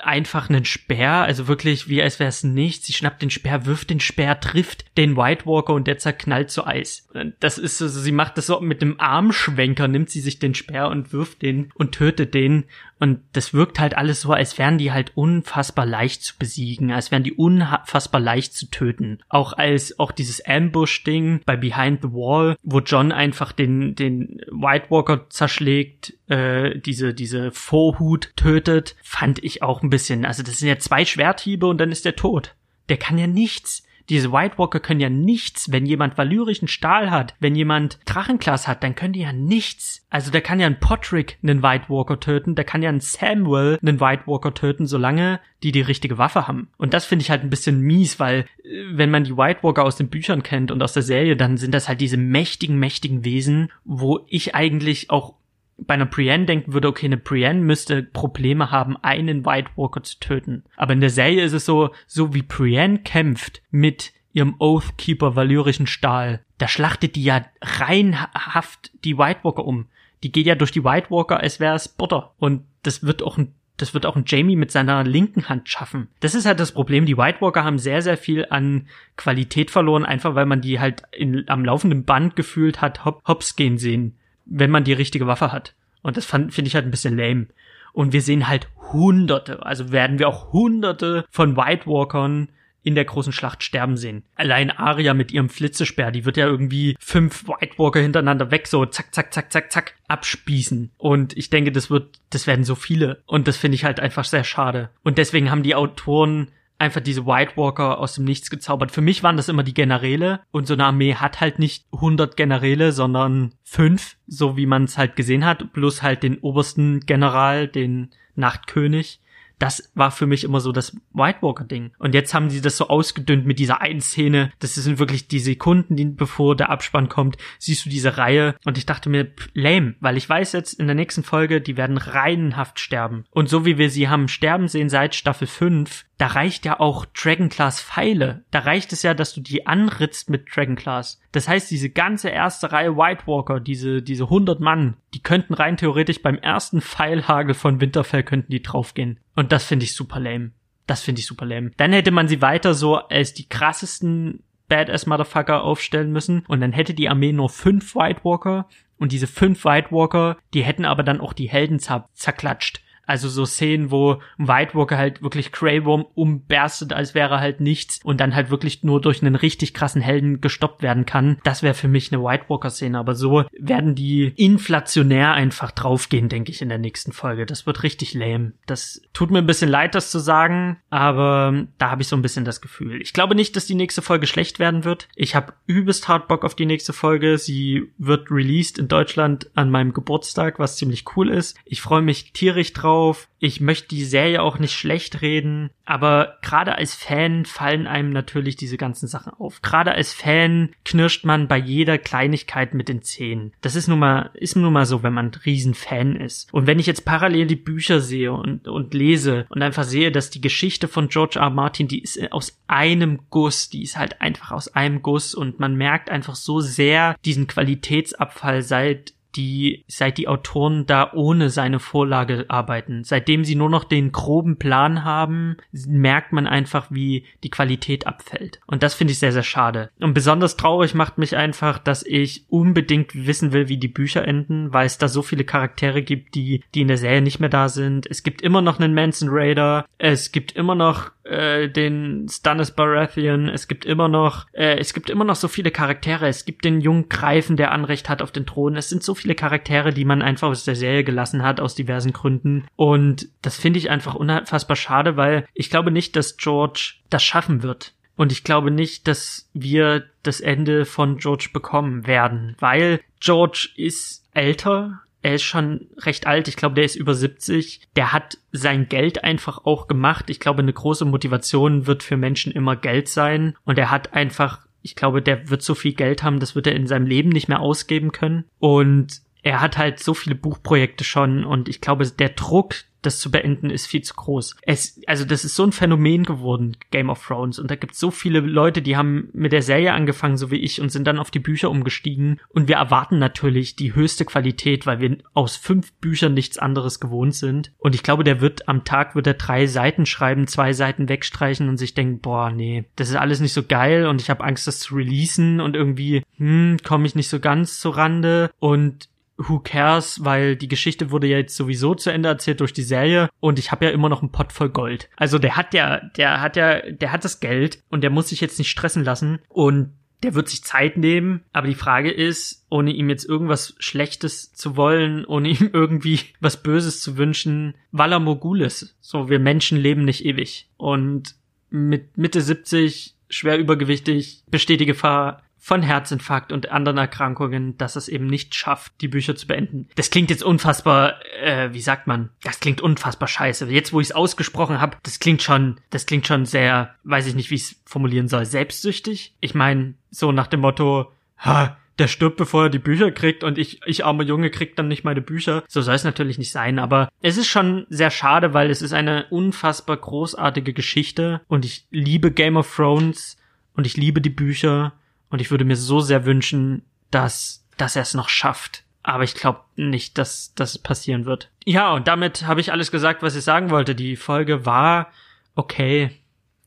einfach 0.01 0.49
einen 0.49 0.65
Speer, 0.65 1.23
also 1.23 1.47
wirklich 1.47 1.89
wie 1.89 2.01
als 2.01 2.19
wäre 2.19 2.29
es 2.29 2.43
nichts. 2.43 2.87
Sie 2.87 2.93
schnappt 2.93 3.21
den 3.21 3.29
Speer, 3.29 3.65
wirft 3.65 3.89
den 3.89 3.99
Speer, 3.99 4.39
trifft 4.39 4.85
den 4.97 5.17
White 5.17 5.45
Walker 5.45 5.73
und 5.73 5.87
der 5.87 5.97
zerknallt 5.97 6.49
zu 6.49 6.65
Eis. 6.65 7.07
Das 7.39 7.57
ist 7.57 7.77
so, 7.77 7.87
sie 7.87 8.11
macht 8.11 8.37
das 8.37 8.47
so 8.47 8.59
mit 8.61 8.81
dem 8.81 8.99
Armschwenker, 8.99 9.87
nimmt 9.87 10.09
sie 10.09 10.21
sich 10.21 10.39
den 10.39 10.55
Speer 10.55 10.89
und 10.89 11.11
wirft 11.11 11.41
den 11.41 11.71
und 11.75 11.93
tötet 11.93 12.33
den. 12.33 12.65
Und 12.99 13.19
das 13.33 13.53
wirkt 13.53 13.79
halt 13.79 13.97
alles 13.97 14.21
so, 14.21 14.31
als 14.31 14.57
wären 14.57 14.77
die 14.77 14.91
halt 14.91 15.11
unfassbar 15.15 15.85
leicht 15.85 16.23
zu 16.23 16.37
besiegen, 16.37 16.91
als 16.91 17.11
wären 17.11 17.23
die 17.23 17.33
unfassbar 17.33 18.21
leicht 18.21 18.53
zu 18.53 18.69
töten. 18.69 19.19
Auch 19.27 19.53
als 19.53 19.99
auch 19.99 20.11
dieses 20.11 20.45
Ambush-Ding 20.45 21.41
bei 21.45 21.57
Behind 21.57 22.01
the 22.01 22.09
Wall, 22.09 22.55
wo 22.63 22.79
John 22.79 23.11
einfach 23.11 23.51
den, 23.51 23.95
den 23.95 24.41
White 24.49 24.89
Walker 24.89 25.29
zerschlägt, 25.29 26.13
äh, 26.27 26.79
diese, 26.79 27.13
diese 27.13 27.51
Vorhut 27.51 28.31
tötet, 28.37 28.95
fand 29.03 29.43
ich 29.43 29.61
auch 29.61 29.83
ein 29.83 29.89
bisschen. 29.89 30.25
Also 30.25 30.41
das 30.41 30.59
sind 30.59 30.69
ja 30.69 30.79
zwei 30.79 31.03
Schwerthiebe 31.03 31.67
und 31.67 31.79
dann 31.79 31.91
ist 31.91 32.05
der 32.05 32.15
tot. 32.15 32.55
Der 32.87 32.97
kann 32.97 33.17
ja 33.17 33.27
nichts. 33.27 33.83
Diese 34.09 34.31
White 34.31 34.57
Walker 34.57 34.79
können 34.79 34.99
ja 34.99 35.09
nichts. 35.09 35.71
Wenn 35.71 35.85
jemand 35.85 36.17
valyrischen 36.17 36.67
Stahl 36.67 37.11
hat, 37.11 37.35
wenn 37.39 37.55
jemand 37.55 37.99
Drachenglas 38.05 38.67
hat, 38.67 38.83
dann 38.83 38.95
können 38.95 39.13
die 39.13 39.21
ja 39.21 39.33
nichts. 39.33 40.05
Also 40.09 40.31
da 40.31 40.41
kann 40.41 40.59
ja 40.59 40.67
ein 40.67 40.79
Potrick 40.79 41.37
einen 41.43 41.63
White 41.63 41.85
Walker 41.89 42.19
töten, 42.19 42.55
da 42.55 42.63
kann 42.63 42.81
ja 42.81 42.89
ein 42.89 42.99
Samuel 42.99 43.77
einen 43.81 43.99
White 43.99 44.23
Walker 44.27 44.53
töten, 44.53 44.87
solange 44.87 45.39
die 45.63 45.71
die 45.71 45.81
richtige 45.81 46.17
Waffe 46.17 46.47
haben. 46.47 46.69
Und 46.77 46.93
das 46.93 47.05
finde 47.05 47.23
ich 47.23 47.31
halt 47.31 47.43
ein 47.43 47.49
bisschen 47.49 47.81
mies, 47.81 48.19
weil 48.19 48.45
äh, 48.63 48.83
wenn 48.91 49.11
man 49.11 49.23
die 49.23 49.35
White 49.35 49.63
Walker 49.63 49.83
aus 49.83 49.97
den 49.97 50.09
Büchern 50.09 50.43
kennt 50.43 50.71
und 50.71 50.81
aus 50.83 50.93
der 50.93 51.03
Serie, 51.03 51.35
dann 51.35 51.57
sind 51.57 51.73
das 51.73 51.87
halt 51.87 52.01
diese 52.01 52.17
mächtigen, 52.17 52.77
mächtigen 52.77 53.25
Wesen, 53.25 53.71
wo 53.83 54.25
ich 54.29 54.55
eigentlich 54.55 55.09
auch 55.09 55.33
bei 55.77 55.93
einer 55.93 56.05
Brienne 56.05 56.45
denken 56.45 56.73
würde, 56.73 56.87
okay, 56.87 57.05
eine 57.05 57.17
Brienne 57.17 57.61
müsste 57.61 58.03
Probleme 58.03 58.71
haben, 58.71 58.97
einen 58.97 59.45
White 59.45 59.71
Walker 59.75 60.03
zu 60.03 60.19
töten. 60.19 60.63
Aber 60.77 60.93
in 60.93 61.01
der 61.01 61.09
Serie 61.09 61.43
ist 61.43 61.53
es 61.53 61.65
so, 61.65 61.91
so 62.07 62.33
wie 62.33 62.43
Brienne 62.43 62.99
kämpft 62.99 63.61
mit 63.71 64.13
ihrem 64.31 64.55
Oathkeeper 64.59 65.35
valyrischen 65.35 65.87
Stahl, 65.87 66.43
da 66.57 66.67
schlachtet 66.67 67.15
die 67.15 67.23
ja 67.23 67.45
reinhaft 67.61 68.91
die 69.03 69.17
White 69.17 69.41
Walker 69.43 69.65
um. 69.65 69.87
Die 70.23 70.31
geht 70.31 70.45
ja 70.45 70.55
durch 70.55 70.71
die 70.71 70.83
White 70.83 71.09
Walker, 71.09 71.39
als 71.39 71.59
wäre 71.59 71.75
es 71.75 71.87
Butter. 71.87 72.33
Und 72.37 72.63
das 72.83 73.03
wird 73.03 73.23
auch 73.23 73.37
ein 73.37 73.53
das 73.77 73.93
wird 73.93 74.05
auch 74.05 74.15
ein 74.15 74.23
Jamie 74.25 74.55
mit 74.55 74.71
seiner 74.71 75.03
linken 75.03 75.49
Hand 75.49 75.67
schaffen. 75.67 76.07
Das 76.21 76.33
ist 76.33 76.45
halt 76.45 76.61
das 76.61 76.71
Problem. 76.71 77.05
Die 77.05 77.17
White 77.17 77.41
Walker 77.41 77.65
haben 77.65 77.77
sehr, 77.77 78.01
sehr 78.01 78.15
viel 78.15 78.45
an 78.49 78.87
Qualität 79.17 79.69
verloren, 79.69 80.05
einfach 80.05 80.33
weil 80.33 80.45
man 80.45 80.61
die 80.61 80.79
halt 80.79 81.03
in, 81.11 81.43
am 81.49 81.65
laufenden 81.65 82.05
Band 82.05 82.37
gefühlt 82.37 82.79
hat, 82.81 83.03
hop, 83.03 83.21
hops 83.27 83.57
gehen 83.57 83.77
sehen 83.77 84.15
wenn 84.45 84.71
man 84.71 84.83
die 84.83 84.93
richtige 84.93 85.27
Waffe 85.27 85.51
hat. 85.51 85.73
Und 86.01 86.17
das 86.17 86.25
finde 86.25 86.61
ich 86.63 86.75
halt 86.75 86.85
ein 86.85 86.91
bisschen 86.91 87.17
lame. 87.17 87.47
Und 87.93 88.13
wir 88.13 88.21
sehen 88.21 88.47
halt 88.47 88.67
hunderte, 88.91 89.65
also 89.65 89.91
werden 89.91 90.19
wir 90.19 90.27
auch 90.27 90.51
hunderte 90.51 91.25
von 91.31 91.57
White 91.57 91.87
Walkern 91.87 92.49
in 92.83 92.93
der 92.93 93.05
großen 93.05 93.33
Schlacht 93.33 93.63
sterben 93.63 93.97
sehen. 93.97 94.23
Allein 94.35 94.69
Arya 94.69 95.15
mit 95.15 95.31
ihrem 95.31 95.49
Flitzesperr, 95.49 96.11
die 96.11 96.23
wird 96.23 96.37
ja 96.37 96.45
irgendwie 96.45 96.95
fünf 96.99 97.47
White 97.47 97.79
Walker 97.79 97.99
hintereinander 97.99 98.51
weg, 98.51 98.67
so 98.67 98.85
zack, 98.85 99.13
zack, 99.15 99.33
zack, 99.33 99.51
zack, 99.51 99.71
zack, 99.71 99.95
abspießen. 100.07 100.91
Und 100.97 101.35
ich 101.35 101.49
denke, 101.49 101.71
das 101.71 101.89
wird, 101.89 102.19
das 102.29 102.45
werden 102.45 102.63
so 102.63 102.75
viele. 102.75 103.23
Und 103.25 103.47
das 103.47 103.57
finde 103.57 103.75
ich 103.75 103.85
halt 103.85 103.99
einfach 103.99 104.23
sehr 104.23 104.43
schade. 104.43 104.89
Und 105.03 105.17
deswegen 105.17 105.49
haben 105.49 105.63
die 105.63 105.73
Autoren 105.73 106.49
einfach 106.77 107.01
diese 107.01 107.25
White 107.25 107.53
Walker 107.55 107.99
aus 107.99 108.15
dem 108.15 108.25
Nichts 108.25 108.49
gezaubert. 108.49 108.91
Für 108.91 109.01
mich 109.01 109.23
waren 109.23 109.37
das 109.37 109.49
immer 109.49 109.63
die 109.63 109.73
Generäle 109.73 110.41
und 110.51 110.67
so 110.67 110.73
eine 110.73 110.85
Armee 110.85 111.15
hat 111.15 111.41
halt 111.41 111.59
nicht 111.59 111.85
100 111.93 112.35
Generäle, 112.35 112.91
sondern 112.91 113.53
fünf, 113.63 114.17
so 114.27 114.57
wie 114.57 114.65
man 114.65 114.83
es 114.83 114.97
halt 114.97 115.15
gesehen 115.15 115.45
hat, 115.45 115.71
plus 115.73 116.01
halt 116.01 116.23
den 116.23 116.39
obersten 116.39 117.01
General, 117.01 117.67
den 117.67 118.09
Nachtkönig 118.35 119.21
das 119.59 119.91
war 119.95 120.11
für 120.11 120.27
mich 120.27 120.43
immer 120.43 120.59
so 120.59 120.71
das 120.71 120.95
White 121.13 121.39
Walker 121.41 121.63
Ding. 121.63 121.91
Und 121.97 122.13
jetzt 122.13 122.33
haben 122.33 122.49
sie 122.49 122.61
das 122.61 122.77
so 122.77 122.87
ausgedünnt 122.87 123.45
mit 123.45 123.59
dieser 123.59 123.81
einen 123.81 124.01
Szene. 124.01 124.51
Das 124.59 124.75
sind 124.75 124.99
wirklich 124.99 125.27
die 125.27 125.39
Sekunden, 125.39 125.95
die, 125.95 126.05
bevor 126.05 126.55
der 126.55 126.69
Abspann 126.69 127.09
kommt, 127.09 127.37
siehst 127.59 127.85
du 127.85 127.89
diese 127.89 128.17
Reihe. 128.17 128.55
Und 128.65 128.77
ich 128.77 128.85
dachte 128.85 129.09
mir, 129.09 129.31
lame, 129.53 129.95
weil 129.99 130.17
ich 130.17 130.27
weiß 130.27 130.51
jetzt 130.53 130.73
in 130.73 130.87
der 130.87 130.95
nächsten 130.95 131.23
Folge, 131.23 131.61
die 131.61 131.77
werden 131.77 131.97
reihenhaft 131.97 132.79
sterben. 132.79 133.25
Und 133.31 133.49
so 133.49 133.65
wie 133.65 133.77
wir 133.77 133.89
sie 133.89 134.09
haben 134.09 134.27
sterben 134.27 134.67
sehen 134.67 134.89
seit 134.89 135.15
Staffel 135.15 135.47
5, 135.47 136.05
da 136.17 136.27
reicht 136.27 136.65
ja 136.65 136.79
auch 136.79 137.05
Dragonglass 137.05 137.81
Pfeile. 137.81 138.45
Da 138.51 138.59
reicht 138.59 138.93
es 138.93 139.03
ja, 139.03 139.13
dass 139.13 139.33
du 139.33 139.41
die 139.41 139.67
anritzt 139.67 140.29
mit 140.29 140.55
Dragonglass. 140.55 141.19
Das 141.33 141.47
heißt, 141.47 141.69
diese 141.69 141.89
ganze 141.89 142.29
erste 142.29 142.71
Reihe 142.71 142.95
White 142.95 143.23
Walker, 143.25 143.59
diese, 143.59 144.01
diese 144.01 144.25
100 144.25 144.61
Mann, 144.61 144.95
die 145.13 145.21
könnten 145.21 145.53
rein 145.53 145.75
theoretisch 145.75 146.21
beim 146.21 146.37
ersten 146.37 146.81
Pfeilhagel 146.81 147.53
von 147.53 147.81
Winterfell 147.81 148.23
könnten 148.23 148.51
die 148.51 148.61
draufgehen. 148.61 149.19
Und 149.35 149.51
das 149.51 149.65
finde 149.65 149.85
ich 149.85 149.93
super 149.93 150.19
lame. 150.19 150.51
Das 150.87 151.01
finde 151.01 151.19
ich 151.19 151.27
super 151.27 151.45
lame. 151.45 151.71
Dann 151.77 151.93
hätte 151.93 152.11
man 152.11 152.27
sie 152.27 152.41
weiter 152.41 152.73
so 152.73 152.95
als 152.95 153.33
die 153.33 153.49
krassesten 153.49 154.43
Badass 154.67 155.05
Motherfucker 155.05 155.63
aufstellen 155.63 156.11
müssen 156.11 156.43
und 156.47 156.61
dann 156.61 156.71
hätte 156.71 156.93
die 156.93 157.09
Armee 157.09 157.31
nur 157.31 157.49
fünf 157.49 157.95
White 157.95 158.21
Walker 158.23 158.67
und 158.97 159.11
diese 159.11 159.27
fünf 159.27 159.65
White 159.65 159.91
Walker, 159.91 160.37
die 160.53 160.63
hätten 160.63 160.85
aber 160.85 161.03
dann 161.03 161.21
auch 161.21 161.33
die 161.33 161.49
Helden 161.49 161.79
zerklatscht. 161.79 162.81
Also 163.05 163.29
so 163.29 163.45
Szenen, 163.45 163.91
wo 163.91 164.21
White 164.37 164.73
Walker 164.75 164.97
halt 164.97 165.21
wirklich 165.21 165.51
Grey 165.51 165.85
Worm 165.85 166.05
umberstet, 166.15 166.93
als 166.93 167.13
wäre 167.15 167.39
halt 167.39 167.59
nichts 167.59 167.99
und 168.03 168.19
dann 168.19 168.35
halt 168.35 168.49
wirklich 168.49 168.83
nur 168.83 169.01
durch 169.01 169.21
einen 169.21 169.35
richtig 169.35 169.73
krassen 169.73 170.01
Helden 170.01 170.41
gestoppt 170.41 170.81
werden 170.81 171.05
kann. 171.05 171.37
Das 171.43 171.63
wäre 171.63 171.73
für 171.73 171.87
mich 171.87 172.11
eine 172.11 172.23
White 172.23 172.45
Walker 172.47 172.69
Szene, 172.69 172.97
aber 172.97 173.15
so 173.15 173.45
werden 173.57 173.95
die 173.95 174.33
inflationär 174.35 175.33
einfach 175.33 175.71
draufgehen, 175.71 176.29
denke 176.29 176.51
ich, 176.51 176.61
in 176.61 176.69
der 176.69 176.77
nächsten 176.77 177.11
Folge. 177.11 177.45
Das 177.45 177.65
wird 177.65 177.83
richtig 177.83 178.13
lame. 178.13 178.53
Das 178.65 179.01
tut 179.13 179.31
mir 179.31 179.39
ein 179.39 179.47
bisschen 179.47 179.69
leid, 179.69 179.95
das 179.95 180.11
zu 180.11 180.19
sagen, 180.19 180.77
aber 180.89 181.65
da 181.77 181.91
habe 181.91 182.01
ich 182.01 182.07
so 182.07 182.15
ein 182.15 182.21
bisschen 182.21 182.45
das 182.45 182.61
Gefühl. 182.61 183.01
Ich 183.01 183.13
glaube 183.13 183.35
nicht, 183.35 183.55
dass 183.55 183.65
die 183.65 183.75
nächste 183.75 184.01
Folge 184.01 184.27
schlecht 184.27 184.59
werden 184.59 184.83
wird. 184.83 185.07
Ich 185.15 185.35
habe 185.35 185.53
übelst 185.67 186.07
hart 186.07 186.27
Bock 186.27 186.43
auf 186.43 186.55
die 186.55 186.65
nächste 186.65 186.93
Folge. 186.93 187.37
Sie 187.37 187.91
wird 187.97 188.31
released 188.31 188.77
in 188.77 188.87
Deutschland 188.87 189.49
an 189.55 189.69
meinem 189.69 189.93
Geburtstag, 189.93 190.59
was 190.59 190.77
ziemlich 190.77 191.05
cool 191.15 191.29
ist. 191.29 191.57
Ich 191.65 191.81
freue 191.81 192.01
mich 192.01 192.33
tierisch 192.33 192.73
drauf. 192.73 192.94
Ich 193.39 193.61
möchte 193.61 193.89
die 193.89 194.05
Serie 194.05 194.41
auch 194.41 194.59
nicht 194.59 194.73
schlecht 194.73 195.21
reden, 195.21 195.69
aber 195.85 196.37
gerade 196.41 196.75
als 196.75 196.95
Fan 196.95 197.45
fallen 197.45 197.85
einem 197.85 198.09
natürlich 198.09 198.55
diese 198.55 198.77
ganzen 198.77 199.07
Sachen 199.07 199.33
auf. 199.33 199.61
Gerade 199.61 199.91
als 199.93 200.13
Fan 200.13 200.71
knirscht 200.83 201.25
man 201.25 201.47
bei 201.47 201.57
jeder 201.57 201.97
Kleinigkeit 201.97 202.73
mit 202.73 202.89
den 202.89 203.03
Zähnen. 203.03 203.53
Das 203.61 203.75
ist 203.75 203.87
nun 203.87 203.99
mal, 203.99 204.31
ist 204.33 204.55
nun 204.55 204.73
mal 204.73 204.85
so, 204.85 205.03
wenn 205.03 205.13
man 205.13 205.27
ein 205.27 205.41
Riesenfan 205.45 206.15
ist. 206.15 206.51
Und 206.53 206.67
wenn 206.67 206.79
ich 206.79 206.87
jetzt 206.87 207.05
parallel 207.05 207.47
die 207.47 207.55
Bücher 207.55 207.99
sehe 207.99 208.31
und, 208.31 208.67
und 208.67 208.93
lese 208.93 209.45
und 209.49 209.61
einfach 209.61 209.83
sehe, 209.83 210.11
dass 210.11 210.29
die 210.29 210.41
Geschichte 210.41 210.87
von 210.87 211.09
George 211.09 211.39
R. 211.39 211.49
Martin, 211.49 211.87
die 211.87 212.01
ist 212.01 212.31
aus 212.31 212.59
einem 212.67 213.19
Guss, 213.29 213.69
die 213.69 213.83
ist 213.83 213.97
halt 213.97 214.21
einfach 214.21 214.51
aus 214.51 214.69
einem 214.69 215.01
Guss 215.01 215.35
und 215.35 215.59
man 215.59 215.75
merkt 215.75 216.09
einfach 216.09 216.35
so 216.35 216.61
sehr 216.61 217.15
diesen 217.25 217.47
Qualitätsabfall 217.47 218.61
seit 218.61 219.14
die, 219.35 219.83
seit 219.87 220.17
die 220.17 220.27
Autoren 220.27 220.85
da 220.85 221.11
ohne 221.13 221.49
seine 221.49 221.79
Vorlage 221.79 222.45
arbeiten. 222.47 223.03
Seitdem 223.03 223.43
sie 223.43 223.55
nur 223.55 223.69
noch 223.69 223.83
den 223.83 224.11
groben 224.11 224.57
Plan 224.57 225.03
haben, 225.03 225.57
merkt 225.71 226.33
man 226.33 226.47
einfach, 226.47 226.87
wie 226.89 227.25
die 227.43 227.49
Qualität 227.49 228.07
abfällt. 228.07 228.59
Und 228.67 228.83
das 228.83 228.93
finde 228.93 229.11
ich 229.11 229.19
sehr, 229.19 229.31
sehr 229.31 229.43
schade. 229.43 229.89
Und 229.99 230.13
besonders 230.13 230.57
traurig 230.57 230.93
macht 230.93 231.17
mich 231.17 231.35
einfach, 231.35 231.79
dass 231.79 232.03
ich 232.05 232.45
unbedingt 232.49 233.27
wissen 233.27 233.51
will, 233.51 233.67
wie 233.67 233.77
die 233.77 233.87
Bücher 233.87 234.27
enden, 234.27 234.73
weil 234.73 234.85
es 234.85 234.97
da 234.97 235.07
so 235.07 235.21
viele 235.21 235.43
Charaktere 235.43 236.01
gibt, 236.01 236.35
die, 236.35 236.63
die 236.73 236.81
in 236.81 236.87
der 236.87 236.97
Serie 236.97 237.21
nicht 237.21 237.39
mehr 237.39 237.49
da 237.49 237.69
sind. 237.69 238.07
Es 238.07 238.23
gibt 238.23 238.41
immer 238.41 238.61
noch 238.61 238.79
einen 238.79 238.93
Manson 238.93 239.29
Raider. 239.31 239.85
Es 239.97 240.31
gibt 240.31 240.53
immer 240.53 240.75
noch 240.75 241.11
äh, 241.25 241.69
den 241.69 242.27
Stannis 242.29 242.71
Baratheon. 242.71 243.49
Es 243.49 243.67
gibt 243.67 243.85
immer 243.85 244.07
noch, 244.07 244.47
äh, 244.53 244.77
es 244.77 244.93
gibt 244.93 245.09
immer 245.09 245.25
noch 245.25 245.35
so 245.35 245.47
viele 245.47 245.71
Charaktere. 245.71 246.27
Es 246.27 246.45
gibt 246.45 246.65
den 246.65 246.81
jungen 246.81 247.09
Greifen, 247.09 247.57
der 247.57 247.71
Anrecht 247.71 248.09
hat 248.09 248.21
auf 248.21 248.31
den 248.31 248.45
Thron. 248.45 248.75
Es 248.75 248.89
sind 248.89 249.03
so 249.03 249.15
viele 249.15 249.35
Charaktere, 249.35 249.91
die 249.91 250.05
man 250.05 250.21
einfach 250.21 250.49
aus 250.49 250.65
der 250.65 250.75
Serie 250.75 251.03
gelassen 251.03 251.43
hat, 251.43 251.59
aus 251.59 251.75
diversen 251.75 252.13
Gründen. 252.13 252.65
Und 252.75 253.27
das 253.41 253.57
finde 253.57 253.79
ich 253.79 253.89
einfach 253.89 254.15
unfassbar 254.15 254.75
schade, 254.75 255.17
weil 255.17 255.47
ich 255.53 255.69
glaube 255.69 255.91
nicht, 255.91 256.15
dass 256.15 256.37
George 256.37 256.95
das 257.09 257.23
schaffen 257.23 257.63
wird. 257.63 257.93
Und 258.17 258.31
ich 258.31 258.43
glaube 258.43 258.71
nicht, 258.71 259.07
dass 259.07 259.49
wir 259.53 260.05
das 260.23 260.39
Ende 260.39 260.85
von 260.85 261.17
George 261.17 261.49
bekommen 261.51 262.07
werden, 262.07 262.55
weil 262.59 263.01
George 263.19 263.69
ist 263.75 264.23
älter, 264.33 265.01
er 265.25 265.33
ist 265.33 265.43
schon 265.43 265.87
recht 265.97 266.27
alt, 266.27 266.47
ich 266.47 266.55
glaube, 266.55 266.75
der 266.75 266.83
ist 266.83 266.95
über 266.95 267.15
70. 267.15 267.81
Der 267.95 268.13
hat 268.13 268.37
sein 268.51 268.87
Geld 268.87 269.23
einfach 269.23 269.65
auch 269.65 269.87
gemacht. 269.87 270.29
Ich 270.29 270.39
glaube, 270.39 270.61
eine 270.61 270.71
große 270.71 271.03
Motivation 271.03 271.87
wird 271.87 272.03
für 272.03 272.15
Menschen 272.15 272.51
immer 272.51 272.75
Geld 272.75 273.07
sein. 273.07 273.57
Und 273.65 273.79
er 273.79 273.89
hat 273.89 274.13
einfach, 274.13 274.59
ich 274.83 274.95
glaube, 274.95 275.23
der 275.23 275.49
wird 275.49 275.63
so 275.63 275.73
viel 275.73 275.93
Geld 275.93 276.21
haben, 276.21 276.39
das 276.39 276.53
wird 276.53 276.67
er 276.67 276.75
in 276.75 276.85
seinem 276.85 277.07
Leben 277.07 277.29
nicht 277.29 277.47
mehr 277.47 277.59
ausgeben 277.59 278.11
können. 278.11 278.45
Und 278.59 279.23
er 279.41 279.61
hat 279.61 279.79
halt 279.79 279.97
so 279.97 280.13
viele 280.13 280.35
Buchprojekte 280.35 281.03
schon 281.03 281.43
und 281.43 281.69
ich 281.69 281.81
glaube, 281.81 282.05
der 282.07 282.29
Druck, 282.29 282.75
das 283.05 283.19
zu 283.19 283.31
beenden, 283.31 283.69
ist 283.69 283.87
viel 283.87 284.01
zu 284.01 284.13
groß. 284.13 284.55
Es, 284.61 285.01
also 285.07 285.25
das 285.25 285.45
ist 285.45 285.55
so 285.55 285.63
ein 285.63 285.71
Phänomen 285.71 286.23
geworden, 286.23 286.77
Game 286.91 287.09
of 287.09 287.25
Thrones. 287.25 287.59
Und 287.59 287.71
da 287.71 287.75
gibt 287.75 287.93
es 287.93 287.99
so 287.99 288.11
viele 288.11 288.39
Leute, 288.39 288.81
die 288.81 288.97
haben 288.97 289.29
mit 289.33 289.51
der 289.51 289.61
Serie 289.61 289.93
angefangen, 289.93 290.37
so 290.37 290.51
wie 290.51 290.57
ich, 290.57 290.81
und 290.81 290.91
sind 290.91 291.05
dann 291.05 291.19
auf 291.19 291.31
die 291.31 291.39
Bücher 291.39 291.69
umgestiegen. 291.69 292.39
Und 292.49 292.67
wir 292.67 292.75
erwarten 292.75 293.19
natürlich 293.19 293.75
die 293.75 293.95
höchste 293.95 294.25
Qualität, 294.25 294.85
weil 294.85 294.99
wir 294.99 295.17
aus 295.33 295.55
fünf 295.55 295.93
Büchern 295.93 296.33
nichts 296.33 296.57
anderes 296.57 296.99
gewohnt 296.99 297.35
sind. 297.35 297.71
Und 297.77 297.95
ich 297.95 298.03
glaube, 298.03 298.23
der 298.23 298.41
wird 298.41 298.67
am 298.67 298.83
Tag 298.83 299.15
wird 299.15 299.27
er 299.27 299.33
drei 299.35 299.67
Seiten 299.67 300.05
schreiben, 300.05 300.47
zwei 300.47 300.73
Seiten 300.73 301.09
wegstreichen 301.09 301.69
und 301.69 301.77
sich 301.77 301.93
denken, 301.93 302.19
boah, 302.19 302.51
nee, 302.51 302.85
das 302.95 303.09
ist 303.09 303.15
alles 303.15 303.39
nicht 303.39 303.53
so 303.53 303.63
geil 303.63 304.07
und 304.07 304.21
ich 304.21 304.29
habe 304.29 304.43
Angst, 304.43 304.67
das 304.67 304.79
zu 304.79 304.95
releasen 304.95 305.59
und 305.61 305.75
irgendwie, 305.75 306.23
hm, 306.37 306.77
komme 306.83 307.05
ich 307.05 307.15
nicht 307.15 307.29
so 307.29 307.39
ganz 307.39 307.79
zur 307.79 307.97
Rande. 307.97 308.51
Und 308.59 309.09
who 309.37 309.59
cares, 309.59 310.23
weil 310.23 310.55
die 310.55 310.67
Geschichte 310.67 311.11
wurde 311.11 311.27
ja 311.27 311.37
jetzt 311.37 311.55
sowieso 311.55 311.95
zu 311.95 312.09
Ende 312.09 312.29
erzählt 312.29 312.59
durch 312.61 312.73
die 312.73 312.83
Serie 312.83 313.29
und 313.39 313.59
ich 313.59 313.71
habe 313.71 313.85
ja 313.85 313.91
immer 313.91 314.09
noch 314.09 314.21
einen 314.21 314.31
Pott 314.31 314.53
voll 314.53 314.69
Gold. 314.69 315.09
Also 315.17 315.39
der 315.39 315.55
hat 315.57 315.73
ja, 315.73 315.99
der 316.17 316.41
hat 316.41 316.55
ja, 316.55 316.79
der 316.81 317.11
hat 317.11 317.25
das 317.25 317.39
Geld 317.39 317.83
und 317.89 318.01
der 318.01 318.09
muss 318.09 318.29
sich 318.29 318.41
jetzt 318.41 318.57
nicht 318.59 318.69
stressen 318.69 319.03
lassen 319.03 319.39
und 319.49 319.91
der 320.23 320.33
wird 320.33 320.49
sich 320.49 320.63
Zeit 320.63 320.97
nehmen, 320.97 321.43
aber 321.53 321.67
die 321.67 321.75
Frage 321.75 322.09
ist, 322.09 322.65
ohne 322.69 322.91
ihm 322.91 323.09
jetzt 323.09 323.25
irgendwas 323.25 323.75
Schlechtes 323.79 324.53
zu 324.53 324.75
wollen, 324.75 325.25
ohne 325.25 325.49
ihm 325.49 325.69
irgendwie 325.73 326.19
was 326.39 326.63
Böses 326.63 327.01
zu 327.01 327.17
wünschen, 327.17 327.75
weil 327.91 328.11
er 328.11 328.19
Mogul 328.19 328.61
ist. 328.61 328.95
So, 329.01 329.29
wir 329.29 329.39
Menschen 329.39 329.77
leben 329.77 330.03
nicht 330.03 330.25
ewig. 330.25 330.67
Und 330.77 331.35
mit 331.69 332.17
Mitte 332.17 332.41
70, 332.41 333.15
schwer 333.29 333.59
übergewichtig, 333.59 334.43
besteht 334.49 334.79
die 334.79 334.85
Gefahr, 334.85 335.43
von 335.65 335.81
Herzinfarkt 335.81 336.51
und 336.51 336.69
anderen 336.69 336.99
Erkrankungen, 336.99 337.75
dass 337.79 337.95
es 337.95 338.07
eben 338.07 338.27
nicht 338.27 338.53
schafft, 338.53 339.01
die 339.01 339.07
Bücher 339.07 339.35
zu 339.35 339.47
beenden. 339.47 339.89
Das 339.95 340.11
klingt 340.11 340.29
jetzt 340.29 340.43
unfassbar, 340.43 341.15
äh, 341.41 341.73
wie 341.73 341.81
sagt 341.81 342.05
man? 342.05 342.29
Das 342.43 342.59
klingt 342.59 342.81
unfassbar 342.81 343.27
scheiße. 343.27 343.65
Jetzt, 343.71 343.91
wo 343.91 343.99
ich 343.99 344.09
es 344.09 344.15
ausgesprochen 344.15 344.79
habe, 344.79 344.97
das 345.01 345.17
klingt 345.17 345.41
schon, 345.41 345.79
das 345.89 346.05
klingt 346.05 346.27
schon 346.27 346.45
sehr, 346.45 346.93
weiß 347.03 347.25
ich 347.25 347.33
nicht, 347.33 347.49
wie 347.49 347.55
ich 347.55 347.63
es 347.63 347.81
formulieren 347.83 348.27
soll, 348.27 348.45
selbstsüchtig. 348.45 349.33
Ich 349.39 349.55
meine, 349.55 349.95
so 350.11 350.31
nach 350.31 350.45
dem 350.45 350.59
Motto, 350.59 351.11
ha, 351.39 351.77
der 351.97 352.09
stirbt, 352.09 352.37
bevor 352.37 352.65
er 352.65 352.69
die 352.69 352.77
Bücher 352.77 353.09
kriegt 353.09 353.43
und 353.43 353.57
ich, 353.57 353.81
ich 353.87 354.05
armer 354.05 354.21
Junge, 354.21 354.51
krieg 354.51 354.75
dann 354.75 354.87
nicht 354.87 355.03
meine 355.03 355.21
Bücher. 355.21 355.63
So 355.67 355.81
soll 355.81 355.95
es 355.95 356.03
natürlich 356.03 356.37
nicht 356.37 356.51
sein, 356.51 356.77
aber 356.77 357.09
es 357.23 357.37
ist 357.37 357.47
schon 357.47 357.87
sehr 357.89 358.11
schade, 358.11 358.53
weil 358.53 358.69
es 358.69 358.83
ist 358.83 358.93
eine 358.93 359.25
unfassbar 359.31 359.97
großartige 359.97 360.73
Geschichte 360.73 361.41
und 361.47 361.65
ich 361.65 361.87
liebe 361.89 362.29
Game 362.29 362.55
of 362.55 362.71
Thrones 362.75 363.37
und 363.73 363.87
ich 363.87 363.97
liebe 363.97 364.21
die 364.21 364.29
Bücher 364.29 364.93
und 365.29 365.41
ich 365.41 365.51
würde 365.51 365.65
mir 365.65 365.75
so 365.75 365.99
sehr 365.99 366.25
wünschen, 366.25 366.83
dass, 367.11 367.65
dass 367.77 367.95
er 367.95 368.01
es 368.01 368.13
noch 368.13 368.29
schafft. 368.29 368.83
Aber 369.03 369.23
ich 369.23 369.35
glaube 369.35 369.61
nicht, 369.75 370.17
dass 370.17 370.53
das 370.55 370.79
passieren 370.79 371.25
wird. 371.25 371.51
Ja, 371.63 371.93
und 371.93 372.07
damit 372.07 372.47
habe 372.47 372.59
ich 372.59 372.71
alles 372.71 372.91
gesagt, 372.91 373.21
was 373.21 373.35
ich 373.35 373.43
sagen 373.43 373.69
wollte. 373.69 373.93
Die 373.93 374.15
Folge 374.15 374.65
war 374.65 375.11
okay. 375.53 376.11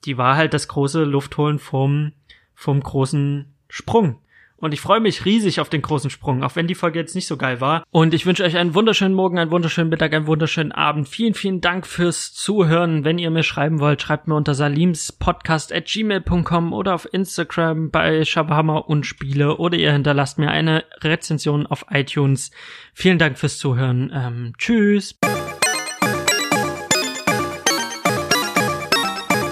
Die 0.05 0.19
war 0.19 0.37
halt 0.37 0.55
das 0.55 0.69
große 0.69 1.03
Luftholen 1.03 1.59
vom, 1.59 2.13
vom 2.55 2.81
großen 2.81 3.53
Sprung. 3.69 4.21
Und 4.61 4.75
ich 4.75 4.81
freue 4.81 5.01
mich 5.01 5.25
riesig 5.25 5.61
auf 5.61 5.69
den 5.69 5.83
großen 5.83 6.11
Sprung, 6.11 6.43
auch 6.43 6.57
wenn 6.57 6.67
die 6.67 6.75
Folge 6.75 6.99
jetzt 6.99 7.15
nicht 7.15 7.27
so 7.27 7.37
geil 7.37 7.61
war. 7.61 7.85
Und 7.91 8.13
ich 8.13 8.27
wünsche 8.27 8.45
euch 8.45 8.57
einen 8.57 8.75
wunderschönen 8.75 9.15
Morgen, 9.15 9.39
einen 9.39 9.51
wunderschönen 9.51 9.89
Mittag, 9.89 10.13
einen 10.13 10.27
wunderschönen 10.27 10.73
Abend. 10.73 11.09
Vielen, 11.09 11.35
vielen 11.35 11.61
Dank 11.61 11.87
fürs 11.87 12.35
Zuhören. 12.35 13.05
Wenn 13.05 13.19
ihr 13.19 13.31
mir 13.31 13.45
schreiben 13.45 13.79
wollt, 13.79 14.03
schreibt 14.03 14.27
mir 14.27 14.35
unter 14.35 14.55
salimspodcast 14.55 15.73
at 15.73 15.87
gmail.com 15.87 16.73
oder 16.73 16.95
auf 16.95 17.09
Instagram 17.13 17.91
bei 17.91 18.25
Shabama 18.25 18.79
und 18.79 19.07
Spiele 19.07 19.57
oder 19.59 19.77
ihr 19.77 19.93
hinterlasst 19.93 20.39
mir 20.39 20.51
eine 20.51 20.85
Rezension 21.03 21.67
auf 21.67 21.87
iTunes. 21.91 22.51
Vielen 22.95 23.19
Dank 23.19 23.39
fürs 23.39 23.59
Zuhören. 23.59 24.11
Ähm, 24.13 24.53
tschüss. 24.59 25.19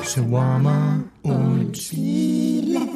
Shawarma 0.05 1.05
und 1.23 1.77
Spiele. 1.77 2.87